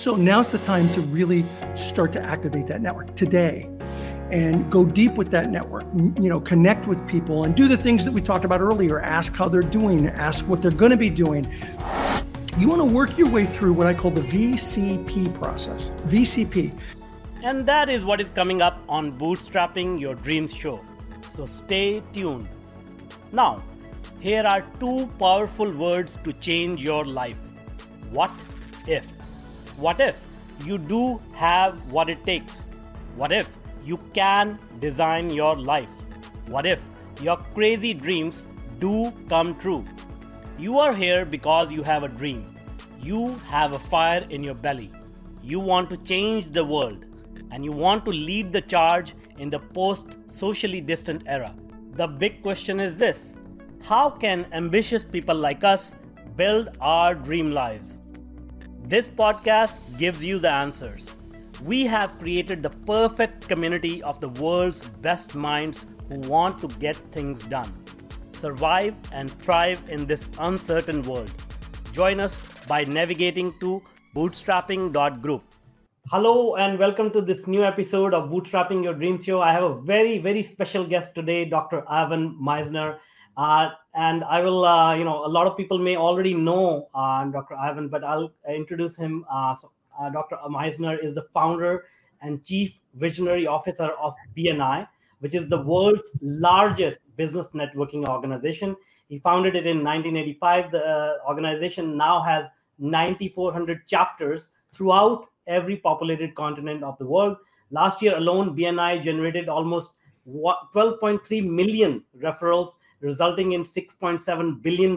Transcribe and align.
So 0.00 0.16
now's 0.16 0.48
the 0.48 0.56
time 0.56 0.88
to 0.94 1.02
really 1.02 1.44
start 1.76 2.10
to 2.12 2.22
activate 2.22 2.66
that 2.68 2.80
network 2.80 3.14
today. 3.16 3.68
And 4.30 4.72
go 4.72 4.82
deep 4.82 5.16
with 5.16 5.30
that 5.32 5.50
network 5.50 5.84
you 5.94 6.30
know 6.30 6.40
connect 6.40 6.86
with 6.86 7.06
people 7.06 7.44
and 7.44 7.54
do 7.54 7.68
the 7.68 7.76
things 7.76 8.06
that 8.06 8.12
we 8.12 8.22
talked 8.22 8.46
about 8.46 8.62
earlier. 8.62 8.98
Ask 9.02 9.36
how 9.36 9.46
they're 9.46 9.60
doing 9.60 10.08
ask 10.08 10.48
what 10.48 10.62
they're 10.62 10.70
going 10.70 10.92
to 10.92 10.96
be 10.96 11.10
doing. 11.10 11.44
You 12.56 12.68
want 12.68 12.80
to 12.80 12.86
work 12.86 13.18
your 13.18 13.28
way 13.28 13.44
through 13.44 13.74
what 13.74 13.86
i 13.86 13.92
call 13.92 14.10
the 14.10 14.22
vcp 14.22 15.34
process 15.34 15.90
vcp 16.06 16.72
and 17.42 17.66
that 17.66 17.90
is 17.90 18.02
what 18.02 18.22
is 18.22 18.30
coming 18.30 18.62
up 18.62 18.82
on 18.88 19.12
bootstrapping 19.12 20.00
your 20.00 20.14
dreams 20.14 20.54
show. 20.54 20.80
So 21.28 21.44
stay 21.44 22.02
tuned. 22.14 22.48
Now 23.32 23.62
here 24.18 24.44
are 24.44 24.64
two 24.78 25.08
powerful 25.18 25.70
words 25.70 26.18
to 26.24 26.32
change 26.32 26.82
your 26.82 27.04
life. 27.04 27.36
What 28.10 28.30
if 28.86 29.19
what 29.86 30.00
if 30.00 30.20
you 30.64 30.76
do 30.78 31.20
have 31.44 31.80
what 31.92 32.08
it 32.16 32.22
takes 32.24 32.68
what 33.16 33.32
if 33.32 33.48
you 33.84 33.98
can 34.14 34.58
design 34.78 35.30
your 35.30 35.56
life. 35.56 35.88
What 36.46 36.66
if 36.66 36.82
your 37.20 37.36
crazy 37.54 37.94
dreams 37.94 38.44
do 38.78 39.12
come 39.28 39.54
true? 39.58 39.84
You 40.58 40.78
are 40.78 40.94
here 40.94 41.24
because 41.24 41.72
you 41.72 41.82
have 41.82 42.02
a 42.02 42.08
dream. 42.08 42.46
You 43.00 43.34
have 43.48 43.72
a 43.72 43.78
fire 43.78 44.24
in 44.28 44.42
your 44.44 44.54
belly. 44.54 44.90
You 45.42 45.60
want 45.60 45.88
to 45.90 45.96
change 45.96 46.52
the 46.52 46.64
world 46.64 47.06
and 47.50 47.64
you 47.64 47.72
want 47.72 48.04
to 48.04 48.10
lead 48.10 48.52
the 48.52 48.60
charge 48.60 49.14
in 49.38 49.48
the 49.48 49.58
post 49.58 50.06
socially 50.26 50.80
distant 50.80 51.22
era. 51.26 51.54
The 51.92 52.06
big 52.06 52.42
question 52.42 52.80
is 52.80 52.96
this 52.96 53.36
How 53.82 54.10
can 54.10 54.46
ambitious 54.52 55.04
people 55.04 55.34
like 55.34 55.64
us 55.64 55.94
build 56.36 56.68
our 56.80 57.14
dream 57.14 57.50
lives? 57.50 57.99
This 58.90 59.08
podcast 59.08 59.78
gives 59.98 60.24
you 60.24 60.40
the 60.40 60.50
answers 60.50 61.14
we 61.62 61.86
have 61.86 62.18
created 62.18 62.60
the 62.60 62.70
perfect 62.70 63.46
community 63.46 64.02
of 64.02 64.20
the 64.20 64.30
world's 64.30 64.88
best 65.06 65.36
minds 65.36 65.86
who 66.08 66.18
want 66.28 66.60
to 66.62 66.66
get 66.80 66.96
things 67.12 67.38
done, 67.46 67.72
survive, 68.32 68.96
and 69.12 69.30
thrive 69.42 69.80
in 69.88 70.06
this 70.06 70.28
uncertain 70.40 71.02
world. 71.02 71.30
Join 71.92 72.18
us 72.18 72.42
by 72.66 72.82
navigating 72.82 73.54
to 73.60 73.80
bootstrapping.group. 74.16 75.44
Hello, 76.08 76.56
and 76.56 76.76
welcome 76.76 77.12
to 77.12 77.20
this 77.20 77.46
new 77.46 77.62
episode 77.62 78.12
of 78.12 78.28
Bootstrapping 78.28 78.82
Your 78.82 78.94
Dreams 78.94 79.24
Show. 79.24 79.40
I 79.40 79.52
have 79.52 79.62
a 79.62 79.80
very, 79.82 80.18
very 80.18 80.42
special 80.42 80.84
guest 80.84 81.14
today, 81.14 81.44
Dr. 81.44 81.84
Ivan 81.88 82.36
Misner. 82.42 82.98
Uh, 83.40 83.70
and 83.94 84.22
I 84.24 84.42
will, 84.42 84.66
uh, 84.66 84.94
you 84.94 85.02
know, 85.02 85.24
a 85.24 85.32
lot 85.36 85.46
of 85.46 85.56
people 85.56 85.78
may 85.78 85.96
already 85.96 86.34
know 86.34 86.90
uh, 86.94 87.24
Dr. 87.24 87.54
Ivan, 87.54 87.88
but 87.88 88.04
I'll 88.04 88.30
introduce 88.46 88.96
him. 88.96 89.24
Uh, 89.32 89.54
so 89.54 89.70
uh, 89.98 90.10
Dr. 90.10 90.36
Misner 90.50 91.02
is 91.02 91.14
the 91.14 91.22
founder 91.32 91.86
and 92.20 92.44
chief 92.44 92.74
visionary 92.96 93.46
officer 93.46 93.92
of 93.98 94.12
BNI, 94.36 94.86
which 95.20 95.34
is 95.34 95.48
the 95.48 95.62
world's 95.62 96.02
largest 96.20 96.98
business 97.16 97.48
networking 97.54 98.06
organization. 98.08 98.76
He 99.08 99.18
founded 99.20 99.56
it 99.56 99.66
in 99.66 99.78
1985. 99.82 100.72
The 100.72 101.16
organization 101.26 101.96
now 101.96 102.20
has 102.20 102.44
9,400 102.78 103.86
chapters 103.86 104.48
throughout 104.74 105.24
every 105.46 105.76
populated 105.76 106.34
continent 106.34 106.84
of 106.84 106.98
the 106.98 107.06
world. 107.06 107.38
Last 107.70 108.02
year 108.02 108.18
alone, 108.18 108.54
BNI 108.54 109.02
generated 109.02 109.48
almost 109.48 109.92
12.3 110.28 111.48
million 111.48 112.04
referrals, 112.22 112.72
resulting 113.00 113.52
in 113.52 113.64
$6.7 113.64 114.62
billion 114.62 114.96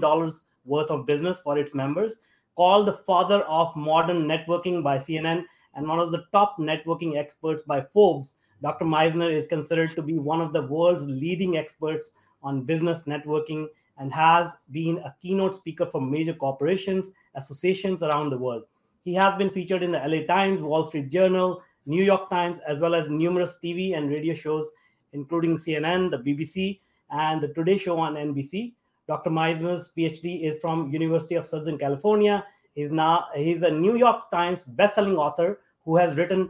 worth 0.65 0.89
of 0.89 1.05
business 1.05 1.41
for 1.41 1.57
its 1.57 1.73
members 1.73 2.13
called 2.55 2.87
the 2.87 2.99
father 3.05 3.41
of 3.41 3.75
modern 3.75 4.27
networking 4.27 4.83
by 4.83 4.97
CNN 4.97 5.43
and 5.75 5.87
one 5.87 5.99
of 5.99 6.11
the 6.11 6.23
top 6.31 6.57
networking 6.59 7.17
experts 7.17 7.63
by 7.63 7.81
Forbes, 7.81 8.35
Dr. 8.61 8.85
Misner 8.85 9.31
is 9.31 9.47
considered 9.47 9.95
to 9.95 10.01
be 10.01 10.17
one 10.19 10.39
of 10.39 10.53
the 10.53 10.61
world's 10.61 11.03
leading 11.03 11.57
experts 11.57 12.11
on 12.43 12.63
business 12.63 13.01
networking 13.07 13.67
and 13.97 14.13
has 14.13 14.51
been 14.71 14.97
a 14.99 15.15
keynote 15.21 15.55
speaker 15.55 15.85
for 15.85 16.01
major 16.01 16.33
corporations, 16.33 17.09
associations 17.35 18.03
around 18.03 18.29
the 18.29 18.37
world. 18.37 18.63
He 19.03 19.13
has 19.15 19.37
been 19.37 19.49
featured 19.49 19.83
in 19.83 19.91
the 19.91 19.99
LA 19.99 20.25
Times, 20.25 20.61
Wall 20.61 20.85
Street 20.85 21.09
Journal, 21.09 21.61
New 21.85 22.03
York 22.03 22.29
Times, 22.29 22.59
as 22.67 22.79
well 22.79 22.95
as 22.95 23.09
numerous 23.09 23.55
TV 23.63 23.97
and 23.97 24.09
radio 24.09 24.33
shows, 24.33 24.69
including 25.11 25.57
CNN, 25.57 26.09
the 26.09 26.17
BBC, 26.17 26.79
and 27.13 27.39
the 27.39 27.49
Today 27.49 27.77
Show 27.77 27.97
on 27.97 28.15
NBC. 28.15 28.73
Dr. 29.07 29.29
Misner's 29.29 29.91
PhD 29.97 30.43
is 30.43 30.59
from 30.59 30.91
University 30.91 31.35
of 31.35 31.45
Southern 31.45 31.77
California. 31.77 32.45
He's 32.73 32.91
now 32.91 33.27
he's 33.35 33.61
a 33.61 33.69
New 33.69 33.95
York 33.95 34.31
Times 34.31 34.63
best-selling 34.65 35.17
author 35.17 35.59
who 35.85 35.95
has 35.97 36.15
written 36.15 36.49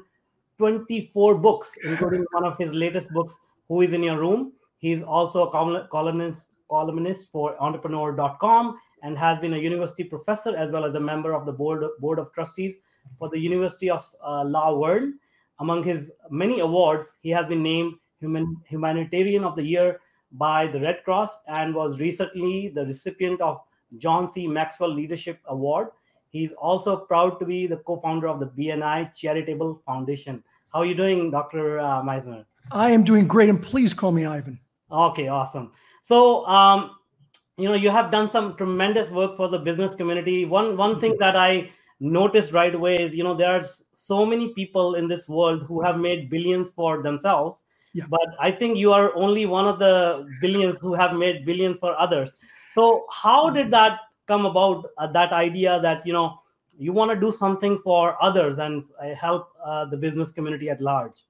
24 0.57 1.35
books, 1.35 1.71
including 1.83 2.25
one 2.31 2.45
of 2.45 2.57
his 2.57 2.71
latest 2.71 3.09
books, 3.09 3.33
Who 3.67 3.81
is 3.81 3.91
in 3.91 4.03
Your 4.03 4.17
Room. 4.17 4.53
He's 4.77 5.01
also 5.01 5.47
a 5.47 5.87
columnist, 5.89 6.49
columnist 6.69 7.27
for 7.31 7.61
entrepreneur.com 7.61 8.79
and 9.03 9.17
has 9.17 9.39
been 9.39 9.53
a 9.53 9.57
university 9.57 10.03
professor 10.03 10.55
as 10.55 10.71
well 10.71 10.85
as 10.85 10.95
a 10.95 10.99
member 10.99 11.33
of 11.33 11.45
the 11.45 11.51
board, 11.51 11.83
board 11.99 12.19
of 12.19 12.31
trustees 12.33 12.75
for 13.19 13.29
the 13.29 13.39
University 13.39 13.89
of 13.89 14.07
uh, 14.25 14.43
La 14.45 14.71
Among 15.59 15.83
his 15.83 16.11
many 16.29 16.59
awards, 16.59 17.09
he 17.21 17.29
has 17.29 17.45
been 17.47 17.61
named 17.61 17.95
Human, 18.19 18.57
Humanitarian 18.67 19.43
of 19.43 19.55
the 19.55 19.63
Year 19.63 19.99
by 20.33 20.67
the 20.67 20.79
Red 20.79 21.03
Cross 21.03 21.31
and 21.47 21.73
was 21.73 21.99
recently 21.99 22.69
the 22.69 22.85
recipient 22.85 23.41
of 23.41 23.61
John 23.97 24.29
C. 24.29 24.47
Maxwell 24.47 24.93
Leadership 24.93 25.39
Award. 25.45 25.89
He's 26.29 26.51
also 26.53 26.97
proud 26.97 27.39
to 27.39 27.45
be 27.45 27.67
the 27.67 27.77
co-founder 27.77 28.27
of 28.27 28.39
the 28.39 28.47
BNI 28.47 29.13
Charitable 29.13 29.81
Foundation. 29.85 30.43
How 30.73 30.79
are 30.79 30.85
you 30.85 30.95
doing, 30.95 31.29
Dr. 31.29 31.79
Uh, 31.79 32.01
Misner? 32.01 32.45
I 32.71 32.89
am 32.89 33.03
doing 33.03 33.27
great, 33.27 33.49
and 33.49 33.61
please 33.61 33.93
call 33.93 34.11
me 34.11 34.25
Ivan. 34.25 34.59
Okay, 34.91 35.27
awesome. 35.27 35.71
So, 36.01 36.45
um, 36.47 36.97
you 37.57 37.67
know, 37.67 37.75
you 37.75 37.91
have 37.91 38.09
done 38.09 38.31
some 38.31 38.55
tremendous 38.55 39.11
work 39.11 39.37
for 39.37 39.47
the 39.47 39.59
business 39.59 39.95
community. 39.95 40.45
One 40.45 40.75
one 40.75 40.99
thing 40.99 41.17
that 41.19 41.35
I 41.35 41.69
noticed 41.99 42.51
right 42.51 42.73
away 42.73 43.01
is, 43.01 43.13
you 43.13 43.23
know, 43.23 43.35
there 43.35 43.51
are 43.51 43.65
so 43.93 44.25
many 44.25 44.53
people 44.53 44.95
in 44.95 45.07
this 45.07 45.29
world 45.29 45.63
who 45.63 45.81
have 45.81 45.99
made 45.99 46.29
billions 46.29 46.71
for 46.71 47.03
themselves, 47.03 47.61
yeah. 47.93 48.05
But 48.09 48.35
I 48.39 48.51
think 48.51 48.77
you 48.77 48.91
are 48.91 49.15
only 49.15 49.45
one 49.45 49.67
of 49.67 49.79
the 49.79 50.27
billions 50.41 50.77
who 50.79 50.93
have 50.95 51.15
made 51.15 51.45
billions 51.45 51.77
for 51.77 51.97
others. 51.99 52.31
So 52.73 53.05
how 53.11 53.49
did 53.51 53.69
that 53.71 53.99
come 54.27 54.45
about? 54.45 54.85
Uh, 54.97 55.07
that 55.07 55.31
idea 55.31 55.79
that 55.81 56.05
you 56.05 56.13
know 56.13 56.39
you 56.77 56.91
want 56.91 57.11
to 57.11 57.19
do 57.19 57.31
something 57.31 57.79
for 57.83 58.21
others 58.21 58.57
and 58.57 58.83
uh, 58.99 59.13
help 59.13 59.49
uh, 59.63 59.85
the 59.85 59.97
business 59.97 60.31
community 60.31 60.69
at 60.69 60.81
large. 60.81 61.23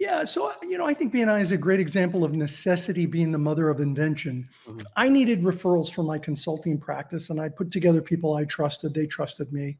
Yeah, 0.00 0.24
so 0.24 0.52
you 0.62 0.76
know, 0.76 0.86
I 0.86 0.94
think 0.94 1.14
BNI 1.14 1.40
is 1.40 1.52
a 1.52 1.56
great 1.56 1.78
example 1.78 2.24
of 2.24 2.34
necessity 2.34 3.06
being 3.06 3.30
the 3.30 3.38
mother 3.38 3.68
of 3.68 3.80
invention. 3.80 4.48
Mm-hmm. 4.66 4.80
I 4.96 5.08
needed 5.08 5.42
referrals 5.42 5.92
for 5.92 6.02
my 6.02 6.18
consulting 6.18 6.78
practice, 6.78 7.30
and 7.30 7.40
I 7.40 7.48
put 7.48 7.70
together 7.70 8.02
people 8.02 8.34
I 8.34 8.44
trusted. 8.44 8.92
They 8.92 9.06
trusted 9.06 9.52
me, 9.52 9.78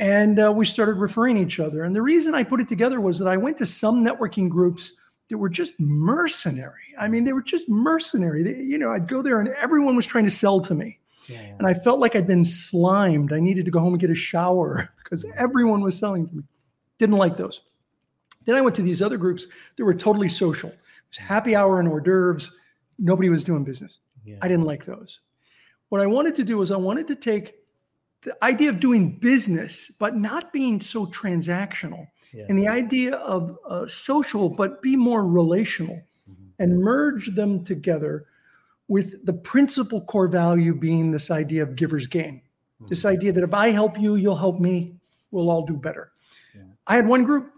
and 0.00 0.40
uh, 0.40 0.52
we 0.52 0.64
started 0.64 0.96
referring 0.96 1.36
each 1.36 1.60
other. 1.60 1.84
And 1.84 1.94
the 1.94 2.02
reason 2.02 2.34
I 2.34 2.42
put 2.42 2.60
it 2.60 2.66
together 2.66 3.00
was 3.00 3.20
that 3.20 3.28
I 3.28 3.36
went 3.36 3.56
to 3.58 3.66
some 3.66 4.04
networking 4.04 4.48
groups 4.48 4.94
that 5.28 5.38
were 5.38 5.48
just 5.48 5.78
mercenary. 5.78 6.94
I 6.98 7.08
mean, 7.08 7.24
they 7.24 7.32
were 7.32 7.42
just 7.42 7.68
mercenary. 7.68 8.42
They, 8.42 8.56
you 8.56 8.78
know, 8.78 8.92
I'd 8.92 9.08
go 9.08 9.22
there 9.22 9.40
and 9.40 9.48
everyone 9.50 9.96
was 9.96 10.06
trying 10.06 10.24
to 10.24 10.30
sell 10.30 10.60
to 10.60 10.74
me. 10.74 10.98
Yeah, 11.28 11.40
And 11.58 11.66
I 11.66 11.74
felt 11.74 12.00
like 12.00 12.16
I'd 12.16 12.26
been 12.26 12.44
slimed. 12.44 13.34
I 13.34 13.40
needed 13.40 13.66
to 13.66 13.70
go 13.70 13.80
home 13.80 13.92
and 13.92 14.00
get 14.00 14.08
a 14.08 14.14
shower 14.14 14.88
because 15.04 15.26
everyone 15.36 15.82
was 15.82 15.98
selling 15.98 16.26
to 16.26 16.36
me. 16.36 16.42
Didn't 16.98 17.16
like 17.16 17.36
those. 17.36 17.60
Then 18.46 18.56
I 18.56 18.62
went 18.62 18.74
to 18.76 18.82
these 18.82 19.02
other 19.02 19.18
groups 19.18 19.46
that 19.76 19.84
were 19.84 19.94
totally 19.94 20.30
social. 20.30 20.70
It 20.70 20.78
was 21.10 21.18
happy 21.18 21.54
hour 21.54 21.80
and 21.80 21.88
hors 21.88 22.00
d'oeuvres. 22.00 22.52
Nobody 22.98 23.28
was 23.28 23.44
doing 23.44 23.62
business. 23.62 23.98
Yeah. 24.24 24.36
I 24.40 24.48
didn't 24.48 24.64
like 24.64 24.86
those. 24.86 25.20
What 25.90 26.00
I 26.00 26.06
wanted 26.06 26.34
to 26.36 26.44
do 26.44 26.56
was 26.56 26.70
I 26.70 26.76
wanted 26.76 27.06
to 27.08 27.14
take 27.14 27.54
the 28.22 28.36
idea 28.42 28.70
of 28.70 28.80
doing 28.80 29.18
business, 29.18 29.90
but 29.98 30.16
not 30.16 30.52
being 30.52 30.80
so 30.80 31.06
transactional 31.06 32.08
yeah. 32.32 32.46
and 32.48 32.58
the 32.58 32.68
idea 32.68 33.16
of 33.16 33.58
uh, 33.66 33.86
social, 33.88 34.48
but 34.48 34.82
be 34.82 34.96
more 34.96 35.26
relational 35.26 35.96
mm-hmm. 36.28 36.62
and 36.62 36.80
merge 36.80 37.34
them 37.34 37.64
together 37.64 38.26
with 38.88 39.24
the 39.24 39.32
principal 39.32 40.00
core 40.00 40.28
value 40.28 40.74
being 40.74 41.10
this 41.10 41.30
idea 41.30 41.62
of 41.62 41.76
giver's 41.76 42.06
gain. 42.06 42.36
Mm-hmm. 42.36 42.86
This 42.86 43.04
idea 43.04 43.32
that 43.32 43.44
if 43.44 43.54
I 43.54 43.70
help 43.70 43.98
you, 44.00 44.16
you'll 44.16 44.36
help 44.36 44.60
me, 44.60 44.94
we'll 45.30 45.50
all 45.50 45.66
do 45.66 45.74
better. 45.74 46.12
Yeah. 46.54 46.62
I 46.86 46.96
had 46.96 47.06
one 47.06 47.24
group. 47.24 47.52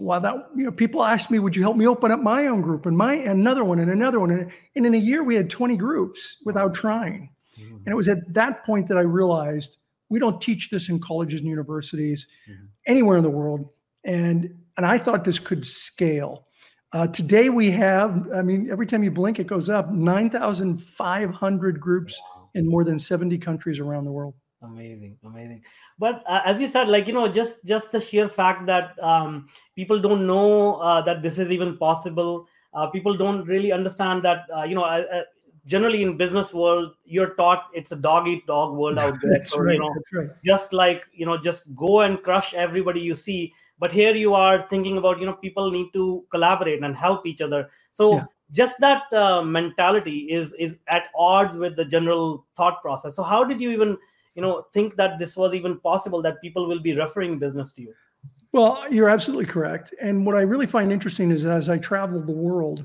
Well, 0.00 0.20
that 0.20 0.50
you 0.56 0.64
know, 0.64 0.72
people 0.72 1.04
asked 1.04 1.30
me, 1.30 1.38
"Would 1.38 1.54
you 1.54 1.62
help 1.62 1.76
me 1.76 1.86
open 1.86 2.10
up 2.10 2.18
my 2.18 2.48
own 2.48 2.62
group?" 2.62 2.84
And 2.84 2.96
my 2.96 3.14
another 3.14 3.62
one, 3.62 3.78
and 3.78 3.88
another 3.88 4.18
one, 4.18 4.32
and, 4.32 4.50
and 4.74 4.86
in 4.86 4.92
a 4.92 4.98
year 4.98 5.22
we 5.22 5.36
had 5.36 5.48
twenty 5.48 5.76
groups 5.76 6.38
without 6.44 6.74
trying. 6.74 7.30
Mm-hmm. 7.56 7.76
And 7.76 7.88
it 7.88 7.94
was 7.94 8.08
at 8.08 8.18
that 8.34 8.64
point 8.64 8.88
that 8.88 8.98
I 8.98 9.02
realized 9.02 9.78
we 10.14 10.20
don't 10.20 10.40
teach 10.40 10.70
this 10.70 10.88
in 10.90 11.00
colleges 11.00 11.40
and 11.40 11.50
universities 11.50 12.28
mm-hmm. 12.48 12.66
anywhere 12.86 13.16
in 13.16 13.24
the 13.24 13.36
world. 13.40 13.68
And 14.04 14.54
and 14.76 14.86
I 14.86 14.96
thought 14.96 15.24
this 15.24 15.40
could 15.40 15.66
scale. 15.66 16.46
Uh, 16.92 17.08
today 17.08 17.48
we 17.48 17.68
have, 17.72 18.28
I 18.32 18.42
mean, 18.42 18.70
every 18.70 18.86
time 18.86 19.02
you 19.02 19.10
blink, 19.10 19.40
it 19.40 19.48
goes 19.48 19.68
up 19.68 19.90
9,500 19.90 21.80
groups 21.80 22.20
in 22.54 22.68
more 22.68 22.84
than 22.84 23.00
70 23.00 23.38
countries 23.38 23.80
around 23.80 24.04
the 24.04 24.12
world. 24.12 24.34
amazing 24.72 25.14
amazing 25.30 25.60
but 26.04 26.22
uh, 26.32 26.40
as 26.50 26.60
you 26.62 26.68
said 26.74 26.86
like 26.94 27.06
you 27.08 27.14
know 27.16 27.26
just 27.38 27.56
just 27.72 27.86
the 27.94 28.00
sheer 28.04 28.28
fact 28.36 28.60
that 28.70 28.86
um, 29.10 29.32
people 29.78 29.98
don't 30.06 30.24
know 30.32 30.76
uh, 30.88 31.00
that 31.08 31.18
this 31.24 31.36
is 31.42 31.48
even 31.56 31.76
possible 31.82 32.32
uh, 32.76 32.86
people 32.94 33.14
don't 33.24 33.42
really 33.54 33.72
understand 33.78 34.24
that 34.28 34.40
uh, 34.56 34.64
you 34.70 34.76
know 34.78 34.86
uh, 34.94 35.24
generally 35.66 36.02
in 36.02 36.16
business 36.16 36.52
world 36.52 36.94
you're 37.04 37.34
taught 37.34 37.68
it's 37.72 37.92
a 37.92 37.96
dog 37.96 38.28
eat 38.28 38.46
dog 38.46 38.74
world 38.76 38.98
out 38.98 39.16
there 39.22 39.32
that's 39.32 39.52
so 39.52 39.60
right, 39.60 39.74
you 39.74 39.78
know 39.80 39.94
that's 39.94 40.12
right. 40.12 40.36
just 40.44 40.72
like 40.72 41.04
you 41.12 41.24
know 41.24 41.38
just 41.38 41.74
go 41.74 42.00
and 42.00 42.22
crush 42.22 42.52
everybody 42.54 43.00
you 43.00 43.14
see 43.14 43.52
but 43.78 43.92
here 43.92 44.14
you 44.14 44.34
are 44.34 44.66
thinking 44.68 44.98
about 44.98 45.18
you 45.18 45.26
know 45.26 45.32
people 45.34 45.70
need 45.70 45.90
to 45.92 46.24
collaborate 46.30 46.82
and 46.82 46.96
help 46.96 47.26
each 47.26 47.40
other 47.40 47.68
so 47.92 48.16
Yeah. 48.16 48.24
just 48.52 48.74
that 48.80 49.12
uh, 49.12 49.42
mentality 49.42 50.18
is 50.30 50.52
is 50.54 50.76
at 50.88 51.04
odds 51.16 51.56
with 51.56 51.76
the 51.76 51.84
general 51.84 52.44
thought 52.56 52.82
process 52.82 53.16
so 53.16 53.22
how 53.22 53.42
did 53.42 53.60
you 53.60 53.70
even 53.70 53.96
you 54.34 54.42
know 54.42 54.66
think 54.74 54.96
that 54.96 55.18
this 55.18 55.36
was 55.36 55.54
even 55.54 55.78
possible 55.80 56.20
that 56.20 56.40
people 56.42 56.68
will 56.68 56.80
be 56.80 56.94
referring 56.94 57.38
business 57.38 57.72
to 57.72 57.82
you 57.82 57.94
Well, 58.54 58.84
you're 58.88 59.08
absolutely 59.08 59.46
correct. 59.46 59.92
And 60.00 60.24
what 60.24 60.36
I 60.36 60.42
really 60.42 60.66
find 60.68 60.92
interesting 60.92 61.32
is 61.32 61.44
as 61.44 61.68
I 61.68 61.76
travel 61.78 62.20
the 62.20 62.30
world, 62.32 62.84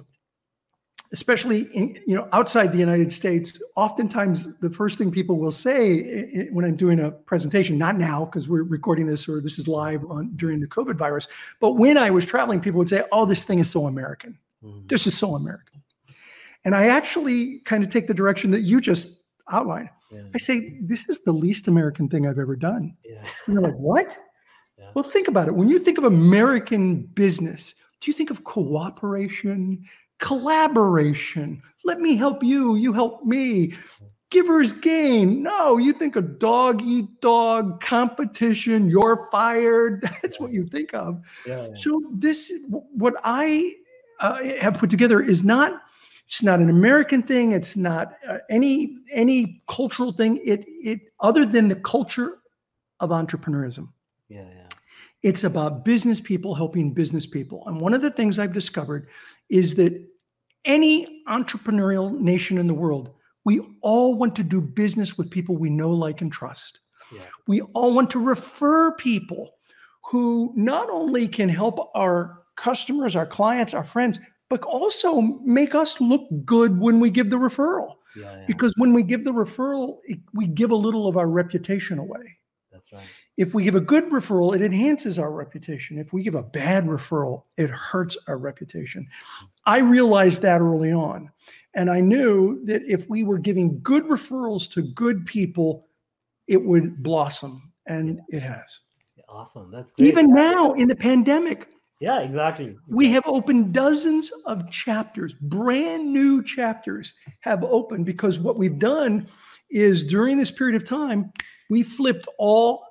especially 1.11 1.61
in, 1.73 1.99
you 2.05 2.15
know 2.15 2.27
outside 2.33 2.71
the 2.71 2.77
United 2.77 3.11
States, 3.11 3.61
oftentimes 3.75 4.57
the 4.59 4.69
first 4.69 4.97
thing 4.97 5.11
people 5.11 5.37
will 5.37 5.51
say 5.51 6.47
when 6.51 6.65
I'm 6.65 6.75
doing 6.75 6.99
a 6.99 7.11
presentation, 7.11 7.77
not 7.77 7.97
now 7.97 8.25
because 8.25 8.47
we're 8.47 8.63
recording 8.63 9.07
this 9.07 9.27
or 9.27 9.41
this 9.41 9.57
is 9.57 9.67
live 9.67 10.05
on 10.09 10.31
during 10.35 10.59
the 10.59 10.67
COVID 10.67 10.95
virus, 10.95 11.27
but 11.59 11.73
when 11.73 11.97
I 11.97 12.09
was 12.09 12.25
traveling, 12.25 12.59
people 12.59 12.77
would 12.79 12.89
say, 12.89 13.03
"Oh, 13.11 13.25
this 13.25 13.43
thing 13.43 13.59
is 13.59 13.69
so 13.69 13.87
American. 13.87 14.37
Mm-hmm. 14.63 14.87
This 14.87 15.07
is 15.07 15.17
so 15.17 15.35
American." 15.35 15.81
And 16.65 16.75
I 16.75 16.87
actually 16.87 17.59
kind 17.59 17.83
of 17.83 17.89
take 17.89 18.07
the 18.07 18.13
direction 18.13 18.51
that 18.51 18.61
you 18.61 18.81
just 18.81 19.23
outlined. 19.51 19.89
yeah 20.11 20.23
I 20.35 20.37
say, 20.37 20.77
"This 20.81 21.09
is 21.09 21.23
the 21.23 21.31
least 21.31 21.67
American 21.67 22.07
thing 22.09 22.27
I've 22.27 22.39
ever 22.39 22.55
done." 22.55 22.95
yeah 23.03 23.23
And 23.45 23.55
they're 23.57 23.63
like, 23.63 23.75
what? 23.75 24.17
Yeah. 24.79 24.91
Well, 24.93 25.03
think 25.03 25.27
about 25.27 25.49
it. 25.49 25.55
When 25.55 25.67
you 25.67 25.77
think 25.77 25.97
of 25.97 26.05
American 26.05 27.01
business, 27.01 27.73
do 27.99 28.09
you 28.09 28.13
think 28.13 28.29
of 28.29 28.45
cooperation, 28.45 29.85
collaboration? 30.19 31.61
Let 31.85 31.99
me 31.99 32.15
help 32.15 32.43
you, 32.43 32.75
you 32.75 32.93
help 32.93 33.25
me. 33.25 33.73
Giver's 34.29 34.73
gain. 34.73 35.41
No, 35.41 35.77
you 35.77 35.91
think 35.91 36.15
of 36.15 36.37
dog 36.37 36.83
eat 36.83 37.19
dog 37.19 37.81
competition. 37.81 38.87
You're 38.89 39.27
fired. 39.31 40.07
That's 40.21 40.39
what 40.39 40.51
you 40.51 40.67
think 40.67 40.93
of. 40.93 41.23
yeah, 41.47 41.67
yeah. 41.67 41.73
So 41.73 42.03
this, 42.13 42.51
what 42.69 43.15
I 43.23 43.73
uh, 44.19 44.43
have 44.61 44.75
put 44.75 44.89
together, 44.89 45.19
is 45.19 45.43
not. 45.43 45.81
It's 46.27 46.43
not 46.43 46.59
an 46.59 46.69
American 46.69 47.23
thing. 47.23 47.53
It's 47.53 47.75
not 47.75 48.13
uh, 48.27 48.37
any 48.51 48.97
any 49.11 49.63
cultural 49.67 50.11
thing. 50.11 50.39
It 50.45 50.63
it 50.67 50.99
other 51.21 51.43
than 51.43 51.69
the 51.69 51.75
culture 51.75 52.37
of 52.99 53.09
entrepreneurism. 53.09 53.89
yeah 54.29 54.45
yeah 54.55 54.68
It's 55.21 55.43
about 55.43 55.83
business 55.83 56.19
people 56.19 56.55
helping 56.55 56.93
business 56.93 57.25
people. 57.25 57.63
And 57.67 57.81
one 57.81 57.93
of 57.93 58.01
the 58.01 58.11
things 58.11 58.39
I've 58.39 58.53
discovered 58.53 59.09
is 59.49 59.75
that 59.75 60.01
any 60.65 61.23
entrepreneurial 61.27 62.17
nation 62.19 62.57
in 62.57 62.67
the 62.67 62.73
world, 62.73 63.11
we 63.45 63.61
all 63.81 64.15
want 64.15 64.35
to 64.37 64.43
do 64.43 64.61
business 64.61 65.17
with 65.17 65.29
people 65.29 65.57
we 65.57 65.69
know, 65.69 65.91
like, 65.91 66.21
and 66.21 66.31
trust. 66.31 66.79
yeah 67.13 67.25
We 67.47 67.61
all 67.73 67.93
want 67.93 68.09
to 68.11 68.19
refer 68.19 68.93
people 68.95 69.51
who 70.05 70.53
not 70.55 70.89
only 70.89 71.27
can 71.27 71.49
help 71.49 71.91
our 71.95 72.43
customers, 72.55 73.15
our 73.15 73.25
clients, 73.25 73.73
our 73.73 73.83
friends, 73.83 74.19
but 74.49 74.61
also 74.63 75.21
make 75.43 75.75
us 75.75 75.99
look 76.01 76.27
good 76.45 76.79
when 76.79 76.99
we 76.99 77.09
give 77.09 77.29
the 77.29 77.37
referral. 77.37 77.95
yeah, 78.15 78.31
yeah. 78.35 78.45
Because 78.47 78.73
when 78.77 78.93
we 78.93 79.03
give 79.03 79.23
the 79.23 79.33
referral, 79.33 79.97
it, 80.05 80.19
we 80.33 80.47
give 80.47 80.71
a 80.71 80.75
little 80.75 81.07
of 81.07 81.17
our 81.17 81.27
reputation 81.27 81.99
away. 81.99 82.37
that's 82.71 82.91
right 82.91 83.03
If 83.39 83.53
we 83.53 83.63
give 83.63 83.75
a 83.75 83.79
good 83.79 84.09
referral, 84.09 84.53
it 84.53 84.61
enhances 84.61 85.17
our 85.17 85.31
reputation. 85.31 85.97
If 85.97 86.11
we 86.11 86.23
give 86.23 86.35
a 86.35 86.43
bad 86.43 86.85
referral, 86.85 87.43
it 87.55 87.69
hurts 87.69 88.17
our 88.27 88.37
reputation. 88.37 89.07
I 89.65 89.77
realized 89.79 90.41
that 90.41 90.59
early 90.59 90.91
on. 90.91 91.31
And 91.73 91.89
I 91.89 92.01
knew 92.01 92.59
that 92.65 92.81
if 92.85 93.09
we 93.09 93.23
were 93.23 93.37
giving 93.37 93.79
good 93.81 94.03
referrals 94.03 94.69
to 94.71 94.81
good 94.81 95.25
people, 95.25 95.87
it 96.47 96.61
would 96.61 97.01
blossom. 97.01 97.71
And 97.85 98.19
it 98.27 98.43
has. 98.43 98.81
awesome 99.29 99.71
that's 99.71 99.93
great. 99.93 100.09
Even 100.09 100.33
now 100.33 100.73
in 100.73 100.89
the 100.89 100.95
pandemic, 100.95 101.69
yeah 102.01 102.19
exactly 102.19 102.75
we 102.87 103.09
have 103.11 103.23
opened 103.25 103.73
dozens 103.73 104.31
of 104.47 104.69
chapters, 104.69 105.33
brand 105.33 106.11
new 106.11 106.43
chapters 106.43 107.13
have 107.39 107.63
opened 107.63 108.05
because 108.05 108.37
what 108.37 108.57
we've 108.57 108.79
done 108.79 109.25
is 109.71 110.05
during 110.05 110.37
this 110.37 110.51
period 110.51 110.75
of 110.75 110.85
time, 110.87 111.31
we 111.69 111.83
flipped 111.83 112.27
all 112.37 112.83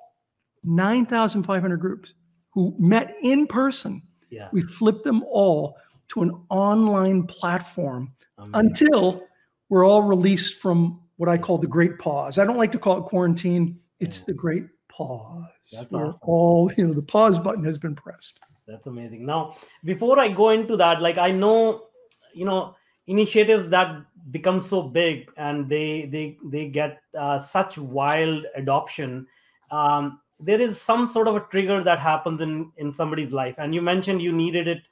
9,500 0.63 1.77
groups 1.77 2.13
who 2.53 2.75
met 2.79 3.15
in 3.21 3.47
person. 3.47 4.01
yeah 4.29 4.49
We 4.51 4.61
flipped 4.61 5.03
them 5.03 5.23
all 5.23 5.75
to 6.09 6.21
an 6.23 6.31
online 6.49 7.23
platform 7.27 8.13
amazing. 8.37 8.55
until 8.55 9.23
we're 9.69 9.85
all 9.85 10.01
released 10.01 10.55
from 10.55 11.01
what 11.17 11.29
I 11.29 11.37
call 11.37 11.57
the 11.57 11.67
great 11.67 11.99
pause. 11.99 12.39
I 12.39 12.45
don't 12.45 12.57
like 12.57 12.71
to 12.71 12.79
call 12.79 12.97
it 12.97 13.03
quarantine, 13.05 13.79
it's 13.99 14.19
Yeah. 14.19 14.25
the 14.27 14.33
great 14.33 14.65
pause. 14.87 15.45
That's 15.71 15.91
Where 15.91 16.05
awesome. 16.07 16.19
all, 16.23 16.71
you 16.77 16.87
know, 16.87 16.93
the 16.93 17.01
pause 17.03 17.37
button 17.39 17.63
has 17.65 17.77
been 17.77 17.95
pressed. 17.95 18.39
That's 18.67 18.87
amazing. 18.87 19.25
Now, 19.25 19.55
before 19.83 20.19
I 20.19 20.27
go 20.29 20.49
into 20.49 20.77
that, 20.77 21.01
like 21.01 21.17
I 21.17 21.31
know, 21.31 21.87
you 22.33 22.45
know, 22.45 22.75
initiatives 23.07 23.69
that 23.69 24.05
become 24.31 24.61
so 24.61 24.83
big 24.83 25.31
and 25.37 25.67
they 25.67 26.05
they 26.05 26.37
they 26.45 26.67
get 26.69 27.01
uh, 27.17 27.39
such 27.39 27.77
wild 27.79 28.45
adoption. 28.55 29.25
Um, 29.71 30.19
there 30.39 30.61
is 30.61 30.81
some 30.81 31.05
sort 31.07 31.27
of 31.27 31.35
a 31.35 31.45
trigger 31.51 31.83
that 31.83 31.99
happens 31.99 32.41
in 32.41 32.71
in 32.77 32.93
somebody's 32.93 33.31
life, 33.31 33.55
and 33.57 33.73
you 33.73 33.81
mentioned 33.81 34.21
you 34.21 34.31
needed 34.31 34.67
it 34.67 34.83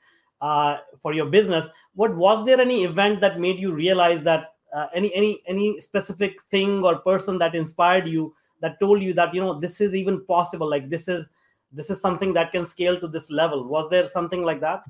uh, 0.42 0.78
for 1.02 1.14
your 1.14 1.26
business. 1.26 1.66
What 1.96 2.16
was 2.16 2.46
there 2.46 2.60
any 2.60 2.84
event 2.84 3.22
that 3.22 3.40
made 3.40 3.60
you 3.60 3.72
realize 3.72 4.24
that 4.24 4.54
uh, 4.76 4.88
any 4.94 5.14
any 5.14 5.42
any 5.48 5.80
specific 5.80 6.36
thing 6.52 6.84
or 6.84 6.98
person 7.00 7.38
that 7.40 7.56
inspired 7.56 8.08
you 8.08 8.36
that 8.62 8.80
told 8.80 9.02
you 9.02 9.14
that 9.14 9.34
you 9.34 9.42
know 9.42 9.60
this 9.60 9.82
is 9.82 9.94
even 9.94 10.26
possible? 10.26 10.70
Like 10.70 10.90
this 10.90 11.08
is 11.08 11.28
this 11.72 11.90
is 11.90 12.02
something 12.02 12.34
that 12.34 12.52
can 12.52 12.66
scale 12.66 13.00
to 13.00 13.08
this 13.08 13.30
level 13.30 13.66
was 13.66 13.90
there 13.90 14.08
something 14.08 14.44
like 14.44 14.62
that 14.62 14.84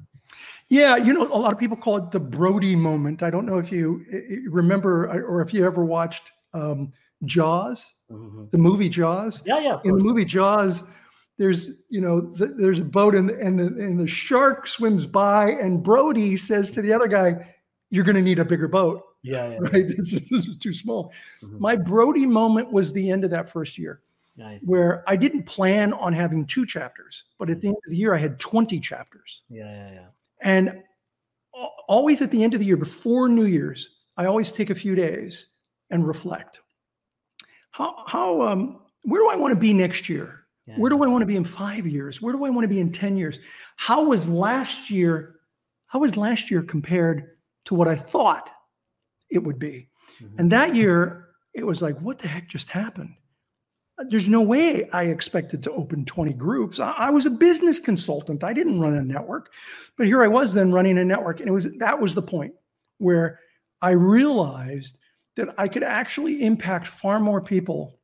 Yeah, 0.70 0.98
you 0.98 1.14
know, 1.14 1.24
a 1.24 1.40
lot 1.40 1.54
of 1.54 1.60
people 1.60 1.78
call 1.78 1.98
it 1.98 2.12
the 2.12 2.20
Brody 2.20 2.76
moment. 2.76 3.24
I 3.24 3.30
don't 3.30 3.46
know 3.46 3.58
if 3.58 3.72
you 3.72 4.04
remember 4.50 5.08
or 5.26 5.42
if 5.42 5.54
you 5.54 5.66
ever 5.66 5.86
watched 5.86 6.24
um, 6.54 6.92
Jaws, 7.26 7.94
the 8.10 8.58
movie 8.58 8.90
Jaws. 8.90 9.42
yeah 9.46 9.60
yeah 9.60 9.80
In 9.84 9.98
the 9.98 10.04
movie 10.04 10.26
Jaws, 10.26 10.84
there's 11.38 11.84
you 11.90 12.02
know 12.02 12.22
th- 12.38 12.52
there's 12.56 12.80
a 12.80 12.86
boat 12.86 13.16
and 13.16 13.30
and 13.32 13.60
the 13.60 13.66
and 13.84 14.00
the 14.00 14.08
shark 14.08 14.68
swims 14.68 15.06
by 15.06 15.50
and 15.52 15.84
Brody 15.84 16.38
says 16.38 16.72
to 16.72 16.82
the 16.82 16.94
other 16.94 17.08
guy, 17.08 17.54
"You're 17.90 18.04
going 18.04 18.16
to 18.16 18.22
need 18.22 18.40
a 18.40 18.46
bigger 18.46 18.68
boat, 18.68 19.04
yeah 19.24 19.50
yeah 19.52 19.58
right? 19.72 19.88
This 19.88 20.14
is, 20.14 20.28
this 20.30 20.48
is 20.48 20.58
too 20.58 20.74
small." 20.74 21.12
Mhm. 21.44 21.60
My 21.60 21.76
Brody 21.76 22.26
moment 22.26 22.72
was 22.72 22.94
the 22.94 23.10
end 23.10 23.24
of 23.24 23.32
that 23.32 23.50
first 23.50 23.78
year, 23.78 24.02
nice 24.36 24.60
where 24.64 25.04
I 25.08 25.16
didn't 25.16 25.44
plan 25.44 25.94
on 25.94 26.14
having 26.14 26.46
two 26.46 26.66
chapters, 26.66 27.24
but 27.40 27.50
at 27.50 27.62
the 27.62 27.68
end 27.70 27.78
of 27.86 27.90
the 27.92 27.98
year, 27.98 28.14
I 28.16 28.20
had 28.20 28.40
20 28.40 28.80
chapters. 28.80 29.42
yeah 29.50 29.66
yeah 29.66 29.92
yeah 29.94 30.06
And 30.42 30.84
always 31.88 32.22
at 32.22 32.32
the 32.32 32.44
end 32.44 32.54
of 32.54 32.60
the 32.60 32.66
year, 32.66 32.78
before 32.78 33.28
New 33.30 33.46
Year's, 33.46 33.90
I 34.18 34.26
always 34.26 34.52
take 34.52 34.70
a 34.70 34.76
few 34.76 34.96
days 34.96 35.48
and 35.90 36.08
reflect. 36.08 36.62
How, 37.78 38.04
how, 38.08 38.42
um, 38.42 38.80
where 39.04 39.22
do 39.22 39.30
I 39.30 39.36
want 39.36 39.52
to 39.52 39.60
be 39.60 39.72
next 39.72 40.10
year? 40.10 40.46
yeah, 40.66 40.78
Where 40.78 40.90
do 40.90 41.04
I 41.04 41.08
want 41.08 41.22
to 41.22 41.28
be 41.28 41.36
in 41.36 41.44
five 41.44 41.86
years? 41.86 42.20
Where 42.20 42.34
do 42.34 42.44
I 42.44 42.50
want 42.50 42.64
to 42.64 42.68
be 42.68 42.80
in 42.80 42.92
10 42.92 43.16
years? 43.18 43.38
How 43.76 44.04
was 44.04 44.28
last 44.28 44.90
year? 44.90 45.36
How 45.86 46.00
was 46.00 46.18
last 46.18 46.50
year 46.50 46.64
compared 46.64 47.38
to 47.66 47.76
what 47.76 47.88
I 47.88 47.96
thought 47.96 48.50
it 49.30 49.44
would 49.44 49.60
be? 49.60 49.90
Mhm. 50.20 50.40
And 50.40 50.52
that 50.52 50.76
year, 50.76 51.28
it 51.54 51.68
was 51.68 51.84
like, 51.84 52.00
what 52.02 52.18
the 52.18 52.28
heck 52.28 52.50
just 52.50 52.70
happened? 52.72 53.14
There's 54.10 54.28
no 54.28 54.42
way 54.42 54.90
I 54.90 55.04
expected 55.04 55.62
to 55.64 55.72
open 55.72 56.04
20 56.04 56.34
groups. 56.34 56.80
I, 56.80 56.92
I 56.98 57.10
was 57.12 57.28
a 57.28 57.32
business 57.32 57.80
consultant. 57.80 58.44
I 58.44 58.54
didn't 58.54 58.80
run 58.80 58.96
a 58.96 59.04
network, 59.04 59.52
but 59.98 60.08
here 60.08 60.24
I 60.24 60.28
was 60.28 60.52
then 60.56 60.72
running 60.72 60.98
a 60.98 61.06
network. 61.06 61.42
And 61.42 61.50
it 61.50 61.52
was 61.52 61.72
that 61.78 62.02
was 62.02 62.16
the 62.16 62.22
point 62.24 62.54
where 62.98 63.40
I 63.84 63.92
realized 63.92 64.98
that 65.38 65.54
I 65.58 65.68
could 65.68 65.84
actually 65.84 66.44
impact 66.44 66.88
far 66.88 67.20
more 67.20 67.40
people 67.40 68.00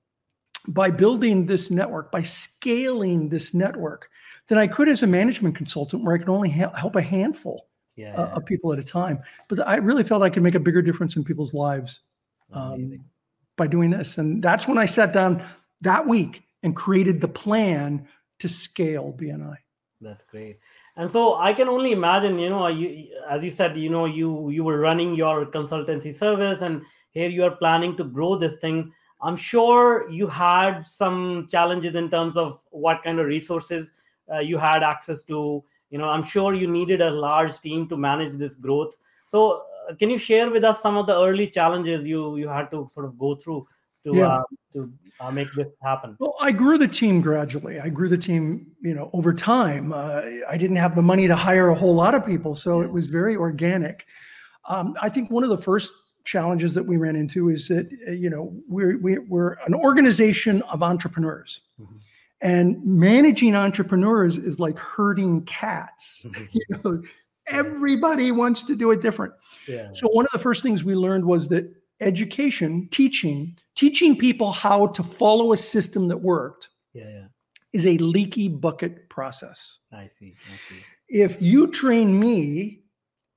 by 0.67 0.89
building 0.89 1.45
this 1.45 1.69
network, 1.69 2.11
by 2.11 2.21
scaling 2.21 3.27
this 3.27 3.53
network, 3.53 4.09
than 4.47 4.57
I 4.57 4.67
could 4.67 4.87
as 4.87 5.03
a 5.03 5.07
management 5.07 5.55
consultant, 5.55 6.03
where 6.03 6.15
I 6.15 6.17
could 6.19 6.29
only 6.29 6.49
hel- 6.49 6.73
help 6.73 6.95
a 6.95 7.01
handful 7.01 7.67
yeah, 7.95 8.15
uh, 8.15 8.35
of 8.35 8.45
people 8.45 8.71
at 8.71 8.79
a 8.79 8.83
time. 8.83 9.19
But 9.49 9.67
I 9.67 9.75
really 9.75 10.03
felt 10.03 10.21
I 10.21 10.29
could 10.29 10.43
make 10.43 10.55
a 10.55 10.59
bigger 10.59 10.81
difference 10.81 11.15
in 11.15 11.23
people's 11.23 11.53
lives 11.53 12.01
um, 12.53 12.99
by 13.57 13.67
doing 13.67 13.89
this. 13.89 14.17
And 14.17 14.41
that's 14.41 14.67
when 14.67 14.77
I 14.77 14.85
sat 14.85 15.11
down 15.11 15.43
that 15.81 16.07
week 16.07 16.43
and 16.61 16.75
created 16.75 17.19
the 17.19 17.27
plan 17.27 18.07
to 18.39 18.47
scale 18.47 19.15
BNI. 19.17 19.55
That's 20.01 20.23
great. 20.29 20.59
And 20.95 21.09
so 21.09 21.35
I 21.35 21.53
can 21.53 21.67
only 21.67 21.91
imagine, 21.91 22.37
you 22.37 22.49
know, 22.49 22.67
you 22.67 23.07
as 23.29 23.43
you 23.43 23.49
said, 23.49 23.77
you 23.77 23.89
know, 23.89 24.05
you 24.05 24.49
you 24.49 24.63
were 24.63 24.79
running 24.79 25.15
your 25.15 25.45
consultancy 25.45 26.17
service, 26.17 26.61
and 26.61 26.83
here 27.13 27.29
you 27.29 27.43
are 27.43 27.55
planning 27.55 27.95
to 27.97 28.03
grow 28.03 28.35
this 28.35 28.55
thing. 28.55 28.91
I'm 29.21 29.35
sure 29.35 30.09
you 30.09 30.27
had 30.27 30.83
some 30.83 31.47
challenges 31.49 31.95
in 31.95 32.09
terms 32.09 32.35
of 32.35 32.59
what 32.71 33.03
kind 33.03 33.19
of 33.19 33.27
resources 33.27 33.89
uh, 34.31 34.39
you 34.39 34.57
had 34.57 34.83
access 34.83 35.21
to. 35.23 35.63
You 35.89 35.97
know, 35.99 36.09
I'm 36.09 36.23
sure 36.23 36.53
you 36.53 36.67
needed 36.67 37.01
a 37.01 37.11
large 37.11 37.59
team 37.59 37.87
to 37.89 37.97
manage 37.97 38.33
this 38.33 38.55
growth. 38.55 38.95
So, 39.29 39.63
uh, 39.89 39.95
can 39.95 40.09
you 40.09 40.17
share 40.17 40.49
with 40.49 40.63
us 40.63 40.81
some 40.81 40.97
of 40.97 41.07
the 41.07 41.15
early 41.15 41.47
challenges 41.47 42.07
you 42.07 42.37
you 42.37 42.47
had 42.47 42.71
to 42.71 42.87
sort 42.89 43.05
of 43.05 43.17
go 43.17 43.35
through 43.35 43.67
to 44.05 44.15
yeah. 44.15 44.27
uh, 44.27 44.43
to 44.73 44.91
uh, 45.19 45.31
make 45.31 45.51
this 45.53 45.67
happen? 45.81 46.17
Well, 46.19 46.35
I 46.39 46.51
grew 46.51 46.77
the 46.77 46.87
team 46.87 47.21
gradually. 47.21 47.79
I 47.79 47.89
grew 47.89 48.09
the 48.09 48.17
team, 48.17 48.71
you 48.81 48.95
know, 48.95 49.09
over 49.13 49.33
time. 49.33 49.93
Uh, 49.93 50.21
I 50.49 50.57
didn't 50.57 50.77
have 50.77 50.95
the 50.95 51.01
money 51.01 51.27
to 51.27 51.35
hire 51.35 51.69
a 51.69 51.75
whole 51.75 51.95
lot 51.95 52.15
of 52.15 52.25
people, 52.25 52.55
so 52.55 52.81
it 52.81 52.91
was 52.91 53.07
very 53.07 53.35
organic. 53.35 54.05
Um, 54.67 54.95
I 55.01 55.09
think 55.09 55.29
one 55.29 55.43
of 55.43 55.49
the 55.49 55.57
first 55.57 55.91
challenges 56.25 56.73
that 56.73 56.85
we 56.85 56.97
ran 56.97 57.15
into 57.15 57.49
is 57.49 57.67
that 57.67 57.89
uh, 58.07 58.11
you 58.11 58.29
know 58.29 58.53
we're 58.67 58.97
we're 59.27 59.57
an 59.65 59.73
organization 59.73 60.61
of 60.63 60.83
entrepreneurs. 60.83 61.61
Mm-hmm. 61.79 61.97
And 62.41 62.85
managing 62.85 63.55
entrepreneurs 63.55 64.37
is 64.37 64.59
like 64.59 64.77
herding 64.77 65.45
cats. 65.45 66.25
Mm-hmm. 66.25 66.43
you 66.51 66.65
know, 66.83 67.03
everybody 67.47 68.31
wants 68.31 68.63
to 68.63 68.75
do 68.75 68.91
it 68.91 69.01
different. 69.01 69.33
Yeah. 69.67 69.89
So 69.93 70.09
one 70.09 70.25
of 70.25 70.31
the 70.31 70.39
first 70.39 70.61
things 70.61 70.83
we 70.83 70.93
learned 70.93 71.23
was 71.23 71.47
that 71.49 71.73
education, 72.01 72.89
teaching, 72.91 73.57
teaching 73.75 74.17
people 74.17 74.51
how 74.51 74.87
to 74.87 75.03
follow 75.03 75.53
a 75.53 75.57
system 75.57 76.09
that 76.09 76.17
worked 76.17 76.69
yeah, 76.93 77.03
yeah. 77.07 77.25
is 77.71 77.85
a 77.85 77.97
leaky 77.99 78.49
bucket 78.49 79.09
process. 79.09 79.79
I 79.91 80.09
see. 80.19 80.35
I 80.51 80.57
see. 80.69 80.83
If 81.07 81.41
you 81.41 81.67
train 81.67 82.19
me, 82.19 82.83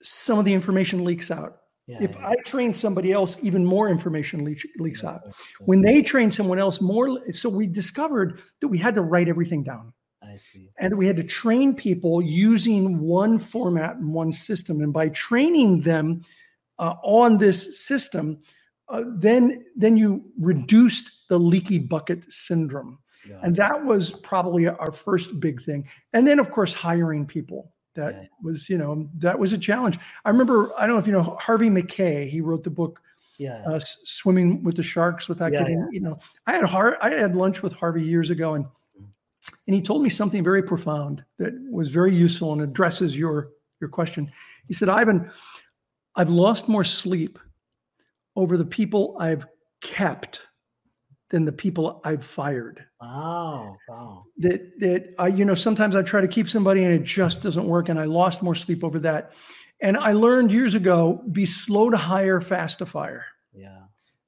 some 0.03 0.39
of 0.39 0.45
the 0.45 0.55
information 0.55 1.05
leaks 1.05 1.31
out. 1.31 1.59
Yeah, 1.87 1.99
if 2.01 2.15
yeah. 2.15 2.29
I 2.29 2.35
train 2.45 2.73
somebody 2.73 3.13
else, 3.13 3.39
even 3.43 3.65
more 3.65 3.89
information 3.89 4.45
leaks, 4.45 4.65
leaks 4.79 5.03
yeah, 5.03 5.11
out. 5.11 5.21
When 5.61 5.83
they 5.83 6.03
train 6.03 6.31
someone 6.31 6.59
else, 6.59 6.81
more. 6.81 7.21
So 7.33 7.49
we 7.49 7.67
discovered 7.67 8.41
that 8.61 8.69
we 8.69 8.79
had 8.79 8.95
to 8.97 9.03
write 9.03 9.29
everything 9.29 9.63
down. 9.63 9.93
I 10.23 10.39
see. 10.53 10.71
And 10.79 10.97
we 10.99 11.07
had 11.07 11.17
to 11.17 11.23
train 11.23 11.75
people 11.75 12.21
using 12.21 12.99
one 12.99 13.39
format 13.39 13.97
and 13.97 14.13
one 14.13 14.33
system. 14.33 14.81
And 14.81 14.93
by 14.93 15.11
training 15.11 15.83
them 15.83 16.23
uh, 16.79 16.95
on 17.05 17.39
this 17.39 17.87
system, 17.87 18.43
uh, 18.89 19.05
then 19.07 19.65
then 19.77 19.97
you 19.97 20.25
reduced 20.39 21.13
the 21.29 21.39
leaky 21.39 21.79
bucket 21.79 22.25
syndrome. 22.33 22.99
And 23.43 23.57
that 23.57 23.85
was 23.85 24.11
probably 24.11 24.69
our 24.69 24.93
first 24.93 25.41
big 25.41 25.63
thing. 25.65 25.89
And 26.13 26.27
then, 26.27 26.39
of 26.39 26.51
course, 26.51 26.73
hiring 26.73 27.27
people 27.27 27.73
that 27.97 28.15
yeah. 28.15 28.29
was 28.43 28.69
you 28.69 28.79
know 28.79 29.09
that 29.15 29.39
was 29.39 29.53
a 29.53 29.59
challenge 29.59 29.99
i 30.25 30.31
remember 30.31 30.71
i 30.79 30.87
don't 30.87 30.95
know 30.95 31.01
if 31.01 31.07
you 31.07 31.13
know 31.13 31.37
harvey 31.41 31.69
mackay 31.69 32.29
he 32.29 32.41
wrote 32.41 32.63
the 32.63 32.71
book 32.71 33.01
yeah 33.39 33.63
uh, 33.67 33.79
swimming 33.81 34.63
with 34.63 34.77
the 34.77 34.83
sharks 34.83 35.29
without 35.29 35.53
yeah, 35.53 35.61
getting 35.61 35.79
yeah. 35.79 35.87
you 35.91 36.01
know 36.01 36.19
i 36.47 36.53
had 36.53 36.65
Har- 36.65 36.99
i 37.03 37.11
had 37.11 37.35
lunch 37.35 37.63
with 37.63 37.73
harvey 37.73 38.03
years 38.03 38.31
ago 38.31 38.55
and 38.55 38.65
and 39.67 39.75
he 39.75 39.83
told 39.83 40.03
me 40.03 40.09
something 40.09 40.45
very 40.45 40.63
profound 40.63 41.25
that 41.39 41.53
was 41.71 41.91
very 41.91 42.15
useful 42.15 42.53
and 42.53 42.63
addresses 42.63 43.17
your 43.17 43.51
your 43.81 43.91
question 43.91 44.31
he 44.69 44.75
said 44.75 44.89
ivan 44.89 45.31
i've 46.15 46.31
lost 46.31 46.69
more 46.69 46.85
sleep 46.85 47.39
over 48.37 48.57
the 48.57 48.65
people 48.65 49.17
i've 49.19 49.47
kept 49.81 50.43
than 51.31 51.45
the 51.45 51.53
people 51.53 52.01
I've 52.05 52.25
fired. 52.25 52.85
Wow, 53.01 53.77
wow. 53.89 54.25
That 54.39 54.79
that 54.81 55.15
I, 55.19 55.29
you 55.29 55.45
know, 55.45 55.55
sometimes 55.55 55.95
I 55.95 56.03
try 56.03 56.21
to 56.21 56.29
keep 56.29 56.49
somebody 56.49 56.85
and 56.85 56.93
it 56.93 57.05
just 57.05 57.43
doesn't 57.43 57.67
work, 57.67 57.89
and 57.89 57.99
I 57.99 58.05
lost 58.05 58.43
more 58.43 58.55
sleep 58.55 58.85
over 58.85 58.99
that. 59.01 59.33
And 59.81 59.97
I 59.97 60.13
learned 60.13 60.53
years 60.53 60.75
ago: 60.75 61.23
be 61.33 61.47
slow 61.47 61.91
to 61.91 61.97
hire, 61.97 62.41
fast 62.41 62.79
to 62.79 62.87
fire. 62.87 63.27
Yeah. 63.55 63.83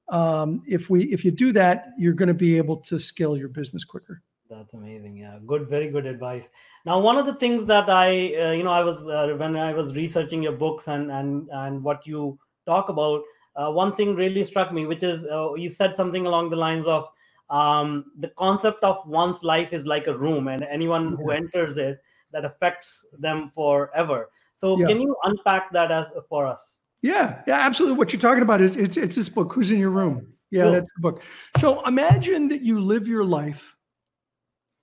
Um, 0.09 0.63
if 0.67 0.89
we 0.89 1.03
if 1.05 1.23
you 1.23 1.31
do 1.31 1.51
that, 1.53 1.89
you're 1.97 2.13
going 2.13 2.27
to 2.27 2.33
be 2.33 2.57
able 2.57 2.77
to 2.77 2.99
scale 2.99 3.37
your 3.37 3.49
business 3.49 3.83
quicker. 3.83 4.21
That's 4.49 4.73
amazing. 4.73 5.17
Yeah, 5.17 5.37
good, 5.45 5.69
very 5.69 5.89
good 5.91 6.07
advice. 6.07 6.43
Now, 6.85 6.99
one 6.99 7.17
of 7.17 7.27
the 7.27 7.35
things 7.35 7.67
that 7.67 7.87
I, 7.87 8.35
uh, 8.35 8.51
you 8.51 8.63
know, 8.63 8.71
I 8.71 8.83
was 8.83 9.05
uh, 9.05 9.35
when 9.37 9.55
I 9.55 9.73
was 9.73 9.93
researching 9.93 10.41
your 10.41 10.53
books 10.53 10.87
and 10.87 11.11
and 11.11 11.47
and 11.51 11.83
what 11.83 12.07
you 12.07 12.39
talk 12.65 12.89
about 12.89 13.21
uh, 13.59 13.69
one 13.69 13.93
thing 13.95 14.15
really 14.15 14.43
struck 14.43 14.71
me, 14.71 14.85
which 14.85 15.03
is 15.03 15.25
uh, 15.25 15.53
you 15.55 15.69
said 15.69 15.95
something 15.95 16.25
along 16.25 16.49
the 16.49 16.55
lines 16.55 16.87
of 16.87 17.09
um, 17.49 18.05
the 18.19 18.29
concept 18.37 18.83
of 18.83 19.05
one's 19.05 19.43
life 19.43 19.73
is 19.73 19.85
like 19.85 20.07
a 20.07 20.17
room, 20.17 20.47
and 20.47 20.63
anyone 20.63 21.15
who 21.17 21.31
enters 21.31 21.77
it 21.77 21.99
that 22.31 22.45
affects 22.45 23.05
them 23.17 23.51
forever. 23.53 24.29
So, 24.55 24.79
yeah. 24.79 24.87
can 24.87 25.01
you 25.01 25.15
unpack 25.23 25.71
that 25.73 25.91
as 25.91 26.05
for 26.29 26.45
us? 26.47 26.61
Yeah, 27.01 27.41
yeah, 27.47 27.59
absolutely. 27.59 27.97
What 27.97 28.13
you're 28.13 28.21
talking 28.21 28.43
about 28.43 28.61
is 28.61 28.75
it's 28.75 28.97
it's 28.97 29.15
this 29.15 29.29
book. 29.29 29.53
Who's 29.53 29.71
in 29.71 29.79
your 29.79 29.89
room? 29.89 30.33
Yeah, 30.51 30.63
cool. 30.63 30.71
that's 30.71 30.89
the 30.95 31.01
book. 31.01 31.23
So 31.57 31.85
imagine 31.85 32.47
that 32.49 32.61
you 32.61 32.79
live 32.79 33.07
your 33.07 33.23
life 33.23 33.75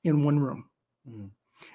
in 0.05 0.25
one 0.25 0.39
room. 0.39 0.65
Mm. 1.09 1.31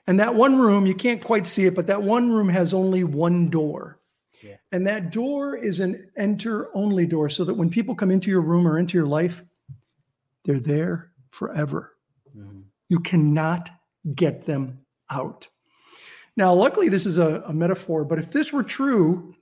And 0.08 0.20
that 0.20 0.34
one 0.34 0.60
room, 0.60 0.86
you 0.86 0.96
can't 0.96 1.24
quite 1.24 1.48
see 1.48 1.65
it, 1.65 1.75
but 1.75 1.88
that 1.88 2.01
one 2.01 2.31
room 2.31 2.50
has 2.50 2.74
only 2.74 3.03
one 3.03 3.50
door. 3.50 4.00
Yeah. 4.43 4.55
And 4.71 4.86
that 4.88 5.12
door 5.12 5.55
is 5.55 5.79
an 5.79 6.10
enter 6.17 6.75
only 6.75 7.05
door 7.05 7.29
so 7.29 7.43
that 7.43 7.53
when 7.53 7.69
people 7.69 7.95
come 7.95 8.12
into 8.12 8.29
your 8.29 8.41
room 8.41 8.67
or 8.67 8.79
into 8.79 8.98
your 8.98 9.05
life, 9.05 9.43
they're 10.45 10.60
there 10.60 11.12
forever. 11.29 11.95
Mm-hmm. 12.36 12.62
You 12.89 13.00
cannot 13.00 13.69
get 14.15 14.45
them 14.45 14.79
out. 15.10 15.48
Now, 16.38 16.53
luckily, 16.53 16.89
this 16.89 17.05
is 17.05 17.17
a, 17.17 17.43
a, 17.45 17.53
metaphor, 17.53 18.05
but 18.05 18.17
if 18.17 18.31
this 18.31 18.53
were 18.53 18.63
true, 18.63 19.36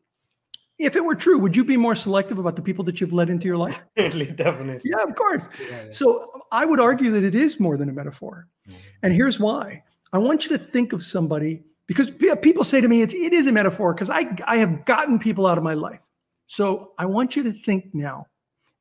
if 0.79 0.95
it 0.95 1.05
were 1.05 1.15
true, 1.15 1.37
would 1.37 1.55
you 1.55 1.63
be 1.63 1.77
more 1.77 1.95
selective 1.95 2.39
about 2.39 2.55
the 2.55 2.61
people 2.61 2.83
that 2.85 2.99
you've 2.99 3.13
let 3.13 3.29
into 3.29 3.47
your 3.47 3.57
life? 3.57 3.81
Definitely, 3.95 4.33
definitely. 4.35 4.81
Yeah, 4.83 5.03
of 5.03 5.15
course. 5.15 5.49
Yeah, 5.59 5.83
yeah. 5.85 5.91
So 5.91 6.43
I 6.51 6.65
would 6.65 6.79
argue 6.79 7.11
that 7.11 7.23
it 7.23 7.35
is 7.35 7.59
more 7.59 7.77
than 7.77 7.89
a 7.89 7.93
metaphor. 7.93 8.47
Mm-hmm. 8.67 8.77
And 9.03 9.13
here's 9.13 9.39
why 9.39 9.83
I 10.13 10.17
want 10.17 10.45
you 10.45 10.57
to 10.57 10.63
think 10.63 10.93
of 10.93 11.03
somebody 11.03 11.63
because 11.89 12.11
people 12.11 12.63
say 12.63 12.81
to 12.81 12.87
me, 12.87 13.01
it's, 13.01 13.15
it 13.15 13.33
is 13.33 13.47
a 13.47 13.51
metaphor 13.51 13.95
because 13.95 14.11
I, 14.11 14.23
I 14.45 14.57
have 14.57 14.85
gotten 14.85 15.17
people 15.17 15.47
out 15.47 15.57
of 15.57 15.63
my 15.63 15.73
life. 15.73 16.01
So 16.45 16.91
I 16.99 17.07
want 17.07 17.35
you 17.35 17.41
to 17.41 17.51
think 17.63 17.85
now. 17.93 18.27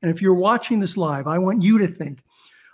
And 0.03 0.11
if 0.11 0.21
you're 0.21 0.35
watching 0.35 0.79
this 0.79 0.95
live, 0.95 1.25
I 1.25 1.39
want 1.39 1.63
you 1.63 1.79
to 1.79 1.87
think 1.87 2.19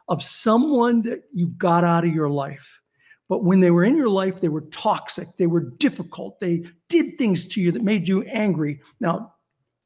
of 0.10 0.22
someone 0.22 1.04
that 1.04 1.24
you 1.32 1.48
got 1.48 1.86
out 1.86 2.04
of 2.04 2.14
your 2.14 2.30
life. 2.30 2.82
But 3.30 3.46
when 3.46 3.62
they 3.62 3.72
were 3.72 3.86
in 3.86 3.96
your 3.96 4.10
life, 4.10 4.42
they 4.42 4.50
were 4.50 4.66
toxic, 4.72 5.30
they 5.38 5.48
were 5.48 5.62
difficult, 5.62 6.42
they 6.42 6.66
did 6.90 7.18
things 7.18 7.48
to 7.48 7.62
you 7.62 7.72
that 7.72 7.82
made 7.82 8.06
you 8.06 8.24
angry. 8.24 8.82
Now, 9.00 9.36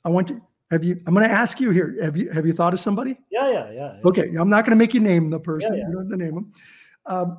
I 0.04 0.10
want 0.10 0.30
to 0.30 0.42
have 0.72 0.84
you, 0.84 1.00
I'm 1.06 1.14
going 1.14 1.30
to 1.30 1.32
ask 1.32 1.60
you 1.60 1.70
here. 1.70 1.96
Have 2.02 2.18
you 2.18 2.32
have 2.32 2.48
you 2.48 2.54
thought 2.54 2.74
of 2.74 2.80
somebody? 2.80 3.20
Yeah, 3.30 3.52
yeah, 3.52 3.72
yeah. 3.72 3.94
yeah. 3.94 4.02
Okay, 4.04 4.34
I'm 4.36 4.50
not 4.50 4.66
going 4.66 4.72
to 4.72 4.84
make 4.84 4.96
you 4.96 5.00
name 5.00 5.30
the 5.30 5.40
person. 5.40 5.76
Yeah, 5.76 5.82
yeah. 5.82 5.88
You 5.88 5.94
don't 5.94 6.10
have 6.10 6.20
to 6.20 6.26
name 6.26 6.34
them. 6.34 6.54
Um, 7.06 7.38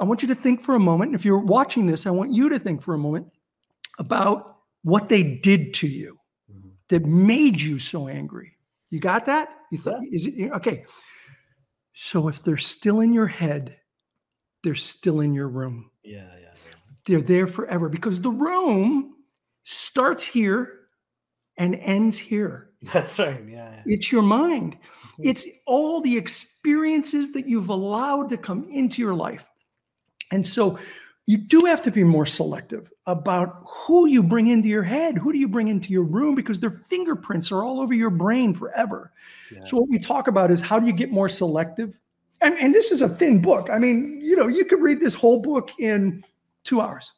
I 0.00 0.04
want 0.04 0.22
you 0.22 0.28
to 0.28 0.34
think 0.34 0.60
for 0.62 0.74
a 0.74 0.80
moment. 0.80 1.14
If 1.14 1.24
you're 1.24 1.38
watching 1.38 1.86
this, 1.86 2.06
I 2.06 2.10
want 2.10 2.32
you 2.32 2.48
to 2.48 2.58
think 2.58 2.82
for 2.82 2.94
a 2.94 2.98
moment 2.98 3.28
about 3.98 4.56
what 4.82 5.08
they 5.08 5.22
did 5.22 5.74
to 5.74 5.86
you 5.86 6.18
mm-hmm. 6.50 6.70
that 6.88 7.04
made 7.04 7.60
you 7.60 7.78
so 7.78 8.08
angry. 8.08 8.56
You 8.90 9.00
got 9.00 9.26
that? 9.26 9.48
You 9.70 9.78
thought 9.78 10.00
yeah. 10.02 10.14
is 10.14 10.26
it 10.26 10.50
okay? 10.52 10.84
So 11.92 12.28
if 12.28 12.42
they're 12.42 12.56
still 12.56 13.00
in 13.00 13.12
your 13.12 13.26
head, 13.26 13.76
they're 14.62 14.74
still 14.74 15.20
in 15.20 15.32
your 15.32 15.48
room. 15.48 15.90
Yeah, 16.02 16.22
yeah, 16.22 16.38
yeah. 16.40 16.74
They're 17.06 17.20
there 17.20 17.46
forever 17.46 17.88
because 17.88 18.20
the 18.20 18.30
room 18.30 19.14
starts 19.64 20.24
here 20.24 20.80
and 21.56 21.76
ends 21.76 22.18
here. 22.18 22.70
That's 22.92 23.18
right. 23.18 23.42
Yeah. 23.48 23.70
yeah. 23.70 23.82
It's 23.86 24.10
your 24.10 24.22
mind. 24.22 24.74
Mm-hmm. 24.74 25.22
It's 25.28 25.46
all 25.66 26.00
the 26.00 26.16
experiences 26.16 27.32
that 27.32 27.46
you've 27.46 27.68
allowed 27.68 28.28
to 28.30 28.36
come 28.36 28.68
into 28.70 29.00
your 29.00 29.14
life 29.14 29.48
and 30.30 30.46
so 30.46 30.78
you 31.26 31.38
do 31.38 31.60
have 31.60 31.80
to 31.82 31.90
be 31.90 32.04
more 32.04 32.26
selective 32.26 32.92
about 33.06 33.62
who 33.66 34.06
you 34.06 34.22
bring 34.22 34.48
into 34.48 34.68
your 34.68 34.82
head. 34.82 35.16
Who 35.16 35.32
do 35.32 35.38
you 35.38 35.48
bring 35.48 35.68
into 35.68 35.90
your 35.90 36.02
room? 36.02 36.34
Because 36.34 36.60
their 36.60 36.70
fingerprints 36.70 37.50
are 37.50 37.64
all 37.64 37.80
over 37.80 37.94
your 37.94 38.10
brain 38.10 38.52
forever. 38.52 39.10
Yeah. 39.50 39.64
So, 39.64 39.78
what 39.78 39.88
we 39.88 39.98
talk 39.98 40.28
about 40.28 40.50
is 40.50 40.60
how 40.60 40.78
do 40.78 40.86
you 40.86 40.92
get 40.92 41.10
more 41.10 41.28
selective? 41.28 41.94
And, 42.40 42.58
and 42.58 42.74
this 42.74 42.90
is 42.90 43.00
a 43.00 43.08
thin 43.08 43.40
book. 43.40 43.70
I 43.72 43.78
mean, 43.78 44.18
you 44.20 44.36
know, 44.36 44.48
you 44.48 44.66
could 44.66 44.82
read 44.82 45.00
this 45.00 45.14
whole 45.14 45.40
book 45.40 45.70
in 45.78 46.22
two 46.62 46.80
hours. 46.80 47.12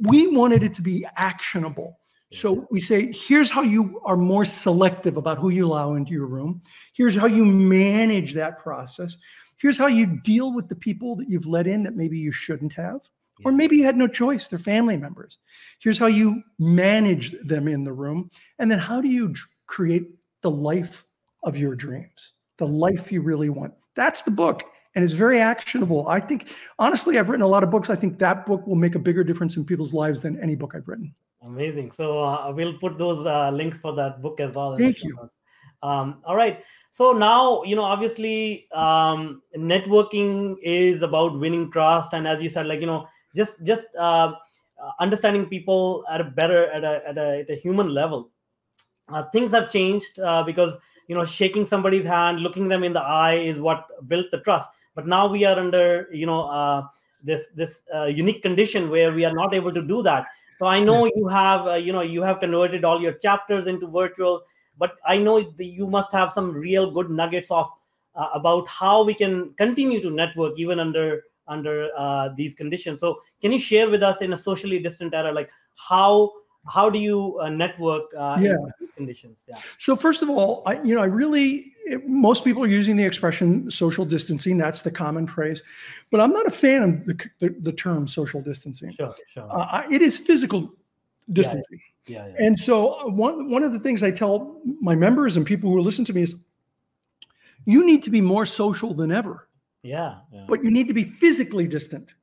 We 0.00 0.28
wanted 0.28 0.62
it 0.62 0.72
to 0.74 0.82
be 0.82 1.06
actionable. 1.16 1.98
So 2.30 2.66
we 2.70 2.80
say, 2.80 3.10
here's 3.10 3.50
how 3.50 3.62
you 3.62 4.02
are 4.04 4.16
more 4.16 4.44
selective 4.44 5.16
about 5.16 5.38
who 5.38 5.48
you 5.48 5.66
allow 5.66 5.94
into 5.94 6.12
your 6.12 6.26
room. 6.26 6.60
Here's 6.92 7.16
how 7.16 7.26
you 7.26 7.44
manage 7.44 8.34
that 8.34 8.58
process. 8.58 9.16
Here's 9.58 9.78
how 9.78 9.86
you 9.86 10.06
deal 10.06 10.52
with 10.52 10.68
the 10.68 10.76
people 10.76 11.16
that 11.16 11.28
you've 11.28 11.46
let 11.46 11.66
in 11.66 11.82
that 11.82 11.96
maybe 11.96 12.18
you 12.18 12.32
shouldn't 12.32 12.72
have, 12.72 13.00
or 13.44 13.52
maybe 13.52 13.76
you 13.76 13.84
had 13.84 13.96
no 13.96 14.08
choice, 14.08 14.48
they're 14.48 14.58
family 14.58 14.96
members. 14.96 15.38
Here's 15.80 15.98
how 15.98 16.06
you 16.06 16.42
manage 16.58 17.32
them 17.44 17.68
in 17.68 17.84
the 17.84 17.92
room. 17.92 18.30
And 18.58 18.70
then 18.70 18.78
how 18.78 19.00
do 19.00 19.08
you 19.08 19.34
create 19.66 20.10
the 20.42 20.50
life 20.50 21.04
of 21.44 21.56
your 21.56 21.74
dreams, 21.74 22.32
the 22.56 22.66
life 22.66 23.12
you 23.12 23.20
really 23.20 23.48
want? 23.48 23.74
That's 23.94 24.22
the 24.22 24.32
book. 24.32 24.64
And 24.94 25.04
it's 25.04 25.14
very 25.14 25.40
actionable. 25.40 26.08
I 26.08 26.18
think, 26.18 26.52
honestly, 26.78 27.18
I've 27.18 27.28
written 27.28 27.44
a 27.44 27.48
lot 27.48 27.62
of 27.62 27.70
books. 27.70 27.90
I 27.90 27.94
think 27.94 28.18
that 28.18 28.46
book 28.46 28.66
will 28.66 28.74
make 28.74 28.96
a 28.96 28.98
bigger 28.98 29.22
difference 29.22 29.56
in 29.56 29.64
people's 29.64 29.94
lives 29.94 30.22
than 30.22 30.40
any 30.40 30.56
book 30.56 30.74
I've 30.74 30.88
written. 30.88 31.14
Amazing. 31.42 31.92
So 31.92 32.18
uh, 32.18 32.52
we'll 32.52 32.78
put 32.78 32.98
those 32.98 33.24
uh, 33.24 33.50
links 33.50 33.78
for 33.78 33.94
that 33.94 34.20
book 34.20 34.40
as 34.40 34.56
well. 34.56 34.76
Thank 34.76 35.04
you. 35.04 35.30
Um, 35.82 36.22
all 36.24 36.36
right. 36.36 36.64
So 36.90 37.12
now, 37.12 37.62
you 37.62 37.76
know, 37.76 37.82
obviously, 37.82 38.66
um, 38.72 39.42
networking 39.56 40.56
is 40.62 41.02
about 41.02 41.38
winning 41.38 41.70
trust, 41.70 42.12
and 42.12 42.26
as 42.26 42.42
you 42.42 42.48
said, 42.48 42.66
like 42.66 42.80
you 42.80 42.86
know, 42.86 43.06
just 43.36 43.54
just 43.62 43.86
uh, 43.96 44.32
uh 44.82 44.90
understanding 45.00 45.46
people 45.46 46.04
at 46.10 46.20
a 46.20 46.24
better 46.24 46.66
at 46.70 46.82
a 46.82 47.02
at 47.06 47.18
a, 47.18 47.38
at 47.40 47.50
a 47.50 47.54
human 47.54 47.94
level. 47.94 48.30
Uh, 49.08 49.22
things 49.30 49.52
have 49.52 49.70
changed 49.70 50.18
uh, 50.18 50.42
because 50.42 50.76
you 51.08 51.14
know, 51.14 51.24
shaking 51.24 51.66
somebody's 51.66 52.04
hand, 52.04 52.40
looking 52.40 52.68
them 52.68 52.84
in 52.84 52.92
the 52.92 53.02
eye, 53.02 53.34
is 53.34 53.58
what 53.58 53.86
built 54.08 54.26
the 54.30 54.40
trust. 54.40 54.68
But 54.94 55.06
now 55.06 55.26
we 55.26 55.44
are 55.44 55.58
under, 55.58 56.08
you 56.12 56.26
know, 56.26 56.42
uh, 56.42 56.86
this 57.22 57.46
this 57.54 57.80
uh, 57.94 58.04
unique 58.04 58.42
condition 58.42 58.90
where 58.90 59.12
we 59.12 59.24
are 59.24 59.32
not 59.32 59.54
able 59.54 59.72
to 59.72 59.82
do 59.82 60.02
that. 60.02 60.26
So 60.58 60.66
I 60.66 60.80
know 60.80 61.06
you 61.06 61.28
have, 61.28 61.82
you 61.82 61.92
know, 61.92 62.00
you 62.00 62.22
have 62.22 62.40
converted 62.40 62.84
all 62.84 63.00
your 63.00 63.12
chapters 63.12 63.66
into 63.66 63.86
virtual 63.86 64.42
but 64.78 64.96
i 65.06 65.16
know 65.16 65.40
the, 65.40 65.66
you 65.66 65.86
must 65.86 66.12
have 66.12 66.32
some 66.32 66.52
real 66.52 66.90
good 66.90 67.10
nuggets 67.10 67.50
of 67.50 67.70
uh, 68.18 68.28
about 68.34 68.68
how 68.68 69.02
we 69.02 69.14
can 69.14 69.54
continue 69.54 70.00
to 70.02 70.10
network 70.10 70.58
even 70.58 70.80
under 70.80 71.22
under 71.48 71.88
uh, 71.96 72.28
these 72.36 72.54
conditions. 72.54 73.00
So 73.00 73.22
can 73.40 73.52
you 73.52 73.58
share 73.58 73.88
with 73.88 74.02
us 74.02 74.20
in 74.20 74.32
a 74.32 74.36
socially 74.36 74.78
distant 74.78 75.14
era 75.14 75.32
like 75.32 75.50
how 75.76 76.32
how 76.66 76.90
do 76.90 76.98
you 76.98 77.38
uh, 77.40 77.48
network 77.48 78.02
uh, 78.16 78.36
yeah. 78.38 78.52
in 78.80 78.88
conditions? 78.94 79.42
Yeah. 79.48 79.58
So 79.78 79.96
first 79.96 80.22
of 80.22 80.28
all 80.28 80.62
i 80.66 80.80
you 80.82 80.94
know 80.94 81.00
i 81.00 81.06
really 81.06 81.72
it, 81.84 82.06
most 82.06 82.44
people 82.44 82.62
are 82.62 82.74
using 82.80 82.96
the 82.96 83.04
expression 83.04 83.70
social 83.70 84.04
distancing. 84.04 84.58
That's 84.58 84.82
the 84.82 84.90
common 84.90 85.26
phrase. 85.26 85.62
But 86.10 86.20
i'm 86.20 86.32
not 86.32 86.46
a 86.46 86.50
fan 86.50 86.82
of 86.82 87.04
the, 87.06 87.14
the, 87.38 87.56
the 87.60 87.72
term 87.72 88.06
social 88.06 88.42
distancing. 88.42 88.92
Sure, 88.92 89.14
sure. 89.32 89.48
Uh, 89.50 89.84
it 89.90 90.02
is 90.02 90.18
physical 90.18 90.74
distancing 91.32 91.78
yeah. 91.78 91.84
Yeah, 92.08 92.26
yeah. 92.26 92.46
And 92.46 92.58
so 92.58 93.00
uh, 93.00 93.08
one 93.08 93.50
one 93.50 93.62
of 93.62 93.72
the 93.72 93.78
things 93.78 94.02
I 94.02 94.10
tell 94.10 94.60
my 94.80 94.94
members 94.94 95.36
and 95.36 95.44
people 95.44 95.70
who 95.70 95.80
listen 95.80 96.04
to 96.06 96.12
me 96.12 96.22
is 96.22 96.34
you 97.66 97.84
need 97.84 98.02
to 98.04 98.10
be 98.10 98.20
more 98.20 98.46
social 98.46 98.94
than 98.94 99.12
ever. 99.12 99.48
Yeah. 99.82 100.16
yeah. 100.32 100.44
But 100.48 100.64
you 100.64 100.70
need 100.70 100.88
to 100.88 100.94
be 100.94 101.04
physically 101.04 101.66
distant. 101.66 102.14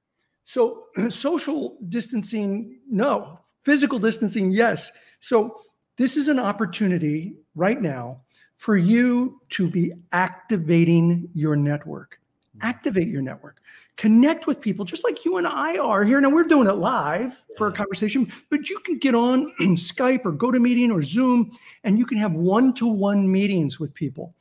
So 0.44 0.86
social 1.10 1.78
distancing, 1.88 2.80
no. 2.90 3.40
Physical 3.64 4.00
distancing, 4.00 4.52
yes. 4.52 4.92
So 5.20 5.62
this 5.98 6.18
is 6.18 6.28
an 6.28 6.40
opportunity 6.40 7.36
right 7.56 7.82
now 7.82 8.22
for 8.56 8.78
you 8.78 9.42
to 9.50 9.70
be 9.70 9.94
activating 10.12 11.30
your 11.34 11.56
network. 11.56 12.20
Activate 12.62 13.08
your 13.08 13.22
network 13.22 13.62
connect 13.98 14.46
with 14.46 14.60
people 14.60 14.84
just 14.84 15.04
like 15.04 15.24
you 15.24 15.38
and 15.38 15.48
I 15.48 15.78
are 15.78 16.04
here. 16.04 16.20
Now 16.20 16.30
we're 16.30 16.44
doing 16.44 16.68
it 16.68 16.74
live 16.74 17.42
for 17.58 17.68
a 17.68 17.72
conversation, 17.72 18.32
but 18.50 18.70
you 18.70 18.80
can 18.80 18.98
get 18.98 19.16
on 19.16 19.54
Skype 19.60 20.26
or 20.26 20.32
go 20.32 20.52
to 20.52 20.60
meeting 20.60 20.92
or 20.92 21.02
Zoom 21.02 21.52
and 21.84 21.98
you 21.98 22.06
can 22.06 22.18
have 22.18 22.34
one-to-one 22.34 23.32
meetings 23.32 23.80
with 23.80 23.94
people. 23.94 24.34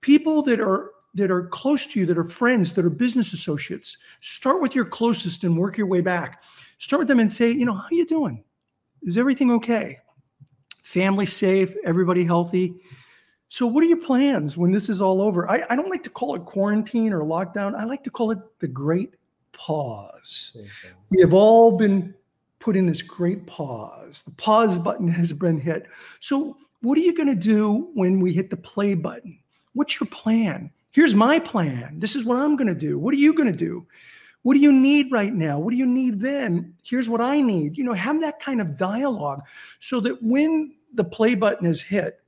People 0.00 0.42
that 0.42 0.60
are 0.60 0.92
that 1.14 1.30
are 1.30 1.46
close 1.46 1.86
to 1.86 1.98
you, 1.98 2.04
that 2.04 2.18
are 2.18 2.24
friends, 2.24 2.74
that 2.74 2.84
are 2.84 2.90
business 2.90 3.32
associates. 3.32 3.96
Start 4.20 4.60
with 4.60 4.74
your 4.74 4.84
closest 4.84 5.44
and 5.44 5.56
work 5.56 5.78
your 5.78 5.86
way 5.86 6.02
back. 6.02 6.42
Start 6.76 6.98
with 6.98 7.08
them 7.08 7.20
and 7.20 7.32
say, 7.32 7.50
you 7.50 7.64
know, 7.64 7.72
how 7.72 7.88
you 7.90 8.04
doing? 8.04 8.44
Is 9.02 9.16
everything 9.16 9.50
okay? 9.52 9.98
Family 10.82 11.24
safe, 11.24 11.74
everybody 11.86 12.22
healthy? 12.22 12.74
So, 13.48 13.66
what 13.66 13.84
are 13.84 13.86
your 13.86 14.00
plans 14.00 14.56
when 14.56 14.72
this 14.72 14.88
is 14.88 15.00
all 15.00 15.22
over? 15.22 15.48
I, 15.48 15.62
I, 15.70 15.76
don't 15.76 15.88
like 15.88 16.02
to 16.02 16.10
call 16.10 16.34
it 16.34 16.44
quarantine 16.44 17.12
or 17.12 17.20
lockdown. 17.20 17.76
I 17.76 17.84
like 17.84 18.02
to 18.04 18.10
call 18.10 18.32
it 18.32 18.38
the 18.58 18.66
great 18.66 19.14
pause. 19.52 20.56
We 21.10 21.20
have 21.20 21.32
all 21.32 21.76
been 21.76 22.12
put 22.58 22.76
in 22.76 22.86
this 22.86 23.02
great 23.02 23.46
pause. 23.46 24.22
The 24.22 24.32
pause 24.32 24.78
button 24.78 25.06
has 25.08 25.32
been 25.32 25.60
hit. 25.60 25.86
So, 26.18 26.56
what 26.82 26.98
are 26.98 27.02
you 27.02 27.14
going 27.14 27.28
to 27.28 27.34
do 27.34 27.90
when 27.94 28.18
we 28.18 28.32
hit 28.32 28.50
the 28.50 28.56
play 28.56 28.94
button? 28.94 29.38
What's 29.74 30.00
your 30.00 30.08
plan? 30.08 30.70
Here's 30.90 31.14
my 31.14 31.38
plan. 31.38 32.00
This 32.00 32.16
is 32.16 32.24
what 32.24 32.38
I'm 32.38 32.56
going 32.56 32.68
to 32.68 32.74
do. 32.74 32.98
What 32.98 33.14
are 33.14 33.18
you 33.18 33.34
going 33.34 33.50
to 33.50 33.56
do? 33.56 33.86
What 34.42 34.54
do 34.54 34.60
you 34.60 34.72
need 34.72 35.12
right 35.12 35.34
now? 35.34 35.58
What 35.58 35.70
do 35.70 35.76
you 35.76 35.86
need 35.86 36.20
then? 36.20 36.74
Here's 36.82 37.08
what 37.08 37.20
I 37.20 37.40
need. 37.40 37.76
You 37.76 37.84
know, 37.84 37.92
have 37.92 38.20
that 38.22 38.40
kind 38.40 38.60
of 38.60 38.76
dialogue 38.76 39.42
so 39.80 40.00
that 40.00 40.22
when 40.22 40.74
the 40.94 41.04
play 41.04 41.34
button 41.34 41.66
is 41.66 41.82
hit, 41.82 42.20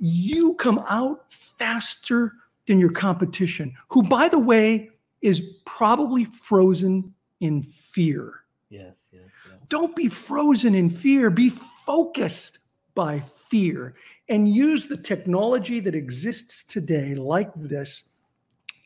you 0.00 0.54
come 0.54 0.82
out 0.88 1.32
faster 1.32 2.32
than 2.66 2.80
your 2.80 2.90
competition, 2.90 3.74
who, 3.88 4.02
by 4.02 4.28
the 4.28 4.38
way, 4.38 4.90
is 5.22 5.40
probably 5.66 6.24
frozen 6.24 7.14
in 7.40 7.62
fear. 7.62 8.44
Yes, 8.70 8.94
yes, 9.12 9.22
yes. 9.48 9.58
Don't 9.68 9.94
be 9.94 10.08
frozen 10.08 10.74
in 10.74 10.88
fear. 10.88 11.30
Be 11.30 11.50
focused 11.50 12.60
by 12.94 13.20
fear 13.20 13.94
and 14.28 14.48
use 14.48 14.86
the 14.86 14.96
technology 14.96 15.80
that 15.80 15.94
exists 15.94 16.62
today, 16.62 17.14
like 17.14 17.50
this, 17.56 18.10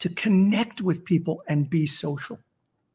to 0.00 0.08
connect 0.10 0.80
with 0.80 1.04
people 1.04 1.42
and 1.48 1.70
be 1.70 1.86
social. 1.86 2.38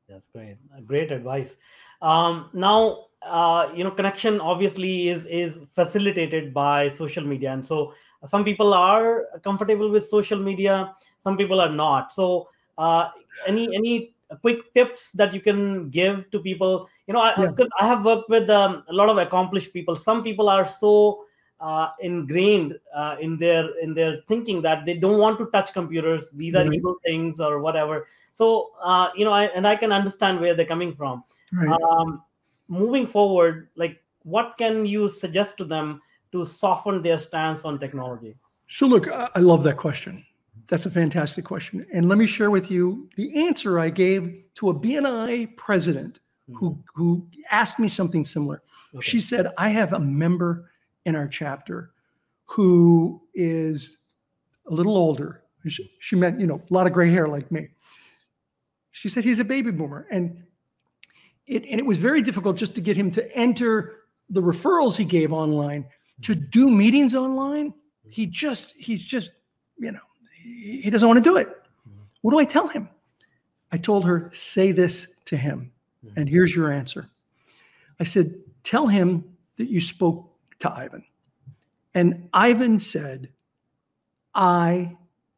That's 0.08 0.26
great. 0.34 0.58
Great 0.86 1.12
advice. 1.12 1.56
Um, 2.02 2.50
now, 2.54 3.06
uh, 3.22 3.70
you 3.76 3.84
know, 3.84 3.92
connection 3.92 4.40
obviously 4.42 5.10
is 5.10 5.26
is 5.26 5.66
facilitated 5.76 6.54
by 6.54 6.90
social 6.90 7.24
media, 7.24 7.52
and 7.54 7.66
so 7.66 7.94
some 8.26 8.44
people 8.44 8.74
are 8.74 9.26
comfortable 9.44 9.90
with 9.90 10.06
social 10.06 10.40
media 10.40 10.94
some 11.20 11.38
people 11.38 11.60
are 11.60 11.70
not 11.70 12.14
so 12.14 12.50
uh, 12.78 13.10
any 13.48 13.74
any 13.76 14.14
quick 14.42 14.74
tips 14.74 15.12
that 15.12 15.34
you 15.34 15.42
can 15.42 15.90
give 15.90 16.30
to 16.32 16.40
people 16.40 16.88
you 17.08 17.14
know 17.14 17.20
i, 17.20 17.34
yeah. 17.38 17.66
I 17.80 17.88
have 17.88 18.06
worked 18.06 18.30
with 18.30 18.50
um, 18.50 18.84
a 18.90 18.94
lot 18.94 19.10
of 19.10 19.18
accomplished 19.18 19.74
people 19.74 19.96
some 19.96 20.24
people 20.24 20.50
are 20.50 20.66
so 20.66 21.26
uh, 21.60 21.90
ingrained 22.00 22.78
uh, 22.96 23.16
in 23.20 23.38
their 23.38 23.78
in 23.80 23.94
their 23.94 24.22
thinking 24.28 24.62
that 24.62 24.86
they 24.86 24.94
don't 24.94 25.18
want 25.18 25.40
to 25.40 25.48
touch 25.48 25.74
computers 25.74 26.26
these 26.34 26.56
are 26.56 26.64
mm-hmm. 26.64 26.74
evil 26.74 26.96
things 27.06 27.40
or 27.40 27.60
whatever 27.60 28.08
so 28.32 28.72
uh, 28.82 29.10
you 29.16 29.26
know 29.26 29.32
I, 29.32 29.46
and 29.46 29.68
i 29.68 29.76
can 29.76 29.92
understand 29.92 30.40
where 30.40 30.54
they're 30.54 30.66
coming 30.66 30.96
from 30.96 31.24
right. 31.52 31.82
um, 31.82 32.22
moving 32.68 33.08
forward 33.08 33.70
like 33.76 34.02
what 34.24 34.58
can 34.58 34.86
you 34.86 35.10
suggest 35.10 35.58
to 35.58 35.66
them 35.66 36.02
to 36.32 36.46
soften 36.46 37.02
their 37.02 37.18
stance 37.18 37.66
on 37.66 37.80
technology? 37.80 38.36
So, 38.68 38.86
look, 38.86 39.08
I 39.10 39.40
love 39.40 39.64
that 39.64 39.78
question. 39.78 40.24
That's 40.68 40.86
a 40.86 40.92
fantastic 40.92 41.46
question. 41.46 41.86
And 41.92 42.08
let 42.08 42.20
me 42.20 42.28
share 42.28 42.52
with 42.52 42.70
you 42.70 43.10
the 43.16 43.48
answer 43.48 43.80
I 43.80 43.90
gave 43.90 44.44
to 44.56 44.70
a 44.70 44.74
BNI 44.74 45.58
president 45.58 46.20
who, 46.54 46.70
hmm. 46.70 46.80
who 46.94 47.28
asked 47.50 47.80
me 47.80 47.88
something 47.88 48.24
similar. 48.24 48.62
Okay. 48.94 49.02
She 49.02 49.20
said, 49.20 49.48
I 49.58 49.70
have 49.70 49.94
a 49.94 50.00
member 50.00 50.70
in 51.06 51.16
our 51.16 51.28
chapter 51.28 51.92
who 52.46 53.22
is 53.34 53.98
a 54.68 54.74
little 54.74 54.98
older. 54.98 55.44
She, 55.68 55.92
she 56.00 56.16
meant, 56.16 56.40
you 56.40 56.48
know, 56.48 56.62
a 56.70 56.74
lot 56.74 56.88
of 56.88 56.94
gray 56.94 57.12
hair 57.12 57.28
like 57.28 57.52
me. 57.52 57.70
She 58.92 59.10
said 59.10 59.24
he's 59.24 59.40
a 59.40 59.46
baby 59.46 59.72
boomer. 59.72 60.08
And 60.10 60.44
it, 61.48 61.66
and 61.66 61.80
it 61.80 61.86
was 61.86 61.98
very 61.98 62.22
difficult 62.22 62.58
just 62.58 62.76
to 62.76 62.82
get 62.82 62.96
him 62.96 63.12
to 63.12 63.38
enter 63.38 63.96
the 64.30 64.42
referrals 64.42 64.96
he 64.96 65.04
gave 65.04 65.34
online 65.34 65.86
to 66.24 66.36
do 66.36 66.70
meetings 66.70 67.16
online, 67.16 67.74
he 68.10 68.26
just, 68.26 68.76
he's 68.76 69.02
just, 69.02 69.32
you 69.78 69.92
know, 69.92 70.00
he, 70.34 70.90
doesn't 70.90 71.08
want 71.08 71.18
to 71.18 71.24
do 71.24 71.38
it. 71.38 71.48
What 72.22 72.32
do 72.32 72.40
I 72.40 72.46
tell 72.46 72.68
him? 72.68 72.90
I 73.72 73.78
told 73.78 74.04
her, 74.06 74.30
say 74.34 74.72
this 74.72 75.16
to 75.26 75.38
him. 75.38 75.72
And 76.16 76.30
here's 76.30 76.56
your 76.56 76.72
answer. 76.72 77.10
I 78.00 78.04
said, 78.04 78.34
tell 78.64 78.88
him 78.88 79.24
that 79.58 79.70
you 79.70 79.82
spoke 79.82 80.30
to 80.60 80.72
Ivan. 80.72 81.04
And 81.94 82.30
Ivan 82.34 82.80
said, 82.80 83.30
I 84.34 84.96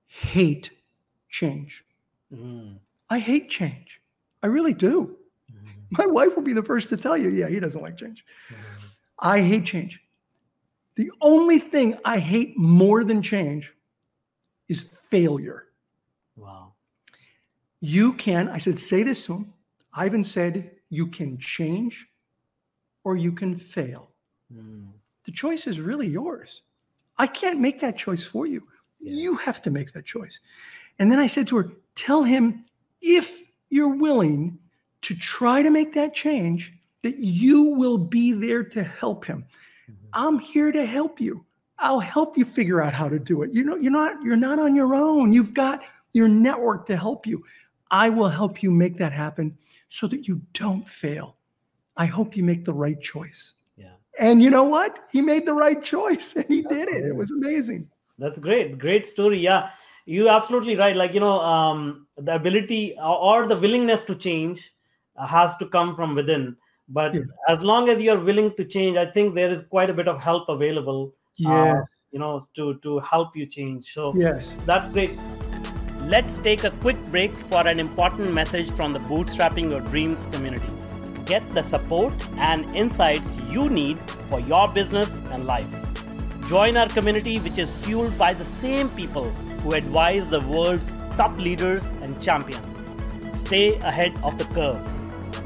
hate 0.08 0.70
change. 1.30 1.84
Mm. 2.34 2.76
I 3.10 3.20
hate 3.20 3.50
change. 3.50 4.02
I 4.44 4.48
really 4.48 4.74
do. 4.74 5.18
Mm. 5.52 5.98
My 5.98 6.06
wife 6.06 6.36
will 6.36 6.44
be 6.44 6.54
the 6.54 6.64
first 6.64 6.90
to 6.90 6.98
tell 6.98 7.18
you, 7.18 7.30
yeah, 7.30 7.48
he 7.48 7.60
doesn't 7.60 7.82
like 7.82 7.98
change. 7.98 8.26
Mm. 8.50 8.56
I 9.20 9.42
hate 9.42 9.66
change. 9.66 10.00
The 10.96 11.12
only 11.22 11.60
thing 11.60 11.98
I 12.04 12.20
hate 12.20 12.58
more 12.58 13.04
than 13.04 13.22
change 13.22 13.74
is 14.68 14.84
failure. 14.84 15.68
Wow. 16.36 16.74
You 17.80 18.14
can, 18.14 18.50
I 18.50 18.58
said, 18.58 18.80
say 18.80 19.04
this 19.04 19.24
to 19.24 19.34
him. 19.34 19.54
Ivan 19.94 20.24
said, 20.24 20.72
you 20.90 21.08
can 21.08 21.38
change 21.38 22.08
or 23.04 23.16
you 23.16 23.32
can 23.32 23.56
fail. 23.56 24.12
Mm. 24.54 24.90
The 25.26 25.32
choice 25.32 25.68
is 25.68 25.80
really 25.80 26.08
yours. 26.08 26.62
I 27.18 27.28
can't 27.28 27.60
make 27.60 27.80
that 27.82 27.98
choice 27.98 28.24
for 28.24 28.46
you. 28.46 28.68
Yeah. 29.00 29.14
You 29.14 29.36
have 29.36 29.62
to 29.64 29.72
make 29.72 29.94
that 29.94 30.06
choice. 30.06 30.40
And 31.00 31.12
then 31.12 31.20
I 31.20 31.28
said 31.28 31.48
to 31.48 31.58
her, 31.58 31.72
tell 31.96 32.24
him 32.24 32.66
if 33.02 33.42
you're 33.70 33.96
willing 33.96 34.60
to 35.04 35.16
try 35.16 35.64
to 35.64 35.72
make 35.72 35.94
that 35.94 36.14
change, 36.14 36.74
that 37.02 37.18
you 37.18 37.64
will 37.64 37.98
be 37.98 38.32
there 38.34 38.64
to 38.64 38.84
help 38.84 39.26
him. 39.26 39.46
I'm 40.14 40.40
here 40.40 40.72
to 40.72 40.86
help 40.86 41.20
you. 41.22 41.46
I'll 41.80 42.00
help 42.00 42.38
you 42.38 42.46
figure 42.46 42.82
out 42.82 42.94
how 42.94 43.10
to 43.10 43.18
do 43.18 43.42
it. 43.42 43.52
You 43.54 43.64
know, 43.64 43.76
you're 43.76 43.92
not 43.92 44.22
you're 44.24 44.36
not 44.38 44.60
on 44.60 44.76
your 44.76 44.94
own. 44.94 45.34
You've 45.34 45.54
got 45.54 45.84
your 46.14 46.28
network 46.28 46.86
to 46.88 46.98
help 46.98 47.26
you. 47.26 47.44
I 47.90 48.10
will 48.10 48.30
help 48.30 48.62
you 48.64 48.72
make 48.72 48.98
that 48.98 49.12
happen 49.12 49.58
so 49.90 50.08
that 50.08 50.28
you 50.28 50.42
don't 50.54 50.88
fail. 50.88 51.38
I 51.98 52.06
hope 52.06 52.38
you 52.38 52.44
make 52.44 52.64
the 52.66 52.74
right 52.74 53.00
choice. 53.02 53.54
Yeah. 53.78 53.94
And 54.20 54.42
you 54.42 54.50
know 54.50 54.64
what? 54.64 55.00
He 55.12 55.22
made 55.22 55.46
the 55.46 55.54
right 55.54 55.84
choice 55.84 56.36
and 56.36 56.46
he 56.48 56.62
did 56.62 56.88
it. 56.90 57.06
It 57.06 57.16
was 57.16 57.32
amazing. 57.32 57.90
that's 58.20 58.38
great 58.38 58.78
great 58.78 59.08
story 59.08 59.40
yeah 59.40 59.70
You're 60.06 60.30
absolutely 60.30 60.76
right 60.76 60.96
like 60.96 61.14
you 61.14 61.20
know 61.20 61.40
um, 61.42 62.08
the 62.18 62.36
ability 62.36 62.96
or 63.02 63.48
the 63.48 63.58
willingness 63.58 64.04
to 64.04 64.16
change 64.16 64.72
has 65.18 65.56
to 65.58 65.66
come 65.66 65.96
from 65.96 66.16
within 66.16 66.56
but 66.92 67.14
yeah. 67.16 67.22
as 67.48 67.62
long 67.62 67.90
as 67.90 68.02
you're 68.02 68.24
willing 68.30 68.54
to 68.56 68.66
change 68.66 68.98
i 68.98 69.06
think 69.06 69.36
there 69.36 69.52
is 69.52 69.64
quite 69.70 69.90
a 69.90 69.94
bit 69.94 70.08
of 70.08 70.20
help 70.20 70.50
available 70.50 71.14
yeah 71.38 71.74
uh, 71.74 71.82
you 72.12 72.20
know 72.20 72.46
to 72.56 72.76
to 72.80 73.00
help 73.00 73.36
you 73.36 73.46
change. 73.46 73.94
So 73.94 74.14
yes. 74.16 74.56
that's 74.66 74.90
great. 74.90 75.20
Let's 76.06 76.38
take 76.40 76.64
a 76.64 76.72
quick 76.86 77.02
break 77.06 77.32
for 77.52 77.68
an 77.68 77.80
important 77.80 78.34
message 78.34 78.72
from 78.72 78.92
the 78.92 79.00
bootstrapping 79.00 79.70
your 79.70 79.82
dreams 79.82 80.28
community. 80.32 80.72
Get 81.26 81.48
the 81.52 81.62
support 81.62 82.14
and 82.38 82.66
insights 82.76 83.38
you 83.50 83.70
need 83.70 84.00
for 84.30 84.40
your 84.40 84.68
business 84.68 85.16
and 85.32 85.46
life. 85.46 85.70
Join 86.48 86.76
our 86.76 86.90
community 86.90 87.38
which 87.40 87.58
is 87.58 87.72
fueled 87.72 88.18
by 88.18 88.34
the 88.34 88.44
same 88.44 88.90
people 88.90 89.30
who 89.64 89.74
advise 89.74 90.28
the 90.28 90.42
world's 90.42 90.92
top 91.16 91.38
leaders 91.38 91.84
and 92.02 92.20
champions. 92.22 92.68
Stay 93.40 93.76
ahead 93.76 94.14
of 94.24 94.38
the 94.38 94.46
curve. 94.46 94.82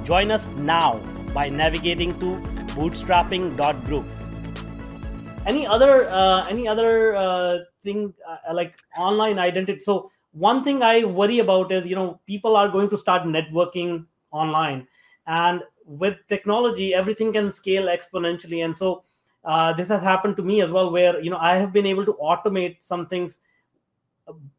Join 0.06 0.32
us 0.32 0.48
now 0.58 1.00
by 1.36 1.50
navigating 1.50 2.20
to 2.20 2.36
bootstrapping.group 2.78 4.06
any 5.46 5.66
other 5.68 6.10
uh, 6.10 6.46
any 6.50 6.68
other 6.68 7.16
uh, 7.16 7.60
thing 7.84 8.14
uh, 8.28 8.54
like 8.54 8.78
online 8.98 9.40
identity? 9.40 9.80
So 9.80 10.12
one 10.32 10.64
thing 10.64 10.84
i 10.84 11.04
worry 11.04 11.40
about 11.40 11.72
is 11.72 11.86
you 11.86 11.96
know 11.96 12.20
people 12.26 12.58
are 12.58 12.68
going 12.70 12.90
to 12.90 12.98
start 12.98 13.24
networking 13.24 14.06
online. 14.32 14.88
And 15.28 15.62
with 15.86 16.18
technology 16.28 16.94
everything 16.94 17.34
can 17.34 17.52
scale 17.52 17.86
exponentially. 17.86 18.66
And 18.66 18.78
so 18.78 19.04
uh, 19.44 19.74
this 19.74 19.88
has 19.90 20.02
happened 20.02 20.36
to 20.38 20.44
me 20.44 20.62
as 20.62 20.72
well 20.72 20.92
where 20.92 21.22
you 21.22 21.30
know 21.30 21.38
i 21.38 21.56
have 21.56 21.72
been 21.72 21.86
able 21.86 22.06
to 22.06 22.14
automate 22.14 22.78
some 22.82 23.08
things. 23.08 23.38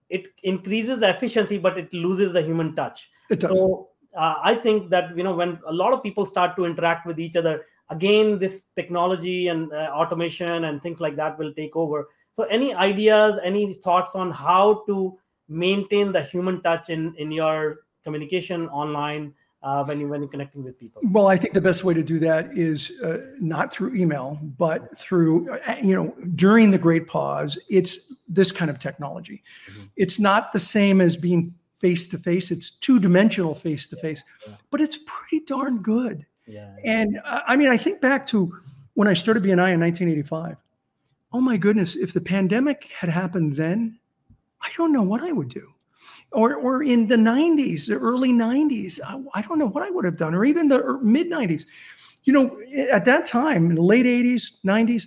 It 0.09 0.29
increases 0.45 1.01
the 1.01 1.11
efficiency 1.11 1.59
but 1.59 1.77
it 1.77 1.93
loses 1.93 2.33
the 2.33 2.43
human 2.43 2.75
touch. 2.77 3.11
It 3.29 3.41
does. 3.41 3.59
so 3.59 3.89
uh, 4.17 4.35
i 4.43 4.55
think 4.55 4.91
that 4.91 5.17
you 5.17 5.23
know 5.23 5.35
when 5.35 5.59
a 5.67 5.73
lot 5.73 5.93
of 5.93 6.03
people 6.03 6.27
start 6.27 6.57
to 6.57 6.65
interact 6.65 7.07
with 7.07 7.21
each 7.21 7.37
other 7.37 7.65
again 7.91 8.39
this 8.39 8.63
technology 8.75 9.49
and 9.49 9.73
uh, 9.73 9.91
automation 9.93 10.65
and 10.65 10.83
things 10.83 11.01
like 11.01 11.17
that 11.17 11.39
will 11.39 11.53
take 11.55 11.77
over. 11.77 12.09
So 12.33 12.45
any 12.45 12.75
ideas 12.75 13.39
any 13.43 13.73
thoughts 13.73 14.15
on 14.15 14.31
how 14.31 14.85
to 14.87 15.19
maintain 15.49 16.13
the 16.13 16.23
human 16.23 16.63
touch 16.63 16.91
in 16.91 17.15
in 17.17 17.31
your 17.31 17.81
communication 18.05 18.69
online 18.69 19.33
uh, 19.63 19.83
when 19.85 19.99
you 20.01 20.09
when 20.09 20.21
you're 20.21 20.29
connecting 20.29 20.63
with 20.63 20.79
people? 20.79 21.01
Well 21.05 21.29
i 21.29 21.37
think 21.37 21.55
the 21.55 21.61
best 21.61 21.85
way 21.85 21.95
to 21.95 22.03
do 22.03 22.19
that 22.19 22.53
is 22.53 22.93
uh, 23.03 23.19
not 23.41 23.73
through 23.73 23.95
email 23.95 24.39
but 24.59 24.97
through 24.99 25.51
uh, 25.55 25.77
you 25.83 25.95
know 25.97 26.15
during 26.35 26.71
the 26.71 26.79
great 26.79 27.07
pause 27.07 27.59
it's 27.71 28.13
this 28.29 28.53
kind 28.53 28.71
of 28.71 28.79
technology. 28.79 29.43
Mm-hmm. 29.71 29.85
it's 29.97 30.19
not 30.19 30.53
the 30.53 30.61
same 30.61 31.01
as 31.01 31.17
being 31.17 31.55
face 31.81 32.07
to 32.07 32.19
face 32.19 32.51
it's 32.51 32.71
two 32.71 32.99
dimensional 32.99 33.55
face 33.55 33.87
to 33.87 33.97
face 33.97 34.25
but 34.71 34.81
it's 34.81 34.99
pretty 35.07 35.45
darn 35.45 35.83
good 35.83 36.27
yeah. 36.47 36.75
And 36.85 37.21
uh, 37.25 37.41
I 37.47 37.57
mean, 37.57 37.69
I 37.69 37.77
think 37.77 38.01
back 38.01 38.27
to 38.29 38.53
when 38.95 39.09
I 39.09 39.15
started 39.15 39.43
BNI 39.43 39.75
in 39.75 39.81
1985. 39.81 40.57
Oh 41.33 41.41
my 41.41 41.57
goodness, 41.57 41.97
if 41.97 42.13
the 42.13 42.21
pandemic 42.21 42.89
had 42.97 43.11
happened 43.11 43.57
then, 43.57 43.99
I 44.63 44.71
don't 44.77 44.93
know 44.93 45.03
what 45.03 45.23
I 45.23 45.33
would 45.33 45.49
do. 45.49 45.73
Or, 46.33 46.55
or 46.55 46.83
in 46.83 47.07
the 47.09 47.17
90s, 47.17 47.87
the 47.89 47.97
early 47.97 48.33
90s, 48.33 49.01
I, 49.05 49.23
I 49.35 49.43
don't 49.43 49.59
know 49.59 49.67
what 49.67 49.83
I 49.83 49.91
would 49.91 50.05
have 50.05 50.17
done, 50.17 50.35
or 50.35 50.45
even 50.45 50.69
the 50.69 50.99
mid 51.03 51.31
90s. 51.31 51.67
You 52.25 52.33
know, 52.33 52.61
at 52.91 53.05
that 53.05 53.27
time, 53.27 53.71
in 53.71 53.77
the 53.77 53.83
late 53.83 54.07
80s, 54.07 54.61
90s, 54.65 55.07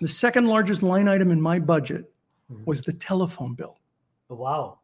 the 0.00 0.08
second 0.08 0.46
largest 0.46 0.82
line 0.82 1.08
item 1.08 1.30
in 1.30 1.40
my 1.40 1.58
budget 1.58 2.10
mm-hmm. 2.50 2.62
was 2.64 2.82
the 2.82 2.92
telephone 2.94 3.54
bill. 3.54 3.78
Oh, 4.30 4.36
wow. 4.36 4.78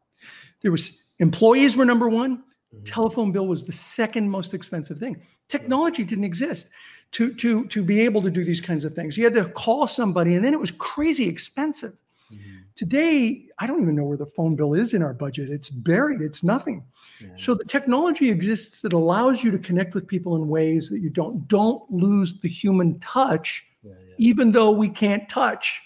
There 0.61 0.71
was 0.71 1.03
employees 1.19 1.77
were 1.77 1.85
number 1.85 2.09
one, 2.09 2.37
mm-hmm. 2.37 2.83
telephone 2.83 3.31
bill 3.31 3.47
was 3.47 3.63
the 3.65 3.71
second 3.71 4.29
most 4.29 4.53
expensive 4.53 4.97
thing. 4.97 5.21
Technology 5.47 6.03
didn't 6.03 6.25
exist 6.25 6.69
to, 7.13 7.33
to, 7.35 7.65
to 7.67 7.83
be 7.83 8.01
able 8.01 8.21
to 8.21 8.29
do 8.29 8.43
these 8.43 8.61
kinds 8.61 8.85
of 8.85 8.93
things. 8.93 9.17
You 9.17 9.23
had 9.23 9.33
to 9.35 9.45
call 9.45 9.87
somebody, 9.87 10.35
and 10.35 10.43
then 10.43 10.53
it 10.53 10.59
was 10.59 10.71
crazy 10.71 11.27
expensive. 11.27 11.93
Mm-hmm. 12.33 12.57
Today, 12.75 13.45
I 13.57 13.65
don't 13.65 13.81
even 13.81 13.95
know 13.95 14.03
where 14.03 14.17
the 14.17 14.25
phone 14.25 14.55
bill 14.55 14.73
is 14.73 14.93
in 14.93 15.01
our 15.01 15.13
budget. 15.13 15.49
It's 15.49 15.69
buried, 15.69 16.21
it's 16.21 16.43
nothing. 16.43 16.83
Yeah. 17.19 17.29
So 17.37 17.55
the 17.55 17.63
technology 17.63 18.29
exists 18.29 18.81
that 18.81 18.93
allows 18.93 19.43
you 19.43 19.49
to 19.51 19.57
connect 19.57 19.95
with 19.95 20.05
people 20.05 20.35
in 20.35 20.47
ways 20.47 20.89
that 20.89 20.99
you 20.99 21.09
don't 21.09 21.47
don't 21.47 21.89
lose 21.89 22.39
the 22.39 22.49
human 22.49 22.99
touch, 22.99 23.65
yeah, 23.81 23.93
yeah. 23.93 24.15
even 24.17 24.51
though 24.51 24.71
we 24.71 24.89
can't 24.89 25.27
touch. 25.27 25.81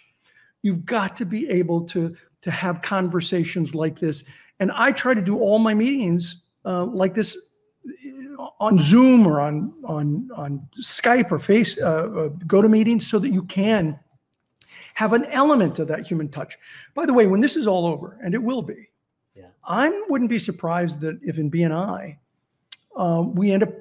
You've 0.64 0.86
got 0.86 1.16
to 1.16 1.26
be 1.26 1.50
able 1.50 1.86
to, 1.88 2.16
to 2.42 2.52
have 2.52 2.82
conversations 2.82 3.74
like 3.74 4.00
this. 4.00 4.24
And 4.62 4.72
I 4.72 4.92
try 4.92 5.16
to 5.16 5.22
do 5.22 5.40
all 5.40 5.58
my 5.58 5.74
meetings 5.74 6.44
uh, 6.66 6.86
like 6.86 7.16
this 7.16 7.36
on 8.60 8.80
Zoom 8.80 9.28
or 9.28 9.42
on 9.42 9.74
on 9.84 10.30
on 10.36 10.68
Skype 10.80 11.32
or 11.32 11.40
Face 11.40 11.80
uh, 11.80 11.82
uh, 11.84 12.28
go 12.46 12.62
to 12.62 12.70
meetings 12.70 13.10
so 13.10 13.18
that 13.18 13.30
you 13.30 13.44
can 13.44 14.00
have 14.94 15.14
an 15.14 15.26
element 15.26 15.80
of 15.80 15.88
that 15.88 16.06
human 16.06 16.30
touch. 16.30 16.60
By 16.94 17.08
the 17.08 17.14
way, 17.14 17.26
when 17.26 17.42
this 17.42 17.56
is 17.56 17.66
all 17.66 17.88
over, 17.88 18.20
and 18.24 18.36
it 18.36 18.44
will 18.44 18.62
be, 18.62 18.90
yeah. 19.36 19.48
I 19.66 19.90
wouldn't 20.10 20.30
be 20.30 20.38
surprised 20.38 21.02
that 21.02 21.20
if 21.24 21.40
in 21.40 21.50
BNI 21.50 22.18
uh, 22.96 23.24
we 23.26 23.52
end 23.52 23.64
up 23.64 23.74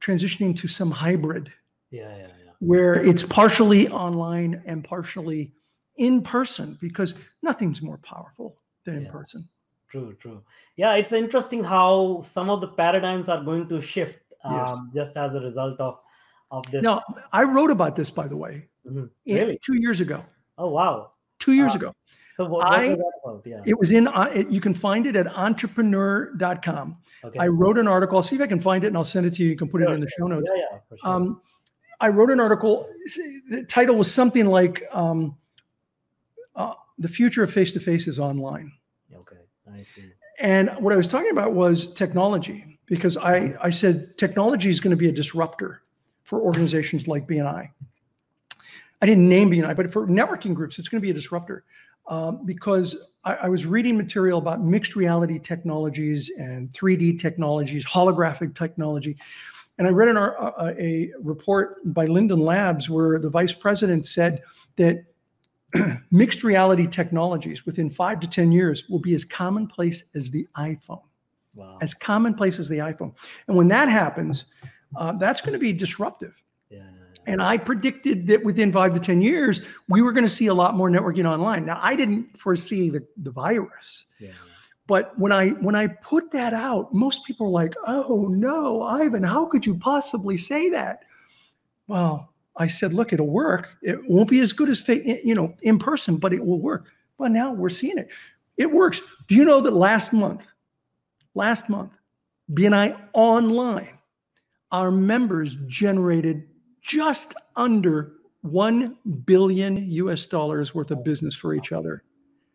transitioning 0.00 0.54
to 0.58 0.68
some 0.68 0.90
hybrid, 0.90 1.50
yeah, 1.90 2.14
yeah, 2.14 2.26
yeah, 2.44 2.50
where 2.58 3.02
it's 3.02 3.22
partially 3.22 3.88
online 3.88 4.62
and 4.66 4.84
partially 4.84 5.50
in 5.96 6.20
person, 6.20 6.76
because 6.78 7.14
nothing's 7.42 7.80
more 7.80 7.98
powerful 7.98 8.58
than 8.84 8.96
yeah. 8.96 9.00
in 9.00 9.06
person. 9.06 9.48
True, 9.96 10.14
true. 10.20 10.42
Yeah, 10.76 10.94
it's 10.94 11.12
interesting 11.12 11.64
how 11.64 12.22
some 12.22 12.50
of 12.50 12.60
the 12.60 12.68
paradigms 12.68 13.30
are 13.30 13.42
going 13.42 13.66
to 13.68 13.80
shift 13.80 14.18
yes. 14.44 14.70
Um, 14.70 14.90
just 14.94 15.16
as 15.16 15.34
a 15.34 15.40
result 15.40 15.80
of 15.80 15.98
of 16.50 16.70
this. 16.70 16.82
Now, 16.82 17.02
I 17.32 17.44
wrote 17.44 17.70
about 17.70 17.96
this, 17.96 18.10
by 18.10 18.28
the 18.28 18.36
way, 18.36 18.68
mm-hmm. 18.86 19.06
really? 19.26 19.58
two 19.64 19.80
years 19.80 20.00
ago. 20.00 20.22
Oh 20.58 20.68
wow! 20.68 21.12
Two 21.38 21.52
years 21.52 21.72
uh, 21.72 21.78
ago. 21.78 21.94
So 22.36 22.44
what, 22.44 22.66
I, 22.66 22.94
was? 23.24 23.42
Yeah. 23.46 23.62
It 23.64 23.78
was 23.78 23.90
in. 23.90 24.08
Uh, 24.08 24.30
it, 24.34 24.50
you 24.50 24.60
can 24.60 24.74
find 24.74 25.06
it 25.06 25.16
at 25.16 25.26
entrepreneur.com. 25.28 26.96
Okay. 27.24 27.38
I 27.38 27.48
wrote 27.48 27.78
an 27.78 27.88
article. 27.88 28.18
I'll 28.18 28.22
see 28.22 28.36
if 28.36 28.42
I 28.42 28.46
can 28.46 28.60
find 28.60 28.84
it 28.84 28.88
and 28.88 28.96
I'll 28.98 29.04
send 29.04 29.24
it 29.24 29.34
to 29.36 29.42
you. 29.42 29.48
You 29.48 29.56
can 29.56 29.68
put 29.68 29.80
sure, 29.80 29.90
it 29.90 29.94
in 29.94 30.00
the 30.00 30.10
show 30.10 30.26
notes. 30.26 30.50
Yeah, 30.54 30.62
yeah, 30.72 30.78
sure. 30.88 31.10
Um, 31.10 31.40
I 32.00 32.08
wrote 32.08 32.30
an 32.30 32.40
article. 32.40 32.86
The 33.48 33.64
title 33.64 33.96
was 33.96 34.12
something 34.12 34.44
like 34.44 34.84
um, 34.92 35.38
uh, 36.54 36.74
"The 36.98 37.08
Future 37.08 37.42
of 37.42 37.50
Face 37.50 37.72
to 37.72 37.80
Face 37.80 38.06
is 38.06 38.18
Online." 38.18 38.70
And 40.38 40.70
what 40.78 40.92
I 40.92 40.96
was 40.96 41.08
talking 41.08 41.30
about 41.30 41.54
was 41.54 41.92
technology 41.92 42.78
because 42.86 43.16
I, 43.16 43.56
I 43.60 43.70
said 43.70 44.16
technology 44.16 44.68
is 44.68 44.80
going 44.80 44.92
to 44.92 44.96
be 44.96 45.08
a 45.08 45.12
disruptor 45.12 45.82
for 46.22 46.40
organizations 46.40 47.08
like 47.08 47.26
BNI. 47.26 47.70
I 49.02 49.06
didn't 49.06 49.28
name 49.28 49.50
BNI, 49.50 49.76
but 49.76 49.92
for 49.92 50.06
networking 50.06 50.54
groups, 50.54 50.78
it's 50.78 50.88
going 50.88 51.00
to 51.00 51.04
be 51.04 51.10
a 51.10 51.14
disruptor 51.14 51.64
um, 52.08 52.44
because 52.44 52.96
I, 53.24 53.34
I, 53.34 53.48
was 53.48 53.66
reading 53.66 53.96
material 53.96 54.38
about 54.38 54.62
mixed 54.62 54.94
reality 54.96 55.38
technologies 55.38 56.30
and 56.38 56.72
3D 56.72 57.18
technologies, 57.18 57.84
holographic 57.84 58.54
technology. 58.54 59.16
And 59.78 59.86
I 59.86 59.90
read 59.90 60.08
an, 60.08 60.16
a, 60.16 60.74
a 60.78 61.12
report 61.20 61.78
by 61.92 62.06
Linden 62.06 62.40
Labs 62.40 62.88
where 62.88 63.18
the 63.18 63.28
vice 63.28 63.52
president 63.52 64.06
said 64.06 64.42
that 64.76 65.04
mixed 66.10 66.44
reality 66.44 66.86
technologies 66.86 67.66
within 67.66 67.88
five 67.90 68.20
to 68.20 68.28
10 68.28 68.52
years 68.52 68.88
will 68.88 68.98
be 68.98 69.14
as 69.14 69.24
commonplace 69.24 70.04
as 70.14 70.30
the 70.30 70.46
iPhone 70.56 71.02
wow. 71.56 71.78
as 71.80 71.94
commonplace 71.94 72.58
as 72.60 72.68
the 72.68 72.78
iPhone. 72.78 73.12
And 73.48 73.56
when 73.56 73.68
that 73.68 73.88
happens, 73.88 74.44
uh, 74.94 75.12
that's 75.12 75.40
going 75.40 75.54
to 75.54 75.58
be 75.58 75.72
disruptive. 75.72 76.34
Yeah. 76.70 76.82
And 77.26 77.42
I 77.42 77.56
predicted 77.56 78.28
that 78.28 78.44
within 78.44 78.70
five 78.70 78.94
to 78.94 79.00
10 79.00 79.20
years, 79.20 79.62
we 79.88 80.02
were 80.02 80.12
going 80.12 80.24
to 80.24 80.30
see 80.30 80.46
a 80.46 80.54
lot 80.54 80.76
more 80.76 80.88
networking 80.88 81.28
online. 81.28 81.66
Now, 81.66 81.80
I 81.82 81.96
didn't 81.96 82.38
foresee 82.38 82.90
the, 82.90 83.04
the 83.16 83.32
virus. 83.32 84.04
Yeah. 84.20 84.30
But 84.86 85.18
when 85.18 85.32
I 85.32 85.48
when 85.48 85.74
I 85.74 85.88
put 85.88 86.30
that 86.30 86.54
out, 86.54 86.94
most 86.94 87.24
people 87.24 87.46
were 87.46 87.52
like, 87.52 87.74
"Oh 87.88 88.28
no, 88.30 88.82
Ivan, 88.82 89.24
how 89.24 89.44
could 89.44 89.66
you 89.66 89.74
possibly 89.74 90.38
say 90.38 90.68
that?" 90.68 91.00
Well, 91.88 92.32
I 92.56 92.68
said, 92.68 92.92
"Look, 92.92 93.12
it'll 93.12 93.28
work. 93.28 93.76
It 93.82 93.98
won't 94.08 94.30
be 94.30 94.40
as 94.40 94.52
good 94.52 94.68
as 94.68 94.86
you 94.88 95.34
know 95.34 95.54
in 95.62 95.78
person, 95.78 96.16
but 96.16 96.32
it 96.32 96.44
will 96.44 96.60
work." 96.60 96.86
Well, 97.18 97.30
now 97.30 97.52
we're 97.52 97.68
seeing 97.68 97.98
it. 97.98 98.08
It 98.56 98.70
works. 98.70 99.00
Do 99.28 99.34
you 99.34 99.44
know 99.44 99.60
that 99.60 99.72
last 99.72 100.12
month 100.12 100.46
last 101.36 101.68
month, 101.68 101.92
BNI 102.52 102.98
Online, 103.12 103.98
our 104.72 104.90
members 104.90 105.56
generated 105.68 106.48
just 106.80 107.34
under 107.54 108.14
1 108.40 108.96
billion 109.24 109.90
US 109.92 110.26
dollars 110.26 110.74
worth 110.74 110.90
of 110.90 111.04
business 111.04 111.34
for 111.34 111.54
each 111.54 111.72
other. 111.72 112.02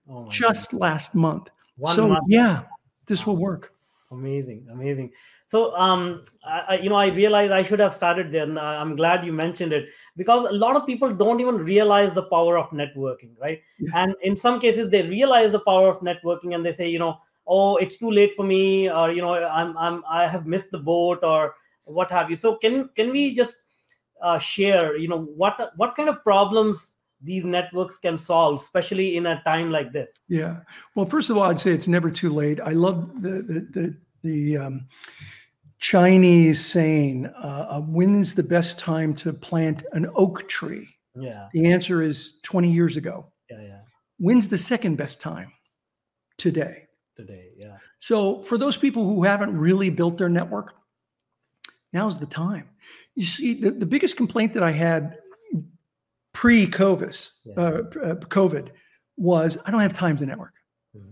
Oh 0.09 0.27
just 0.29 0.73
last 0.73 1.15
month. 1.15 1.47
One 1.77 1.95
so, 1.95 2.07
month. 2.07 2.25
yeah, 2.27 2.63
this 3.05 3.25
will 3.25 3.37
work. 3.37 3.73
Amazing, 4.11 4.67
amazing. 4.71 5.11
So, 5.51 5.75
um, 5.75 6.23
I, 6.45 6.79
you 6.81 6.89
know, 6.89 6.95
I 6.95 7.07
realized 7.07 7.51
I 7.51 7.61
should 7.61 7.81
have 7.81 7.93
started 7.93 8.31
there. 8.31 8.43
And 8.43 8.57
I'm 8.57 8.95
glad 8.95 9.25
you 9.25 9.33
mentioned 9.33 9.73
it 9.73 9.89
because 10.15 10.49
a 10.49 10.53
lot 10.53 10.77
of 10.77 10.85
people 10.85 11.13
don't 11.13 11.41
even 11.41 11.57
realize 11.57 12.13
the 12.13 12.23
power 12.23 12.57
of 12.57 12.69
networking, 12.69 13.31
right? 13.37 13.59
Yeah. 13.77 13.91
And 13.95 14.15
in 14.21 14.37
some 14.37 14.61
cases, 14.61 14.89
they 14.89 15.03
realize 15.03 15.51
the 15.51 15.59
power 15.59 15.89
of 15.89 15.99
networking 15.99 16.55
and 16.55 16.65
they 16.65 16.73
say, 16.73 16.87
you 16.87 16.99
know, 16.99 17.17
oh, 17.45 17.75
it's 17.75 17.97
too 17.97 18.09
late 18.09 18.33
for 18.33 18.45
me, 18.45 18.89
or 18.89 19.11
you 19.11 19.21
know, 19.21 19.33
I'm, 19.33 19.77
I'm, 19.77 20.05
I 20.09 20.25
have 20.25 20.45
missed 20.45 20.71
the 20.71 20.77
boat, 20.77 21.19
or 21.21 21.55
what 21.83 22.09
have 22.11 22.29
you. 22.29 22.37
So, 22.37 22.55
can 22.55 22.89
can 22.95 23.11
we 23.11 23.35
just 23.35 23.55
uh, 24.23 24.37
share, 24.37 24.95
you 24.95 25.09
know, 25.09 25.23
what 25.35 25.73
what 25.75 25.97
kind 25.97 26.07
of 26.07 26.23
problems 26.23 26.93
these 27.21 27.43
networks 27.43 27.97
can 27.97 28.17
solve, 28.17 28.61
especially 28.61 29.17
in 29.17 29.25
a 29.25 29.43
time 29.43 29.69
like 29.69 29.91
this? 29.91 30.11
Yeah. 30.29 30.61
Well, 30.95 31.05
first 31.05 31.29
of 31.29 31.35
all, 31.35 31.43
I'd 31.43 31.59
say 31.59 31.71
it's 31.71 31.89
never 31.89 32.09
too 32.09 32.29
late. 32.29 32.61
I 32.61 32.71
love 32.71 33.21
the 33.21 33.41
the 33.41 33.59
the, 33.71 33.97
the 34.23 34.57
um, 34.57 34.87
Chinese 35.81 36.63
saying, 36.63 37.25
uh, 37.25 37.67
uh, 37.69 37.81
"When's 37.81 38.35
the 38.35 38.43
best 38.43 38.79
time 38.79 39.15
to 39.15 39.33
plant 39.33 39.83
an 39.91 40.09
oak 40.15 40.47
tree?" 40.47 40.87
Yeah. 41.15 41.49
The 41.53 41.71
answer 41.71 42.01
is 42.01 42.39
20 42.43 42.71
years 42.71 42.97
ago. 42.97 43.25
Yeah, 43.49 43.61
yeah. 43.61 43.79
When's 44.17 44.47
the 44.47 44.57
second 44.57 44.95
best 44.95 45.19
time? 45.19 45.51
Today. 46.37 46.87
Today, 47.17 47.49
yeah. 47.57 47.77
So 47.99 48.41
for 48.43 48.57
those 48.57 48.77
people 48.77 49.05
who 49.05 49.23
haven't 49.23 49.57
really 49.57 49.89
built 49.89 50.17
their 50.17 50.29
network, 50.29 50.73
now's 51.91 52.19
the 52.19 52.25
time. 52.25 52.69
You 53.15 53.25
see, 53.25 53.55
the, 53.55 53.71
the 53.71 53.85
biggest 53.85 54.15
complaint 54.15 54.53
that 54.53 54.63
I 54.63 54.71
had 54.71 55.17
pre-COVID, 56.33 57.29
yeah. 57.43 57.53
uh, 57.57 57.59
uh 57.59 58.15
COVID 58.15 58.69
was 59.17 59.57
I 59.65 59.71
don't 59.71 59.81
have 59.81 59.93
time 59.93 60.15
to 60.17 60.25
network. 60.25 60.53
Mm-hmm. 60.95 61.09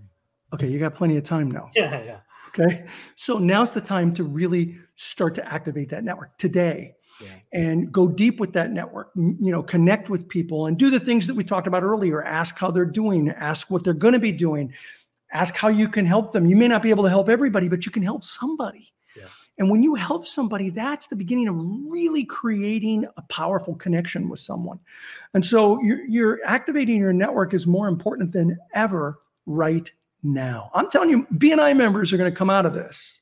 Okay, 0.53 0.67
you 0.67 0.79
got 0.79 0.95
plenty 0.95 1.17
of 1.17 1.23
time 1.23 1.49
now. 1.51 1.69
Yeah, 1.75 2.03
yeah. 2.03 2.19
Okay, 2.49 2.85
so 3.15 3.37
now's 3.37 3.73
the 3.73 3.81
time 3.81 4.13
to 4.15 4.23
really 4.23 4.77
start 4.95 5.35
to 5.35 5.53
activate 5.53 5.89
that 5.89 6.03
network 6.03 6.37
today. 6.37 6.95
Yeah. 7.21 7.31
and 7.51 7.91
go 7.91 8.07
deep 8.07 8.39
with 8.39 8.53
that 8.53 8.71
network 8.71 9.11
you 9.13 9.51
know 9.51 9.61
connect 9.61 10.09
with 10.09 10.29
people 10.29 10.67
and 10.67 10.77
do 10.77 10.89
the 10.89 11.01
things 11.01 11.27
that 11.27 11.33
we 11.33 11.43
talked 11.43 11.67
about 11.67 11.83
earlier 11.83 12.23
ask 12.23 12.57
how 12.57 12.71
they're 12.71 12.85
doing 12.85 13.27
ask 13.31 13.69
what 13.69 13.83
they're 13.83 13.91
going 13.93 14.13
to 14.13 14.21
be 14.21 14.31
doing 14.31 14.73
ask 15.33 15.53
how 15.53 15.67
you 15.67 15.89
can 15.89 16.05
help 16.05 16.31
them 16.31 16.45
you 16.45 16.55
may 16.55 16.69
not 16.69 16.81
be 16.81 16.89
able 16.91 17.03
to 17.03 17.09
help 17.09 17.27
everybody 17.27 17.67
but 17.67 17.85
you 17.85 17.91
can 17.91 18.03
help 18.03 18.23
somebody 18.23 18.93
and 19.59 19.69
when 19.69 19.83
you 19.83 19.93
help 19.95 20.25
somebody, 20.25 20.69
that's 20.69 21.07
the 21.07 21.17
beginning 21.17 21.49
of 21.49 21.55
really 21.91 22.23
creating 22.23 23.05
a 23.17 23.21
powerful 23.23 23.75
connection 23.75 24.29
with 24.29 24.39
someone. 24.39 24.79
And 25.33 25.45
so 25.45 25.81
you're, 25.83 26.05
you're 26.05 26.39
activating 26.45 26.97
your 26.97 27.11
network 27.11 27.53
is 27.53 27.67
more 27.67 27.89
important 27.89 28.31
than 28.31 28.57
ever 28.73 29.19
right 29.45 29.91
now. 30.23 30.69
I'm 30.73 30.89
telling 30.89 31.09
you, 31.09 31.25
BNI 31.33 31.75
members 31.75 32.11
are 32.13 32.17
going 32.17 32.31
to 32.31 32.35
come 32.35 32.49
out 32.49 32.65
of 32.65 32.73
this 32.73 33.19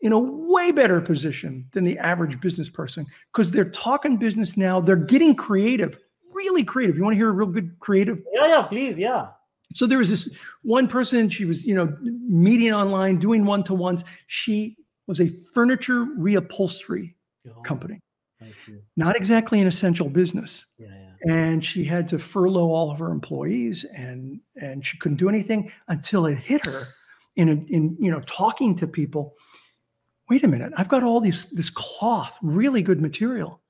in 0.00 0.12
a 0.12 0.18
way 0.18 0.72
better 0.72 1.00
position 1.00 1.66
than 1.72 1.84
the 1.84 1.98
average 1.98 2.40
business 2.40 2.68
person 2.68 3.06
because 3.32 3.52
they're 3.52 3.70
talking 3.70 4.16
business 4.16 4.56
now. 4.56 4.80
They're 4.80 4.96
getting 4.96 5.34
creative, 5.34 5.96
really 6.32 6.64
creative. 6.64 6.96
You 6.96 7.04
want 7.04 7.14
to 7.14 7.18
hear 7.18 7.28
a 7.28 7.32
real 7.32 7.48
good 7.48 7.78
creative? 7.78 8.20
Yeah, 8.32 8.48
yeah, 8.48 8.62
please, 8.62 8.96
yeah. 8.98 9.28
So 9.74 9.86
there 9.86 9.98
was 9.98 10.10
this 10.10 10.36
one 10.62 10.86
person, 10.88 11.30
she 11.30 11.44
was, 11.44 11.64
you 11.64 11.74
know, 11.74 11.96
meeting 12.02 12.72
online, 12.72 13.18
doing 13.18 13.46
one 13.46 13.62
to 13.64 13.74
ones. 13.74 14.04
She 14.26 14.76
was 15.06 15.20
a 15.20 15.28
furniture 15.54 16.04
reupholstery 16.18 17.14
oh, 17.48 17.60
company. 17.62 18.00
Not 18.96 19.16
exactly 19.16 19.60
an 19.60 19.66
essential 19.66 20.08
business. 20.08 20.66
Yeah, 20.78 20.88
yeah. 20.88 21.11
And 21.28 21.64
she 21.64 21.84
had 21.84 22.08
to 22.08 22.18
furlough 22.18 22.68
all 22.68 22.90
of 22.90 22.98
her 22.98 23.10
employees 23.10 23.84
and 23.94 24.40
and 24.60 24.84
she 24.84 24.98
couldn't 24.98 25.18
do 25.18 25.28
anything 25.28 25.70
until 25.88 26.26
it 26.26 26.36
hit 26.36 26.64
her 26.66 26.86
in 27.36 27.48
a, 27.48 27.52
in 27.72 27.96
you 28.00 28.10
know 28.10 28.20
talking 28.26 28.74
to 28.76 28.86
people. 28.86 29.34
Wait 30.28 30.42
a 30.42 30.48
minute, 30.48 30.72
I've 30.76 30.88
got 30.88 31.02
all 31.02 31.20
these 31.20 31.50
this 31.50 31.70
cloth, 31.70 32.38
really 32.42 32.82
good 32.82 33.00
material. 33.00 33.60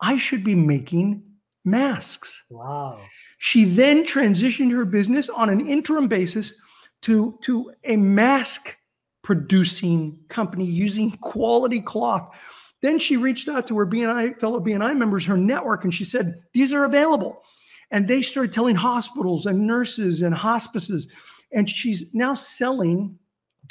I 0.00 0.16
should 0.16 0.44
be 0.44 0.54
making 0.54 1.22
masks. 1.64 2.44
Wow. 2.50 3.00
She 3.38 3.64
then 3.64 4.04
transitioned 4.04 4.72
her 4.72 4.84
business 4.84 5.28
on 5.28 5.50
an 5.50 5.66
interim 5.66 6.08
basis 6.08 6.54
to, 7.02 7.38
to 7.42 7.72
a 7.84 7.96
mask 7.96 8.74
producing 9.22 10.18
company 10.28 10.64
using 10.64 11.10
quality 11.18 11.80
cloth. 11.80 12.34
Then 12.82 12.98
she 12.98 13.16
reached 13.16 13.48
out 13.48 13.66
to 13.68 13.78
her 13.78 13.86
BNI 13.86 14.38
fellow 14.38 14.60
BNI 14.60 14.96
members, 14.96 15.24
her 15.26 15.36
network, 15.36 15.84
and 15.84 15.94
she 15.94 16.04
said, 16.04 16.40
These 16.52 16.72
are 16.72 16.84
available. 16.84 17.42
And 17.90 18.08
they 18.08 18.22
started 18.22 18.52
telling 18.52 18.76
hospitals 18.76 19.46
and 19.46 19.66
nurses 19.66 20.22
and 20.22 20.34
hospices. 20.34 21.08
And 21.52 21.70
she's 21.70 22.12
now 22.12 22.34
selling, 22.34 23.18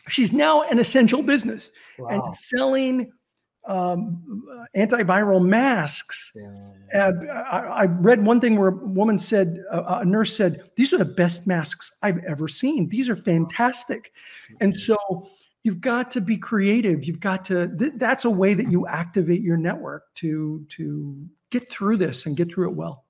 she's 0.07 0.31
now 0.31 0.63
an 0.63 0.79
essential 0.79 1.21
business 1.21 1.69
wow. 1.99 2.07
and 2.09 2.33
selling 2.33 3.11
um, 3.67 4.43
antiviral 4.75 5.43
masks. 5.43 6.31
Yeah. 6.35 7.07
Uh, 7.07 7.11
I, 7.33 7.57
I, 7.57 7.85
read 7.85 8.23
one 8.23 8.39
thing 8.39 8.57
where 8.57 8.69
a 8.69 8.85
woman 8.85 9.17
said, 9.17 9.63
uh, 9.71 9.99
a 10.01 10.05
nurse 10.05 10.35
said, 10.35 10.61
These 10.77 10.93
are 10.93 10.97
the 10.97 11.05
best 11.05 11.47
masks 11.47 11.91
I've 12.03 12.23
ever 12.25 12.47
seen. 12.47 12.89
These 12.89 13.09
are 13.09 13.15
fantastic. 13.15 14.11
And 14.61 14.75
so 14.75 14.97
you've 15.65 15.81
got 15.81 16.11
to 16.11 16.21
be 16.21 16.37
creative. 16.37 17.03
You've 17.03 17.19
got 17.19 17.43
to 17.45 17.67
th- 17.75 17.93
that's 17.95 18.23
a 18.23 18.29
way 18.29 18.53
that 18.53 18.71
you 18.71 18.85
activate 18.85 19.41
your 19.41 19.57
network 19.57 20.03
to 20.15 20.63
to 20.69 21.17
get 21.49 21.69
through 21.71 21.97
this 21.97 22.27
and 22.27 22.37
get 22.37 22.53
through 22.53 22.69
it 22.69 22.75
well. 22.75 23.05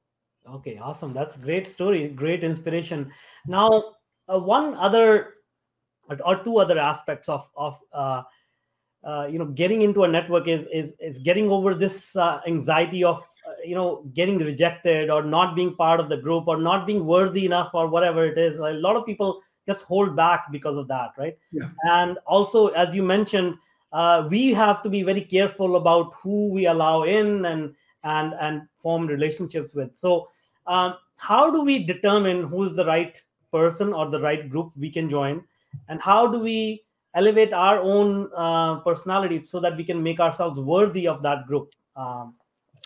Okay 0.50 0.78
awesome. 0.78 1.14
That's 1.14 1.36
great 1.36 1.68
story 1.68 2.08
great 2.08 2.44
inspiration. 2.44 3.12
Now 3.46 3.96
uh, 4.30 4.40
one 4.40 4.74
other 4.76 5.34
or 6.26 6.44
two 6.44 6.58
other 6.58 6.80
aspects 6.80 7.28
of 7.28 7.46
of 7.58 7.78
uh, 7.92 8.24
uh, 9.04 9.28
you 9.30 9.38
know 9.38 9.48
getting 9.48 9.82
into 9.82 10.06
a 10.06 10.08
network 10.08 10.48
is 10.48 10.66
is, 10.72 10.94
is 11.00 11.18
getting 11.24 11.50
over 11.50 11.76
this 11.76 12.16
uh, 12.16 12.40
anxiety 12.48 13.04
of 13.04 13.18
uh, 13.46 13.52
you 13.66 13.76
know 13.76 14.10
getting 14.14 14.38
rejected 14.38 15.10
or 15.10 15.24
not 15.24 15.56
being 15.58 15.76
part 15.76 16.00
of 16.00 16.08
the 16.08 16.18
group 16.18 16.48
or 16.48 16.58
not 16.58 16.88
being 16.88 17.06
worthy 17.06 17.46
enough 17.46 17.72
or 17.74 17.88
whatever 17.88 18.26
it 18.26 18.38
is. 18.38 18.58
A 18.60 18.80
lot 18.88 18.96
of 18.96 19.06
people 19.06 19.42
just 19.68 19.84
hold 19.84 20.16
back 20.16 20.52
because 20.52 20.78
of 20.78 20.88
that 20.88 21.12
right? 21.18 21.38
Yeah. 21.52 21.70
and 21.90 22.18
also 22.26 22.68
as 22.70 22.94
you 22.94 23.04
mentioned 23.04 23.58
uh, 23.96 24.28
we 24.30 24.52
have 24.52 24.84
to 24.84 24.90
be 24.90 25.04
very 25.04 25.22
careful 25.22 25.78
about 25.78 26.14
who 26.16 26.50
we 26.50 26.66
allow 26.66 27.04
in 27.04 27.46
and 27.46 27.74
and 28.04 28.34
and 28.40 28.68
form 28.82 29.08
relationships 29.08 29.74
with. 29.74 29.96
So 29.96 30.30
um, 30.68 30.96
how 31.18 31.50
do 31.50 31.62
we 31.62 31.84
determine 31.84 32.44
who's 32.44 32.74
the 32.74 32.86
right 32.86 33.22
person 33.52 33.94
or 33.94 34.10
the 34.10 34.20
right 34.20 34.50
group 34.50 34.72
we 34.78 34.92
can 34.92 35.10
join? 35.10 35.44
And 35.90 36.02
how 36.02 36.28
do 36.28 36.40
we 36.40 36.84
elevate 37.14 37.54
our 37.54 37.80
own 37.80 38.30
uh, 38.36 38.80
personality 38.82 39.46
so 39.46 39.60
that 39.62 39.78
we 39.78 39.84
can 39.84 40.04
make 40.04 40.20
ourselves 40.20 40.60
worthy 40.60 41.08
of 41.08 41.24
that 41.24 41.48
group? 41.48 41.74
Um, 41.96 42.36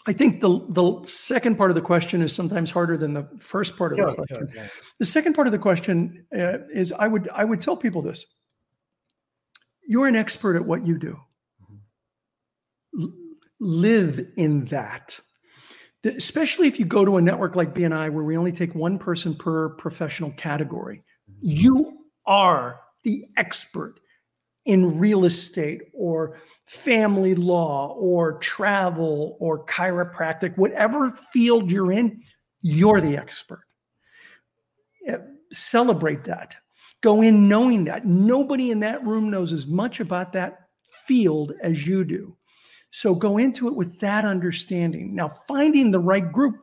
I 0.07 0.13
think 0.13 0.39
the 0.39 0.65
the 0.69 1.01
second 1.07 1.57
part 1.57 1.71
of 1.71 1.75
the 1.75 1.81
question 1.81 2.21
is 2.21 2.33
sometimes 2.33 2.71
harder 2.71 2.97
than 2.97 3.13
the 3.13 3.27
first 3.39 3.77
part 3.77 3.93
of 3.93 3.97
sure, 3.97 4.09
the 4.09 4.15
question. 4.15 4.47
Sure, 4.53 4.63
yeah. 4.63 4.67
The 4.97 5.05
second 5.05 5.33
part 5.33 5.47
of 5.47 5.51
the 5.51 5.59
question 5.59 6.25
uh, 6.33 6.59
is 6.73 6.91
I 6.93 7.07
would 7.07 7.29
I 7.33 7.43
would 7.43 7.61
tell 7.61 7.75
people 7.75 8.01
this. 8.01 8.25
You're 9.87 10.07
an 10.07 10.15
expert 10.15 10.55
at 10.55 10.65
what 10.65 10.85
you 10.85 10.97
do. 10.97 11.19
Mm-hmm. 11.63 13.01
L- 13.01 13.13
live 13.59 14.25
in 14.37 14.65
that. 14.65 15.19
Especially 16.05 16.67
if 16.67 16.79
you 16.79 16.85
go 16.85 17.03
to 17.03 17.17
a 17.17 17.21
network 17.21 17.57
like 17.57 17.73
BNI 17.73 18.11
where 18.13 18.23
we 18.23 18.37
only 18.37 18.53
take 18.53 18.73
one 18.73 18.97
person 18.97 19.35
per 19.35 19.69
professional 19.69 20.31
category. 20.31 21.03
Mm-hmm. 21.29 21.39
You 21.41 21.97
are 22.25 22.79
the 23.03 23.25
expert 23.35 23.99
in 24.65 24.99
real 24.99 25.25
estate 25.25 25.81
or 25.93 26.39
family 26.65 27.33
law 27.35 27.95
or 27.97 28.37
travel 28.39 29.37
or 29.39 29.65
chiropractic, 29.65 30.57
whatever 30.57 31.09
field 31.09 31.71
you're 31.71 31.91
in, 31.91 32.21
you're 32.61 33.01
the 33.01 33.17
expert. 33.17 33.63
Uh, 35.09 35.17
celebrate 35.51 36.23
that. 36.25 36.55
Go 37.01 37.21
in 37.21 37.47
knowing 37.47 37.85
that. 37.85 38.05
Nobody 38.05 38.71
in 38.71 38.81
that 38.81 39.05
room 39.05 39.31
knows 39.31 39.53
as 39.53 39.65
much 39.65 39.99
about 39.99 40.33
that 40.33 40.67
field 41.07 41.53
as 41.63 41.87
you 41.87 42.03
do. 42.03 42.35
So 42.91 43.15
go 43.15 43.37
into 43.37 43.67
it 43.67 43.75
with 43.75 43.99
that 43.99 44.25
understanding. 44.25 45.15
Now, 45.15 45.27
finding 45.27 45.91
the 45.91 45.99
right 45.99 46.31
group, 46.31 46.57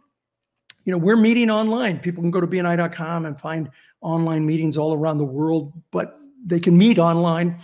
you 0.84 0.92
know, 0.92 0.98
we're 0.98 1.16
meeting 1.16 1.50
online. 1.50 1.98
People 1.98 2.22
can 2.22 2.30
go 2.30 2.40
to 2.40 2.46
bni.com 2.46 3.26
and 3.26 3.40
find 3.40 3.70
online 4.00 4.44
meetings 4.44 4.76
all 4.76 4.92
around 4.92 5.18
the 5.18 5.24
world, 5.24 5.72
but 5.90 6.18
they 6.44 6.60
can 6.60 6.76
meet 6.76 6.98
online. 6.98 7.60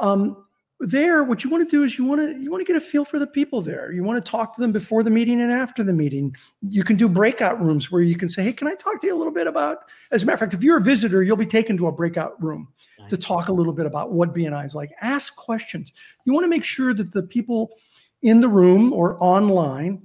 Um, 0.00 0.44
there 0.80 1.24
what 1.24 1.42
you 1.42 1.50
want 1.50 1.68
to 1.68 1.70
do 1.70 1.82
is 1.82 1.98
you 1.98 2.04
want 2.04 2.20
to 2.20 2.40
you 2.40 2.50
want 2.50 2.64
to 2.64 2.72
get 2.72 2.80
a 2.80 2.84
feel 2.84 3.04
for 3.04 3.18
the 3.18 3.26
people 3.26 3.60
there. 3.60 3.90
You 3.92 4.04
want 4.04 4.24
to 4.24 4.30
talk 4.30 4.54
to 4.54 4.60
them 4.60 4.70
before 4.70 5.02
the 5.02 5.10
meeting 5.10 5.40
and 5.40 5.50
after 5.50 5.82
the 5.82 5.92
meeting. 5.92 6.36
You 6.68 6.84
can 6.84 6.96
do 6.96 7.08
breakout 7.08 7.60
rooms 7.60 7.90
where 7.90 8.02
you 8.02 8.16
can 8.16 8.28
say 8.28 8.44
hey 8.44 8.52
can 8.52 8.68
i 8.68 8.74
talk 8.74 9.00
to 9.00 9.06
you 9.08 9.16
a 9.16 9.18
little 9.18 9.32
bit 9.32 9.48
about 9.48 9.78
as 10.12 10.22
a 10.22 10.26
matter 10.26 10.34
of 10.34 10.40
fact 10.40 10.54
if 10.54 10.62
you're 10.62 10.78
a 10.78 10.82
visitor 10.82 11.22
you'll 11.22 11.36
be 11.36 11.46
taken 11.46 11.76
to 11.78 11.88
a 11.88 11.92
breakout 11.92 12.40
room 12.42 12.68
nice. 12.98 13.10
to 13.10 13.16
talk 13.16 13.48
a 13.48 13.52
little 13.52 13.72
bit 13.72 13.86
about 13.86 14.12
what 14.12 14.34
bni 14.34 14.64
is 14.64 14.74
like. 14.74 14.92
Ask 15.00 15.34
questions. 15.34 15.92
You 16.24 16.32
want 16.32 16.44
to 16.44 16.48
make 16.48 16.64
sure 16.64 16.94
that 16.94 17.12
the 17.12 17.22
people 17.24 17.70
in 18.22 18.40
the 18.40 18.48
room 18.48 18.92
or 18.92 19.20
online 19.22 20.00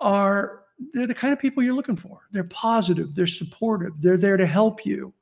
are 0.00 0.64
they're 0.92 1.06
the 1.06 1.14
kind 1.14 1.32
of 1.32 1.38
people 1.38 1.62
you're 1.62 1.74
looking 1.74 1.96
for. 1.96 2.22
They're 2.32 2.44
positive 2.44 3.14
they're 3.14 3.28
supportive 3.28 4.02
they're 4.02 4.16
there 4.16 4.36
to 4.36 4.46
help 4.46 4.84
you. 4.84 5.12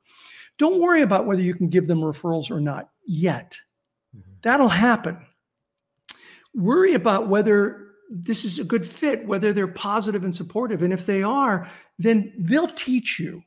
Don't 0.57 0.81
worry 0.81 1.03
about 1.03 1.27
whether 1.27 1.43
you 1.43 1.53
can 1.53 1.69
give 1.69 1.85
them 1.85 2.01
referrals 2.01 2.49
or 2.49 2.59
not 2.59 2.89
yet. 3.05 3.55
That'll 4.41 4.69
happen. 4.69 5.17
Worry 6.53 6.93
about 6.93 7.27
whether 7.27 7.89
this 8.09 8.43
is 8.43 8.59
a 8.59 8.63
good 8.63 8.85
fit, 8.85 9.25
whether 9.27 9.53
they're 9.53 9.67
positive 9.67 10.23
and 10.23 10.35
supportive. 10.35 10.81
And 10.81 10.91
if 10.91 11.05
they 11.05 11.21
are, 11.21 11.69
then 11.99 12.33
they'll 12.37 12.67
teach 12.67 13.19
you 13.19 13.43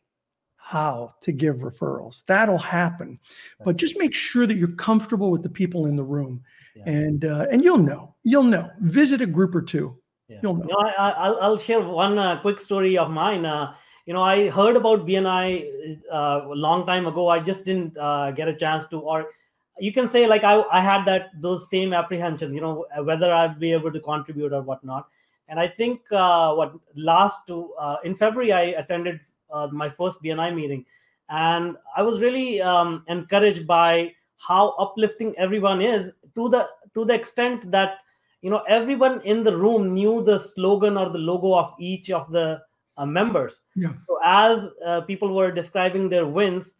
how 0.57 1.15
to 1.21 1.33
give 1.33 1.57
referrals. 1.57 2.25
That'll 2.27 2.59
happen. 2.59 3.19
But 3.65 3.77
just 3.77 3.99
make 3.99 4.15
sure 4.15 4.47
that 4.47 4.57
you're 4.57 4.69
comfortable 4.69 5.31
with 5.31 5.43
the 5.43 5.49
people 5.49 5.87
in 5.87 5.97
the 5.97 6.05
room. 6.05 6.43
Yeah. 6.77 6.85
And 6.87 7.25
uh, 7.25 7.47
and 7.51 7.63
you'll 7.63 7.79
know. 7.79 8.15
You'll 8.23 8.45
know. 8.45 8.71
Visit 8.81 9.21
a 9.21 9.27
group 9.27 9.55
or 9.55 9.63
two. 9.63 9.99
Yeah. 10.29 10.39
You'll 10.43 10.57
know. 10.57 10.69
I, 10.99 11.49
will 11.49 11.59
share 11.59 11.81
one 11.81 12.19
uh, 12.19 12.41
quick 12.41 12.61
story 12.61 12.97
of 12.97 13.11
mine. 13.11 13.45
Uh, 13.45 13.75
you 14.07 14.15
know, 14.15 14.23
I 14.23 14.49
heard 14.49 14.77
about 14.77 15.07
BNI 15.07 15.99
uh, 16.11 16.41
a 16.45 16.55
long 16.55 16.87
time 16.87 17.07
ago. 17.07 17.29
I 17.29 17.41
just 17.41 17.65
didn't 17.65 17.97
uh, 17.99 18.31
get 18.31 18.49
a 18.49 18.55
chance 18.55 18.87
to, 18.89 18.99
or 19.01 19.27
you 19.79 19.93
can 19.93 20.09
say 20.09 20.27
like 20.27 20.45
I, 20.45 20.63
I 20.71 20.81
had 20.81 21.05
that 21.07 21.31
those 21.41 21.69
same 21.69 21.93
apprehensions. 21.93 22.55
You 22.55 22.61
know, 22.61 22.87
whether 23.03 23.33
I'd 23.33 23.59
be 23.59 23.73
able 23.73 23.93
to 23.93 24.01
contribute 24.01 24.53
or 24.53 24.63
whatnot. 24.63 25.09
And 25.49 25.59
I 25.59 25.69
think 25.69 26.01
uh, 26.13 26.55
what 26.55 26.75
last 26.95 27.37
to 27.49 27.73
uh, 27.75 27.97
in 28.05 28.15
February 28.15 28.53
I 28.53 28.63
attended 28.83 29.21
uh, 29.53 29.69
my 29.71 29.91
first 29.91 30.23
BNI 30.23 30.55
meeting, 30.55 30.85
and 31.29 31.77
I 31.97 32.03
was 32.03 32.21
really 32.21 32.63
um, 32.63 33.05
encouraged 33.09 33.67
by 33.67 34.15
how 34.39 34.71
uplifting 34.79 35.35
everyone 35.39 35.81
is 35.81 36.11
to 36.35 36.49
the 36.49 36.69
to 36.95 37.05
the 37.05 37.15
extent 37.15 37.71
that 37.71 37.99
you 38.41 38.51
know 38.51 38.63
everyone 38.69 39.21
in 39.23 39.43
the 39.43 39.57
room 39.57 39.95
knew 39.95 40.23
the 40.23 40.39
slogan 40.39 40.97
or 40.97 41.11
the 41.11 41.19
logo 41.19 41.55
of 41.55 41.75
each 41.79 42.11
of 42.11 42.31
the 42.31 42.61
uh, 42.97 43.07
members. 43.07 43.55
Yeah. 43.75 43.93
So 44.07 44.19
as 44.25 44.67
uh, 44.85 45.01
people 45.03 45.35
were 45.35 45.51
describing 45.51 46.09
their 46.09 46.27
wins, 46.27 46.73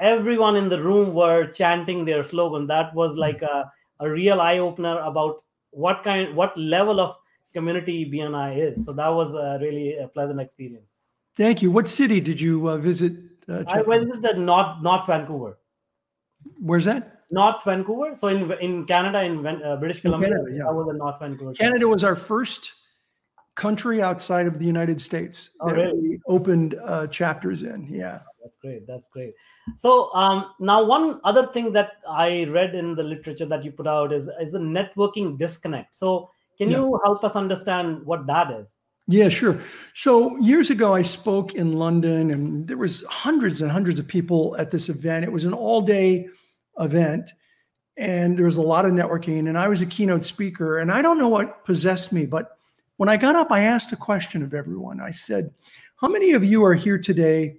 everyone 0.00 0.56
in 0.56 0.68
the 0.68 0.82
room 0.82 1.14
were 1.14 1.46
chanting 1.52 2.04
their 2.04 2.24
slogan. 2.24 2.66
That 2.66 2.94
was 2.94 3.16
like 3.16 3.42
a, 3.42 3.70
a 4.00 4.10
real 4.10 4.40
eye 4.40 4.58
opener 4.58 4.98
about 5.00 5.44
what 5.70 6.02
kind, 6.02 6.34
what 6.34 6.56
level 6.58 6.98
of 7.00 7.16
community 7.52 8.10
BNI 8.10 8.56
is. 8.56 8.84
So 8.84 8.92
that 8.92 9.08
was 9.08 9.34
a 9.34 9.58
really 9.60 9.96
a 9.96 10.08
pleasant 10.08 10.40
experience. 10.40 10.86
Thank 11.36 11.62
you. 11.62 11.70
What 11.70 11.88
city 11.88 12.20
did 12.20 12.40
you 12.40 12.68
uh, 12.68 12.78
visit? 12.78 13.12
Uh, 13.48 13.64
I 13.68 13.82
visited 13.82 14.38
North 14.38 14.82
North 14.82 15.06
Vancouver. 15.06 15.58
Where's 16.58 16.84
that? 16.86 17.20
North 17.30 17.62
Vancouver. 17.64 18.16
So 18.16 18.28
in 18.28 18.50
in 18.60 18.84
Canada, 18.86 19.22
in 19.22 19.46
uh, 19.46 19.76
British 19.76 20.00
Columbia, 20.00 20.30
Canada, 20.30 20.50
yeah. 20.52 20.64
that 20.64 20.74
was 20.74 20.88
in 20.90 20.98
North 20.98 21.20
Vancouver. 21.20 21.52
Canada 21.54 21.86
was 21.86 22.02
our 22.04 22.16
first 22.16 22.72
country 23.54 24.02
outside 24.02 24.46
of 24.46 24.58
the 24.58 24.64
United 24.64 25.00
States 25.00 25.50
oh, 25.60 25.68
that 25.68 25.74
really? 25.76 26.00
we 26.00 26.20
opened 26.26 26.74
uh, 26.84 27.06
chapters 27.06 27.62
in. 27.62 27.86
Yeah. 27.90 28.20
Great. 28.60 28.86
That's 28.86 29.08
great. 29.10 29.34
So 29.78 30.12
um, 30.14 30.52
now, 30.58 30.84
one 30.84 31.20
other 31.24 31.46
thing 31.46 31.72
that 31.72 31.92
I 32.08 32.44
read 32.44 32.74
in 32.74 32.94
the 32.94 33.02
literature 33.02 33.46
that 33.46 33.64
you 33.64 33.72
put 33.72 33.86
out 33.86 34.12
is 34.12 34.28
is 34.40 34.52
the 34.52 34.58
networking 34.58 35.38
disconnect. 35.38 35.96
So, 35.96 36.30
can 36.58 36.70
yeah. 36.70 36.78
you 36.78 37.00
help 37.04 37.24
us 37.24 37.36
understand 37.36 38.04
what 38.04 38.26
that 38.26 38.50
is? 38.50 38.66
Yeah, 39.06 39.28
sure. 39.28 39.60
So 39.94 40.36
years 40.36 40.70
ago, 40.70 40.94
I 40.94 41.02
spoke 41.02 41.54
in 41.54 41.72
London, 41.72 42.30
and 42.30 42.68
there 42.68 42.76
was 42.76 43.02
hundreds 43.06 43.60
and 43.60 43.70
hundreds 43.70 43.98
of 43.98 44.06
people 44.06 44.54
at 44.58 44.70
this 44.70 44.88
event. 44.88 45.24
It 45.24 45.32
was 45.32 45.46
an 45.46 45.54
all-day 45.54 46.28
event, 46.78 47.32
and 47.96 48.36
there 48.36 48.44
was 48.44 48.58
a 48.58 48.62
lot 48.62 48.84
of 48.84 48.92
networking. 48.92 49.48
And 49.48 49.58
I 49.58 49.68
was 49.68 49.80
a 49.80 49.86
keynote 49.86 50.24
speaker, 50.24 50.78
and 50.78 50.92
I 50.92 51.02
don't 51.02 51.18
know 51.18 51.28
what 51.28 51.64
possessed 51.64 52.12
me, 52.12 52.26
but 52.26 52.56
when 52.98 53.08
I 53.08 53.16
got 53.16 53.34
up, 53.34 53.50
I 53.50 53.60
asked 53.62 53.90
a 53.92 53.96
question 53.96 54.42
of 54.42 54.52
everyone. 54.52 55.00
I 55.00 55.10
said, 55.10 55.50
"How 55.96 56.08
many 56.08 56.32
of 56.32 56.44
you 56.44 56.62
are 56.62 56.74
here 56.74 56.98
today?" 56.98 57.56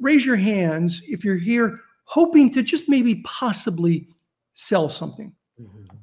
Raise 0.00 0.24
your 0.24 0.36
hands 0.36 1.02
if 1.06 1.24
you're 1.24 1.36
here 1.36 1.80
hoping 2.04 2.50
to 2.52 2.62
just 2.62 2.88
maybe 2.88 3.16
possibly 3.24 4.08
sell 4.54 4.88
something. 4.88 5.32
Mm-hmm. 5.60 5.96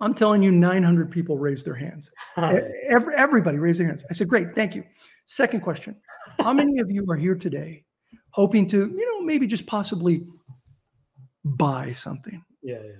I'm 0.00 0.14
telling 0.14 0.42
you, 0.42 0.50
900 0.50 1.10
people 1.10 1.36
raised 1.36 1.66
their 1.66 1.74
hands. 1.74 2.10
Every, 2.36 3.14
everybody 3.14 3.58
raised 3.58 3.80
their 3.80 3.86
hands. 3.86 4.04
I 4.08 4.14
said, 4.14 4.28
Great, 4.28 4.54
thank 4.54 4.74
you. 4.74 4.84
Second 5.26 5.60
question 5.60 5.96
How 6.38 6.52
many 6.52 6.78
of 6.78 6.90
you 6.90 7.04
are 7.10 7.16
here 7.16 7.34
today 7.34 7.84
hoping 8.30 8.66
to, 8.68 8.78
you 8.78 9.18
know, 9.20 9.24
maybe 9.24 9.46
just 9.46 9.66
possibly 9.66 10.26
buy 11.44 11.92
something? 11.92 12.42
Yeah, 12.62 12.78
yeah. 12.82 12.92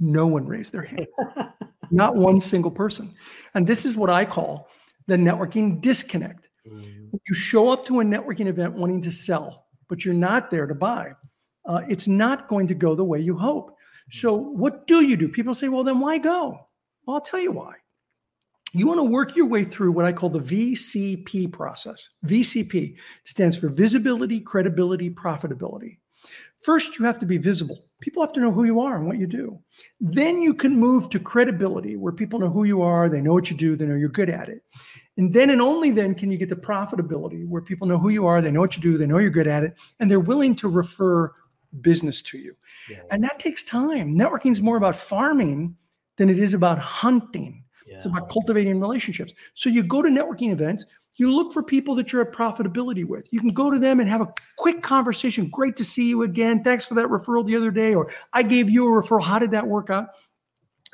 No 0.00 0.26
one 0.26 0.46
raised 0.46 0.72
their 0.72 0.82
hands. 0.82 1.06
Not 1.90 2.16
one 2.16 2.40
single 2.40 2.70
person. 2.70 3.14
And 3.54 3.66
this 3.66 3.84
is 3.84 3.96
what 3.96 4.10
I 4.10 4.24
call 4.24 4.68
the 5.06 5.16
networking 5.16 5.80
disconnect. 5.80 6.47
Mm-hmm. 6.68 7.16
You 7.26 7.34
show 7.34 7.70
up 7.70 7.84
to 7.86 8.00
a 8.00 8.04
networking 8.04 8.46
event 8.46 8.74
wanting 8.74 9.02
to 9.02 9.12
sell, 9.12 9.66
but 9.88 10.04
you're 10.04 10.14
not 10.14 10.50
there 10.50 10.66
to 10.66 10.74
buy. 10.74 11.12
Uh, 11.66 11.82
it's 11.88 12.08
not 12.08 12.48
going 12.48 12.66
to 12.68 12.74
go 12.74 12.94
the 12.94 13.04
way 13.04 13.20
you 13.20 13.36
hope. 13.36 13.76
So, 14.10 14.34
what 14.34 14.86
do 14.86 15.04
you 15.04 15.16
do? 15.16 15.28
People 15.28 15.54
say, 15.54 15.68
well, 15.68 15.84
then 15.84 16.00
why 16.00 16.18
go? 16.18 16.66
Well, 17.04 17.16
I'll 17.16 17.20
tell 17.20 17.40
you 17.40 17.52
why. 17.52 17.74
You 18.72 18.86
want 18.86 18.98
to 18.98 19.04
work 19.04 19.34
your 19.34 19.46
way 19.46 19.64
through 19.64 19.92
what 19.92 20.04
I 20.04 20.12
call 20.12 20.28
the 20.28 20.38
VCP 20.40 21.52
process. 21.52 22.08
VCP 22.26 22.96
stands 23.24 23.56
for 23.56 23.68
visibility, 23.68 24.40
credibility, 24.40 25.10
profitability. 25.10 25.98
First, 26.60 26.98
you 26.98 27.04
have 27.04 27.18
to 27.20 27.26
be 27.26 27.38
visible. 27.38 27.78
People 28.00 28.22
have 28.22 28.32
to 28.34 28.40
know 28.40 28.52
who 28.52 28.64
you 28.64 28.80
are 28.80 28.96
and 28.96 29.06
what 29.06 29.18
you 29.18 29.26
do. 29.26 29.58
Then 30.00 30.42
you 30.42 30.54
can 30.54 30.76
move 30.76 31.08
to 31.10 31.20
credibility, 31.20 31.96
where 31.96 32.12
people 32.12 32.38
know 32.38 32.50
who 32.50 32.64
you 32.64 32.82
are, 32.82 33.08
they 33.08 33.20
know 33.20 33.32
what 33.32 33.50
you 33.50 33.56
do, 33.56 33.76
they 33.76 33.86
know 33.86 33.94
you're 33.94 34.08
good 34.08 34.30
at 34.30 34.48
it. 34.48 34.62
And 35.18 35.34
then 35.34 35.50
and 35.50 35.60
only 35.60 35.90
then 35.90 36.14
can 36.14 36.30
you 36.30 36.38
get 36.38 36.48
to 36.48 36.56
profitability, 36.56 37.46
where 37.46 37.60
people 37.60 37.86
know 37.86 37.98
who 37.98 38.08
you 38.08 38.24
are, 38.26 38.40
they 38.40 38.50
know 38.50 38.60
what 38.60 38.76
you 38.76 38.82
do, 38.82 38.96
they 38.96 39.06
know 39.06 39.18
you're 39.18 39.30
good 39.30 39.48
at 39.48 39.64
it, 39.64 39.74
and 40.00 40.10
they're 40.10 40.20
willing 40.20 40.54
to 40.56 40.68
refer 40.68 41.32
business 41.80 42.22
to 42.22 42.38
you. 42.38 42.56
Yeah. 42.88 43.02
And 43.10 43.22
that 43.24 43.38
takes 43.38 43.62
time. 43.64 44.16
Networking 44.16 44.52
is 44.52 44.62
more 44.62 44.76
about 44.76 44.96
farming 44.96 45.76
than 46.16 46.30
it 46.30 46.38
is 46.38 46.54
about 46.54 46.78
hunting. 46.78 47.64
Yeah. 47.86 47.96
It's 47.96 48.06
about 48.06 48.30
cultivating 48.30 48.80
relationships. 48.80 49.34
So 49.54 49.68
you 49.68 49.82
go 49.82 50.02
to 50.02 50.08
networking 50.08 50.52
events, 50.52 50.84
you 51.16 51.34
look 51.34 51.52
for 51.52 51.64
people 51.64 51.96
that 51.96 52.12
you're 52.12 52.22
at 52.22 52.32
profitability 52.32 53.04
with. 53.04 53.26
You 53.32 53.40
can 53.40 53.48
go 53.48 53.70
to 53.70 53.78
them 53.78 53.98
and 53.98 54.08
have 54.08 54.20
a 54.20 54.32
quick 54.56 54.82
conversation. 54.82 55.50
Great 55.50 55.74
to 55.76 55.84
see 55.84 56.08
you 56.08 56.22
again. 56.22 56.62
Thanks 56.62 56.86
for 56.86 56.94
that 56.94 57.06
referral 57.06 57.44
the 57.44 57.56
other 57.56 57.72
day. 57.72 57.92
Or 57.92 58.08
I 58.32 58.44
gave 58.44 58.70
you 58.70 58.86
a 58.86 59.02
referral. 59.02 59.24
How 59.24 59.40
did 59.40 59.50
that 59.50 59.66
work 59.66 59.90
out? 59.90 60.10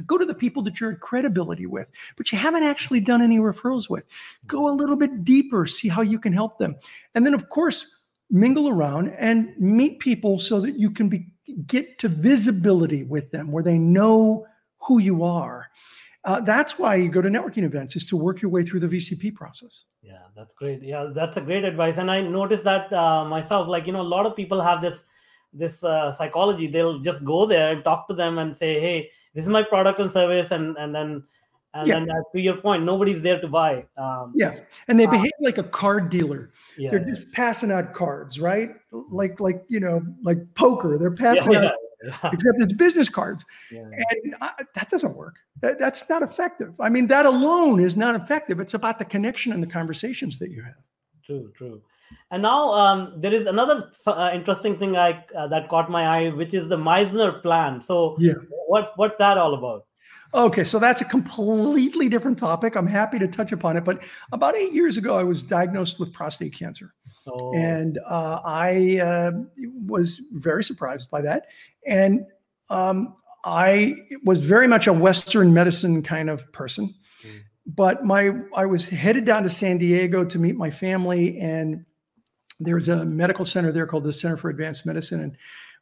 Go 0.06 0.18
to 0.18 0.24
the 0.24 0.34
people 0.34 0.62
that 0.62 0.80
you're 0.80 0.94
credibility 0.96 1.66
with, 1.66 1.88
but 2.16 2.32
you 2.32 2.38
haven't 2.38 2.64
actually 2.64 3.00
done 3.00 3.22
any 3.22 3.38
referrals 3.38 3.88
with. 3.88 4.04
Go 4.46 4.68
a 4.68 4.74
little 4.74 4.96
bit 4.96 5.24
deeper, 5.24 5.66
see 5.66 5.88
how 5.88 6.02
you 6.02 6.18
can 6.18 6.32
help 6.32 6.58
them. 6.58 6.76
And 7.14 7.24
then, 7.24 7.34
of 7.34 7.48
course, 7.48 7.86
mingle 8.30 8.68
around 8.68 9.14
and 9.18 9.54
meet 9.58 10.00
people 10.00 10.38
so 10.38 10.60
that 10.60 10.78
you 10.78 10.90
can 10.90 11.08
be, 11.08 11.28
get 11.66 11.98
to 12.00 12.08
visibility 12.08 13.04
with 13.04 13.30
them 13.30 13.52
where 13.52 13.62
they 13.62 13.78
know 13.78 14.46
who 14.78 14.98
you 14.98 15.24
are. 15.24 15.70
Uh, 16.24 16.40
that's 16.40 16.78
why 16.78 16.94
you 16.96 17.10
go 17.10 17.20
to 17.20 17.28
networking 17.28 17.64
events 17.64 17.96
is 17.96 18.06
to 18.06 18.16
work 18.16 18.40
your 18.40 18.50
way 18.50 18.62
through 18.62 18.80
the 18.80 18.86
VCP 18.86 19.34
process. 19.34 19.84
Yeah, 20.02 20.22
that's 20.34 20.54
great. 20.54 20.82
Yeah, 20.82 21.10
that's 21.14 21.36
a 21.36 21.40
great 21.40 21.64
advice. 21.64 21.96
And 21.98 22.10
I 22.10 22.22
noticed 22.22 22.64
that 22.64 22.90
uh, 22.92 23.26
myself, 23.26 23.68
like, 23.68 23.86
you 23.86 23.92
know, 23.92 24.00
a 24.00 24.02
lot 24.02 24.24
of 24.24 24.34
people 24.34 24.60
have 24.60 24.80
this, 24.80 25.04
this 25.52 25.84
uh, 25.84 26.16
psychology. 26.16 26.66
They'll 26.66 26.98
just 27.00 27.22
go 27.24 27.44
there 27.44 27.72
and 27.72 27.84
talk 27.84 28.08
to 28.08 28.14
them 28.14 28.38
and 28.38 28.56
say, 28.56 28.80
Hey, 28.80 29.10
this 29.34 29.44
is 29.44 29.48
my 29.48 29.62
product 29.62 30.00
and 30.00 30.12
service. 30.12 30.50
And, 30.50 30.76
and 30.76 30.94
then, 30.94 31.22
and 31.74 31.86
yeah. 31.86 31.98
then 31.98 32.10
uh, 32.10 32.22
to 32.32 32.40
your 32.40 32.56
point, 32.56 32.84
nobody's 32.84 33.20
there 33.22 33.40
to 33.40 33.48
buy. 33.48 33.84
Um, 33.96 34.32
yeah. 34.34 34.60
And 34.88 34.98
they 34.98 35.06
uh, 35.06 35.10
behave 35.10 35.32
like 35.40 35.58
a 35.58 35.64
card 35.64 36.08
dealer. 36.08 36.52
Yeah, 36.78 36.90
They're 36.90 37.04
just 37.04 37.30
passing 37.32 37.70
out 37.70 37.92
cards, 37.92 38.40
right? 38.40 38.70
Like, 38.90 39.40
like, 39.40 39.64
you 39.68 39.80
know, 39.80 40.02
like 40.22 40.38
poker, 40.54 40.98
they're 40.98 41.10
passing 41.10 41.52
yeah, 41.52 41.66
out 41.66 41.72
except 42.32 42.60
it's 42.60 42.72
business 42.72 43.08
cards. 43.08 43.44
Yeah. 43.70 43.80
And 43.80 44.36
I, 44.40 44.50
that 44.74 44.90
doesn't 44.90 45.16
work. 45.16 45.36
That, 45.60 45.78
that's 45.78 46.08
not 46.08 46.22
effective. 46.22 46.74
I 46.80 46.88
mean, 46.88 47.06
that 47.08 47.26
alone 47.26 47.80
is 47.80 47.96
not 47.96 48.14
effective. 48.14 48.60
It's 48.60 48.74
about 48.74 48.98
the 48.98 49.04
connection 49.04 49.52
and 49.52 49.62
the 49.62 49.66
conversations 49.66 50.38
that 50.38 50.50
you 50.50 50.62
have. 50.62 50.76
True, 51.24 51.50
true. 51.56 51.82
And 52.30 52.42
now 52.42 52.72
um, 52.72 53.14
there 53.16 53.32
is 53.32 53.46
another 53.46 53.90
uh, 54.06 54.30
interesting 54.34 54.78
thing 54.78 54.96
I 54.96 55.24
uh, 55.36 55.46
that 55.48 55.68
caught 55.68 55.90
my 55.90 56.06
eye, 56.06 56.30
which 56.30 56.54
is 56.54 56.68
the 56.68 56.76
Misner 56.76 57.40
plan. 57.42 57.80
So, 57.80 58.16
yeah. 58.18 58.32
what 58.66 58.92
what's 58.96 59.16
that 59.18 59.38
all 59.38 59.54
about? 59.54 59.86
Okay, 60.34 60.64
so 60.64 60.80
that's 60.80 61.00
a 61.00 61.04
completely 61.04 62.08
different 62.08 62.38
topic. 62.38 62.74
I'm 62.74 62.88
happy 62.88 63.20
to 63.20 63.28
touch 63.28 63.52
upon 63.52 63.76
it. 63.76 63.84
But 63.84 64.02
about 64.32 64.56
eight 64.56 64.72
years 64.72 64.96
ago, 64.96 65.16
I 65.16 65.22
was 65.22 65.44
diagnosed 65.44 66.00
with 66.00 66.12
prostate 66.12 66.54
cancer. 66.54 66.92
Oh. 67.26 67.54
And 67.54 67.98
uh, 68.04 68.40
I 68.44 68.98
uh, 68.98 69.30
was 69.86 70.20
very 70.32 70.64
surprised 70.64 71.08
by 71.08 71.22
that. 71.22 71.46
And 71.86 72.26
um, 72.68 73.14
I 73.44 73.94
was 74.24 74.44
very 74.44 74.66
much 74.66 74.88
a 74.88 74.92
Western 74.92 75.54
medicine 75.54 76.02
kind 76.02 76.28
of 76.28 76.50
person. 76.52 76.92
Mm. 77.22 77.40
But 77.66 78.04
my 78.04 78.32
I 78.56 78.66
was 78.66 78.88
headed 78.88 79.24
down 79.24 79.44
to 79.44 79.48
San 79.48 79.78
Diego 79.78 80.24
to 80.24 80.38
meet 80.38 80.56
my 80.56 80.70
family, 80.70 81.38
and 81.38 81.84
there's 82.60 82.88
a 82.88 83.04
medical 83.04 83.44
center 83.44 83.72
there 83.72 83.86
called 83.86 84.04
the 84.04 84.12
Center 84.12 84.36
for 84.36 84.50
Advanced 84.50 84.86
Medicine. 84.86 85.20
And 85.20 85.36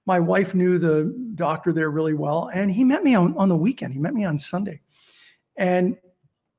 my 0.06 0.18
wife 0.18 0.54
knew 0.54 0.78
the 0.78 1.14
doctor 1.34 1.72
there 1.72 1.90
really 1.90 2.14
well, 2.14 2.50
and 2.54 2.70
he 2.70 2.84
met 2.84 3.04
me 3.04 3.14
on, 3.14 3.36
on 3.36 3.48
the 3.48 3.56
weekend. 3.56 3.92
He 3.92 4.00
met 4.00 4.14
me 4.14 4.24
on 4.24 4.38
Sunday, 4.38 4.80
and 5.56 5.96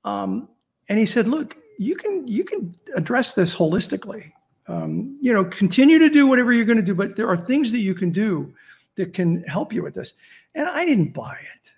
um, 0.05 0.47
and 0.87 0.97
he 0.97 1.05
said, 1.05 1.27
"Look, 1.27 1.57
you 1.77 1.95
can 1.95 2.25
you 2.27 2.43
can 2.43 2.73
address 2.95 3.33
this 3.33 3.53
holistically. 3.53 4.31
Um, 4.67 5.17
you 5.21 5.33
know, 5.33 5.43
continue 5.43 5.99
to 5.99 6.09
do 6.09 6.25
whatever 6.25 6.53
you're 6.53 6.65
going 6.65 6.77
to 6.77 6.83
do, 6.83 6.95
but 6.95 7.17
there 7.17 7.27
are 7.27 7.35
things 7.35 7.71
that 7.73 7.79
you 7.79 7.93
can 7.93 8.11
do 8.11 8.53
that 8.95 9.13
can 9.13 9.43
help 9.43 9.73
you 9.73 9.83
with 9.83 9.93
this. 9.93 10.13
And 10.55 10.67
I 10.67 10.85
didn't 10.85 11.13
buy 11.13 11.33
it. 11.33 11.71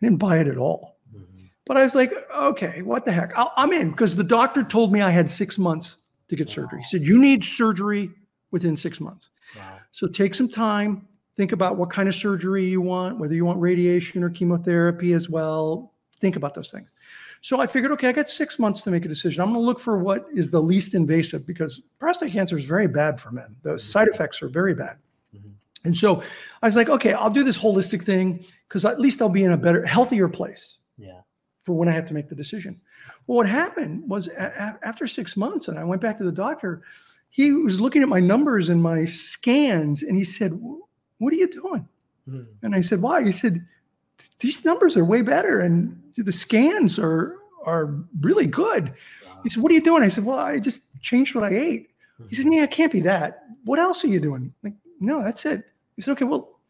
I 0.00 0.06
didn't 0.06 0.18
buy 0.18 0.38
it 0.38 0.48
at 0.48 0.56
all. 0.56 0.96
Mm-hmm. 1.14 1.44
But 1.66 1.76
I 1.76 1.82
was 1.82 1.94
like, 1.94 2.12
okay, 2.34 2.82
what 2.82 3.04
the 3.04 3.12
heck? 3.12 3.32
i 3.36 3.48
am 3.56 3.72
in 3.72 3.90
because 3.90 4.16
the 4.16 4.24
doctor 4.24 4.64
told 4.64 4.92
me 4.92 5.02
I 5.02 5.10
had 5.10 5.30
six 5.30 5.56
months 5.56 5.96
to 6.28 6.36
get 6.36 6.48
wow. 6.48 6.54
surgery. 6.54 6.80
He 6.80 6.84
said, 6.86 7.02
you 7.02 7.18
need 7.18 7.44
surgery 7.44 8.10
within 8.50 8.76
six 8.76 9.00
months. 9.00 9.30
Wow. 9.56 9.78
So 9.92 10.06
take 10.06 10.34
some 10.34 10.48
time, 10.48 11.06
think 11.36 11.52
about 11.52 11.76
what 11.76 11.90
kind 11.90 12.08
of 12.08 12.14
surgery 12.14 12.66
you 12.66 12.80
want, 12.80 13.18
whether 13.18 13.34
you 13.34 13.44
want 13.44 13.60
radiation 13.60 14.22
or 14.22 14.30
chemotherapy 14.30 15.12
as 15.12 15.28
well. 15.28 15.92
Think 16.18 16.36
about 16.36 16.54
those 16.54 16.70
things. 16.70 16.90
So 17.42 17.60
I 17.60 17.66
figured, 17.66 17.92
okay, 17.92 18.08
I 18.08 18.12
got 18.12 18.28
six 18.28 18.58
months 18.58 18.80
to 18.82 18.90
make 18.90 19.04
a 19.04 19.08
decision. 19.08 19.42
I'm 19.42 19.48
going 19.48 19.60
to 19.60 19.66
look 19.66 19.78
for 19.78 19.98
what 19.98 20.26
is 20.34 20.50
the 20.50 20.60
least 20.60 20.94
invasive 20.94 21.46
because 21.46 21.80
prostate 21.98 22.32
cancer 22.32 22.58
is 22.58 22.64
very 22.64 22.88
bad 22.88 23.20
for 23.20 23.30
men. 23.30 23.54
The 23.62 23.70
mm-hmm. 23.70 23.78
side 23.78 24.08
effects 24.08 24.42
are 24.42 24.48
very 24.48 24.74
bad. 24.74 24.96
Mm-hmm. 25.36 25.50
And 25.84 25.96
so 25.96 26.22
I 26.62 26.66
was 26.66 26.74
like, 26.74 26.88
okay, 26.88 27.12
I'll 27.12 27.30
do 27.30 27.44
this 27.44 27.58
holistic 27.58 28.02
thing 28.02 28.44
because 28.68 28.84
at 28.84 28.98
least 28.98 29.22
I'll 29.22 29.28
be 29.28 29.44
in 29.44 29.52
a 29.52 29.56
better, 29.56 29.84
healthier 29.86 30.28
place. 30.28 30.78
Yeah. 30.96 31.20
For 31.64 31.74
when 31.74 31.88
I 31.88 31.92
have 31.92 32.06
to 32.06 32.14
make 32.14 32.28
the 32.28 32.34
decision. 32.34 32.80
Well, 33.26 33.36
what 33.36 33.48
happened 33.48 34.08
was 34.08 34.28
a- 34.28 34.78
after 34.82 35.06
six 35.06 35.36
months, 35.36 35.68
and 35.68 35.78
I 35.78 35.84
went 35.84 36.00
back 36.00 36.16
to 36.18 36.24
the 36.24 36.32
doctor, 36.32 36.82
he 37.30 37.52
was 37.52 37.80
looking 37.80 38.02
at 38.02 38.08
my 38.08 38.20
numbers 38.20 38.68
and 38.68 38.82
my 38.82 39.04
scans, 39.04 40.02
and 40.02 40.16
he 40.16 40.24
said, 40.24 40.52
"What 41.18 41.32
are 41.32 41.36
you 41.36 41.48
doing?" 41.48 41.88
Mm-hmm. 42.28 42.42
And 42.62 42.74
I 42.74 42.80
said, 42.80 43.02
"Why?" 43.02 43.24
He 43.24 43.32
said, 43.32 43.66
"These 44.38 44.64
numbers 44.64 44.96
are 44.96 45.04
way 45.04 45.22
better, 45.22 45.60
and 45.60 46.00
the 46.16 46.32
scans 46.32 46.98
are 46.98 47.36
are 47.64 47.94
really 48.20 48.46
good." 48.46 48.94
Wow. 49.26 49.40
He 49.42 49.50
said, 49.50 49.62
"What 49.62 49.70
are 49.70 49.74
you 49.74 49.82
doing?" 49.82 50.02
I 50.02 50.08
said, 50.08 50.24
"Well, 50.24 50.38
I 50.38 50.58
just 50.58 50.82
changed 51.02 51.34
what 51.34 51.44
I 51.44 51.50
ate." 51.54 51.90
Mm-hmm. 51.90 52.28
He 52.28 52.34
said, 52.36 52.52
"Yeah, 52.52 52.62
it 52.62 52.70
can't 52.70 52.92
be 52.92 53.02
that. 53.02 53.44
What 53.64 53.78
else 53.78 54.04
are 54.04 54.08
you 54.08 54.20
doing?" 54.20 54.54
like, 54.62 54.74
no, 55.00 55.22
that's 55.22 55.44
it. 55.44 55.64
He 55.96 56.02
said, 56.02 56.12
"Okay, 56.12 56.24
well, 56.24 56.60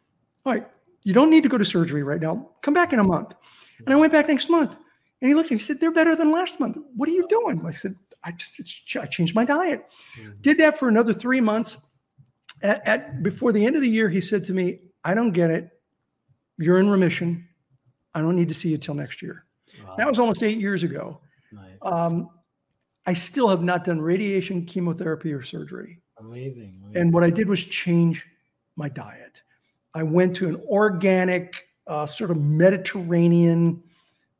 all 0.44 0.52
right, 0.54 0.66
you 1.04 1.12
don't 1.12 1.30
need 1.30 1.42
to 1.42 1.48
go 1.48 1.59
to 1.59 1.64
surgery 1.64 2.02
right 2.02 2.20
now. 2.20 2.50
Come 2.62 2.74
back 2.74 2.92
in 2.92 2.98
a 2.98 3.04
month." 3.04 3.34
And 3.84 3.92
I 3.92 3.96
went 3.96 4.11
back 4.11 4.26
next 4.26 4.48
month, 4.48 4.74
and 5.20 5.28
he 5.28 5.34
looked 5.34 5.46
at 5.46 5.52
me. 5.52 5.58
He 5.58 5.64
said, 5.64 5.80
"They're 5.80 5.92
better 5.92 6.14
than 6.16 6.30
last 6.30 6.60
month. 6.60 6.78
What 6.94 7.08
are 7.08 7.12
you 7.12 7.26
doing?" 7.28 7.64
I 7.64 7.72
said, 7.72 7.96
"I 8.24 8.32
just 8.32 8.60
I 8.96 9.06
changed 9.06 9.34
my 9.34 9.44
diet." 9.44 9.86
Mm-hmm. 10.18 10.30
Did 10.40 10.58
that 10.58 10.78
for 10.78 10.88
another 10.88 11.12
three 11.12 11.40
months. 11.40 11.78
At, 12.62 12.86
at 12.88 13.22
before 13.22 13.52
the 13.52 13.64
end 13.66 13.76
of 13.76 13.82
the 13.82 13.88
year, 13.88 14.08
he 14.08 14.20
said 14.20 14.44
to 14.44 14.52
me, 14.52 14.80
"I 15.04 15.14
don't 15.14 15.32
get 15.32 15.50
it. 15.50 15.70
You're 16.58 16.78
in 16.78 16.88
remission. 16.88 17.48
I 18.14 18.20
don't 18.20 18.36
need 18.36 18.48
to 18.48 18.54
see 18.54 18.70
you 18.70 18.78
till 18.78 18.94
next 18.94 19.22
year." 19.22 19.44
Wow. 19.84 19.94
That 19.96 20.08
was 20.08 20.18
almost 20.18 20.42
eight 20.42 20.58
years 20.58 20.82
ago. 20.82 21.20
Nice. 21.52 21.78
Um, 21.82 22.30
I 23.06 23.12
still 23.12 23.48
have 23.48 23.62
not 23.62 23.84
done 23.84 24.00
radiation, 24.00 24.64
chemotherapy, 24.64 25.32
or 25.32 25.42
surgery. 25.42 26.00
Amazing, 26.18 26.80
amazing. 26.82 27.00
And 27.00 27.12
what 27.12 27.22
I 27.22 27.30
did 27.30 27.48
was 27.48 27.62
change 27.62 28.26
my 28.74 28.88
diet. 28.88 29.42
I 29.94 30.02
went 30.02 30.34
to 30.36 30.48
an 30.48 30.56
organic, 30.68 31.68
uh, 31.86 32.06
sort 32.06 32.30
of 32.30 32.38
Mediterranean 32.38 33.82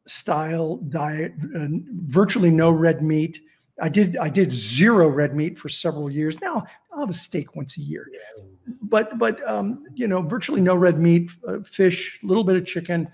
style 0.07 0.76
diet, 0.88 1.34
uh, 1.54 1.66
virtually 2.07 2.50
no 2.50 2.70
red 2.70 3.02
meat. 3.02 3.40
I 3.80 3.88
did 3.88 4.16
I 4.16 4.28
did 4.28 4.52
zero 4.52 5.09
red 5.09 5.34
meat 5.34 5.59
for 5.59 5.68
several 5.68 6.11
years. 6.11 6.40
Now 6.40 6.64
I'll 6.92 7.00
have 7.00 7.11
a 7.11 7.14
steak 7.14 7.54
once 7.54 7.76
a 7.76 7.82
year, 7.82 8.09
but 8.82 9.18
but 9.18 9.46
um, 9.48 9.84
you 9.94 10.09
know 10.09 10.22
virtually 10.22 10.61
no 10.61 10.74
red 10.74 10.98
meat, 10.98 11.30
uh, 11.46 11.59
fish, 11.61 12.18
a 12.22 12.26
little 12.26 12.44
bit 12.44 12.57
of 12.57 12.64
chicken, 12.64 13.09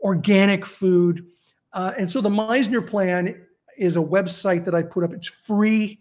organic 0.00 0.66
food, 0.66 1.26
uh, 1.72 1.92
and 1.96 2.10
so 2.10 2.20
the 2.20 2.30
Misner 2.30 2.84
plan 2.84 3.46
is 3.78 3.96
a 3.96 4.00
website 4.00 4.64
that 4.64 4.74
I 4.74 4.82
put 4.82 5.04
up. 5.04 5.12
It's 5.12 5.28
free. 5.28 6.00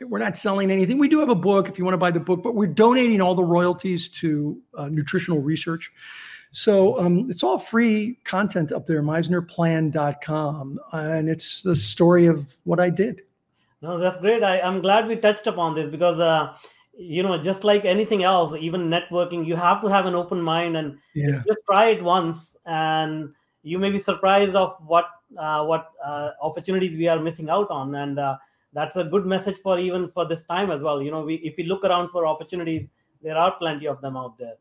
We're 0.00 0.18
not 0.18 0.36
selling 0.36 0.70
anything. 0.70 0.98
We 0.98 1.08
do 1.08 1.18
have 1.20 1.28
a 1.28 1.34
book 1.34 1.68
if 1.68 1.76
you 1.76 1.84
want 1.84 1.94
to 1.94 1.98
buy 1.98 2.12
the 2.12 2.20
book, 2.20 2.42
but 2.42 2.54
we're 2.54 2.66
donating 2.66 3.20
all 3.20 3.34
the 3.34 3.44
royalties 3.44 4.08
to 4.20 4.60
uh, 4.74 4.88
nutritional 4.88 5.40
research. 5.40 5.92
So 6.50 6.98
um, 6.98 7.30
it's 7.30 7.42
all 7.42 7.58
free 7.58 8.18
content 8.24 8.72
up 8.72 8.86
there, 8.86 9.02
misnerplan.com. 9.02 10.80
And 10.92 11.28
it's 11.28 11.60
the 11.60 11.76
story 11.76 12.26
of 12.26 12.54
what 12.64 12.80
I 12.80 12.90
did. 12.90 13.22
No, 13.82 13.98
that's 13.98 14.18
great. 14.20 14.42
I, 14.42 14.58
am 14.58 14.80
glad 14.80 15.06
we 15.06 15.16
touched 15.16 15.46
upon 15.46 15.74
this 15.74 15.88
because, 15.90 16.18
uh, 16.18 16.54
you 16.98 17.22
know, 17.22 17.40
just 17.40 17.62
like 17.62 17.84
anything 17.84 18.24
else, 18.24 18.56
even 18.58 18.88
networking, 18.90 19.46
you 19.46 19.54
have 19.54 19.80
to 19.82 19.88
have 19.88 20.06
an 20.06 20.14
open 20.14 20.40
mind 20.42 20.76
and 20.76 20.98
yeah. 21.14 21.42
just 21.46 21.60
try 21.66 21.86
it 21.90 22.02
once 22.02 22.56
and 22.66 23.32
you 23.62 23.78
may 23.78 23.90
be 23.90 23.98
surprised 23.98 24.56
of 24.56 24.76
what 24.86 25.06
uh, 25.36 25.64
what 25.64 25.90
uh, 26.04 26.30
opportunities 26.42 26.96
we 26.96 27.08
are 27.08 27.20
missing 27.20 27.50
out 27.50 27.70
on 27.70 27.94
and 27.94 28.18
uh, 28.18 28.36
that's 28.72 28.96
a 28.96 29.04
good 29.04 29.26
message 29.26 29.58
for 29.62 29.78
even 29.78 30.08
for 30.08 30.26
this 30.26 30.42
time 30.44 30.70
as 30.70 30.82
well 30.82 31.02
you 31.02 31.10
know 31.10 31.22
we, 31.22 31.34
if 31.36 31.56
we 31.56 31.64
look 31.64 31.84
around 31.84 32.08
for 32.10 32.26
opportunities 32.26 32.86
there 33.22 33.36
are 33.36 33.52
plenty 33.58 33.86
of 33.86 34.00
them 34.00 34.16
out 34.16 34.38
there 34.38 34.54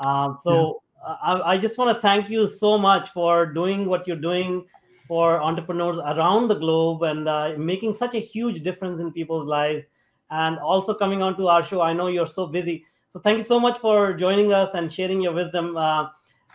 um, 0.00 0.38
so 0.42 0.82
I, 1.04 1.52
I, 1.52 1.58
just 1.58 1.78
want 1.78 1.96
to 1.96 2.00
thank 2.00 2.28
you 2.28 2.46
so 2.46 2.76
much 2.76 3.10
for 3.10 3.46
doing 3.46 3.86
what 3.86 4.06
you're 4.06 4.16
doing 4.16 4.66
for 5.08 5.40
entrepreneurs 5.40 5.96
around 5.96 6.48
the 6.48 6.54
globe 6.54 7.02
and 7.02 7.28
uh, 7.28 7.54
making 7.56 7.94
such 7.94 8.14
a 8.14 8.18
huge 8.18 8.62
difference 8.62 9.00
in 9.00 9.10
people's 9.12 9.48
lives 9.48 9.84
and 10.30 10.58
also 10.58 10.94
coming 10.94 11.22
on 11.22 11.36
to 11.36 11.48
our 11.48 11.62
show. 11.62 11.80
I 11.80 11.92
know 11.92 12.08
you're 12.08 12.26
so 12.26 12.46
busy. 12.46 12.84
So 13.12 13.18
thank 13.18 13.38
you 13.38 13.44
so 13.44 13.58
much 13.58 13.78
for 13.78 14.12
joining 14.14 14.52
us 14.52 14.70
and 14.74 14.92
sharing 14.92 15.20
your 15.20 15.32
wisdom. 15.32 15.76
Uh, 15.76 16.08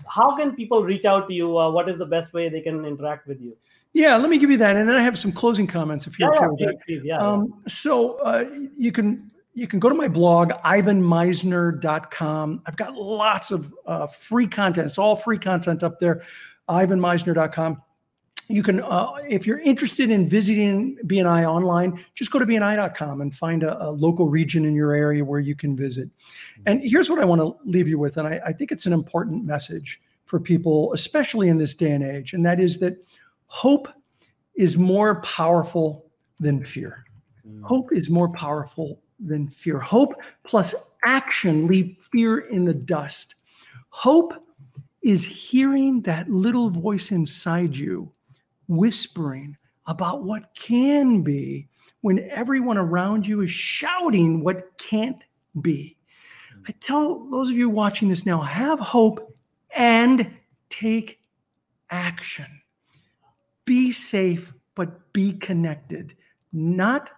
how 0.08 0.36
can 0.38 0.56
people 0.56 0.84
reach 0.84 1.06
out 1.06 1.28
to 1.28 1.34
you? 1.34 1.58
Uh, 1.58 1.70
what 1.70 1.90
is 1.90 1.98
the 1.98 2.06
best 2.06 2.34
way 2.34 2.50
they 2.50 2.62
can 2.62 2.86
interact 2.86 3.28
with 3.28 3.42
you? 3.42 3.58
Yeah, 3.94 4.18
let 4.18 4.30
me 4.30 4.38
give 4.38 4.52
you 4.52 4.58
that, 4.58 4.76
and 4.76 4.90
then 4.90 4.96
I 4.96 5.02
have 5.02 5.18
some 5.18 5.32
closing 5.32 5.68
comments 5.68 6.06
if 6.06 6.20
you're 6.20 6.34
yeah, 6.34 6.48
okay 6.48 6.56
yeah, 6.60 6.68
with 6.68 7.02
that. 7.02 7.06
yeah, 7.06 7.18
um, 7.18 7.64
so 7.66 8.18
uh, 8.18 8.44
you 8.78 8.92
can 8.92 9.32
you 9.56 9.68
can 9.68 9.80
go 9.80 9.90
to 9.90 9.96
my 9.96 10.10
blog, 10.10 10.52
ivanmisner.com. 10.66 12.62
I've 12.66 12.76
got 12.76 12.94
lots 12.94 13.52
of 13.52 13.74
uh, 13.86 14.08
free 14.08 14.48
content. 14.48 14.88
It's 14.88 14.98
all 14.98 15.16
free 15.16 15.40
content 15.40 15.82
up 15.82 15.98
there, 16.02 16.24
ivanmisner.com. 16.70 17.82
You 18.48 18.62
can, 18.62 18.82
uh, 18.82 19.14
if 19.28 19.48
you're 19.48 19.62
interested 19.62 20.12
in 20.12 20.28
visiting 20.28 20.98
BNI 21.08 21.50
online, 21.50 22.06
just 22.14 22.32
go 22.32 22.38
to 22.38 22.46
BNI.com 22.46 23.22
and 23.22 23.34
find 23.34 23.64
a, 23.64 23.82
a, 23.82 23.90
local 23.90 24.28
region 24.28 24.66
in 24.66 24.76
your 24.76 24.94
area 24.94 25.26
where 25.26 25.40
you 25.40 25.56
can 25.56 25.76
visit. 25.76 26.10
And 26.68 26.84
here's 26.84 27.10
what 27.10 27.20
I 27.20 27.26
want 27.26 27.42
to 27.42 27.56
leave 27.68 27.88
you 27.88 27.98
with, 27.98 28.18
and 28.18 28.28
I, 28.28 28.40
I 28.46 28.54
think 28.54 28.72
it's 28.72 28.86
an 28.86 28.94
important 28.94 29.46
message 29.46 30.00
for 30.26 30.40
people, 30.40 30.94
especially 30.94 31.48
in 31.48 31.58
this 31.58 31.74
day 31.74 31.92
and 31.92 32.04
age, 32.04 32.34
and 32.34 32.46
that 32.46 32.60
is 32.60 32.78
that 32.80 33.04
hope 33.48 33.88
is 34.54 34.78
more 34.78 35.22
powerful 35.22 36.06
than 36.40 36.64
fear. 36.64 37.06
Mm. 37.48 37.64
Hope 37.64 37.92
is 37.94 38.12
more 38.12 38.30
powerful 38.30 39.02
than 39.20 39.48
fear. 39.48 39.80
Hope 39.80 40.22
plus 40.44 40.96
action 41.04 41.68
leave 41.68 41.98
fear 41.98 42.40
in 42.40 42.66
the 42.66 42.74
dust. 42.74 43.36
Hope 43.90 44.34
is 45.02 45.24
hearing 45.24 46.02
that 46.02 46.30
little 46.30 46.70
voice 46.70 47.12
inside 47.12 47.76
you 47.76 48.12
whispering 48.68 49.56
about 49.88 50.24
what 50.24 50.54
can 50.56 51.22
be 51.22 51.68
when 52.02 52.28
everyone 52.32 52.78
around 52.78 53.26
you 53.26 53.42
is 53.42 53.52
shouting 53.52 54.44
what 54.44 54.78
can't 54.78 55.24
be. 55.62 55.98
I 56.68 56.72
tell 56.80 57.30
those 57.30 57.50
of 57.50 57.58
you 57.58 57.70
watching 57.70 58.10
this 58.10 58.26
now 58.26 58.42
have 58.42 58.80
hope 58.80 59.36
and 59.76 60.32
take 60.70 61.20
action. 61.90 62.48
Be 63.66 63.92
safe, 63.92 64.54
but 64.74 65.14
be 65.14 65.34
connected. 65.34 66.16
Not 66.52 67.12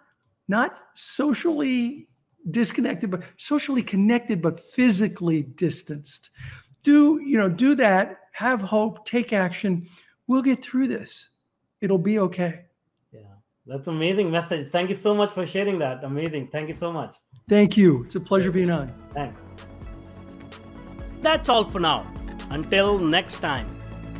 not 0.47 0.79
socially 0.95 2.07
disconnected, 2.51 3.11
but 3.11 3.23
socially 3.37 3.83
connected, 3.83 4.41
but 4.41 4.59
physically 4.59 5.43
distanced. 5.43 6.29
Do, 6.83 7.19
you 7.21 7.37
know, 7.37 7.49
do 7.49 7.75
that, 7.75 8.17
have 8.33 8.61
hope, 8.61 9.05
take 9.05 9.33
action. 9.33 9.87
We'll 10.27 10.41
get 10.41 10.63
through 10.63 10.87
this. 10.87 11.29
It'll 11.81 11.97
be 11.97 12.19
okay. 12.19 12.61
Yeah, 13.11 13.21
that's 13.65 13.87
amazing 13.87 14.31
message. 14.31 14.71
Thank 14.71 14.89
you 14.89 14.97
so 14.97 15.13
much 15.13 15.31
for 15.31 15.45
sharing 15.45 15.79
that. 15.79 16.03
Amazing. 16.03 16.49
Thank 16.51 16.69
you 16.69 16.75
so 16.79 16.91
much. 16.91 17.15
Thank 17.49 17.77
you. 17.77 18.03
It's 18.03 18.15
a 18.15 18.19
pleasure 18.19 18.51
being 18.51 18.71
on. 18.71 18.87
Thanks. 19.13 19.39
That's 21.21 21.49
all 21.49 21.63
for 21.63 21.79
now. 21.79 22.05
Until 22.49 22.97
next 22.97 23.39
time, 23.39 23.67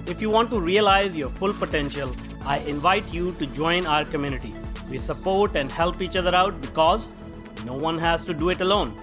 if 0.05 0.21
you 0.21 0.29
want 0.29 0.49
to 0.49 0.59
realize 0.59 1.15
your 1.15 1.29
full 1.29 1.53
potential, 1.53 2.11
I 2.45 2.59
invite 2.59 3.13
you 3.13 3.33
to 3.33 3.45
join 3.47 3.85
our 3.85 4.03
community. 4.05 4.53
We 4.89 4.97
support 4.97 5.55
and 5.55 5.71
help 5.71 6.01
each 6.01 6.15
other 6.15 6.33
out 6.33 6.61
because 6.61 7.11
no 7.65 7.73
one 7.73 7.97
has 7.97 8.23
to 8.25 8.33
do 8.33 8.49
it 8.49 8.61
alone. 8.61 8.93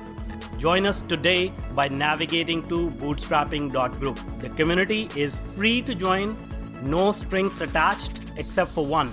Join 0.58 0.86
us 0.86 1.00
today 1.08 1.52
by 1.74 1.88
navigating 1.88 2.66
to 2.68 2.90
bootstrapping.group. 2.90 4.18
The 4.38 4.48
community 4.50 5.08
is 5.14 5.36
free 5.54 5.82
to 5.82 5.94
join, 5.94 6.36
no 6.82 7.12
strings 7.12 7.60
attached 7.60 8.20
except 8.36 8.70
for 8.70 8.86
one. 8.86 9.12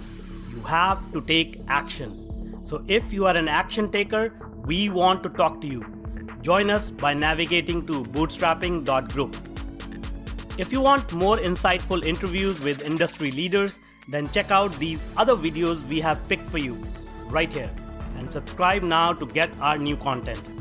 You 0.49 0.61
have 0.61 1.11
to 1.11 1.21
take 1.21 1.61
action. 1.67 2.59
So 2.63 2.83
if 2.87 3.11
you 3.11 3.25
are 3.25 3.35
an 3.35 3.47
action 3.47 3.91
taker, 3.91 4.33
we 4.65 4.89
want 4.89 5.23
to 5.23 5.29
talk 5.29 5.59
to 5.61 5.67
you. 5.67 5.85
Join 6.41 6.69
us 6.69 6.89
by 6.91 7.13
navigating 7.13 7.85
to 7.87 8.03
bootstrapping.group. 8.03 9.35
If 10.57 10.71
you 10.71 10.81
want 10.81 11.11
more 11.13 11.37
insightful 11.37 12.05
interviews 12.05 12.59
with 12.61 12.85
industry 12.85 13.31
leaders, 13.31 13.79
then 14.11 14.29
check 14.29 14.51
out 14.51 14.77
these 14.77 14.99
other 15.17 15.35
videos 15.35 15.81
we 15.87 15.99
have 16.01 16.27
picked 16.27 16.49
for 16.49 16.57
you 16.57 16.77
right 17.27 17.51
here 17.51 17.71
and 18.17 18.31
subscribe 18.31 18.83
now 18.83 19.13
to 19.13 19.25
get 19.25 19.49
our 19.59 19.77
new 19.77 19.95
content. 19.95 20.60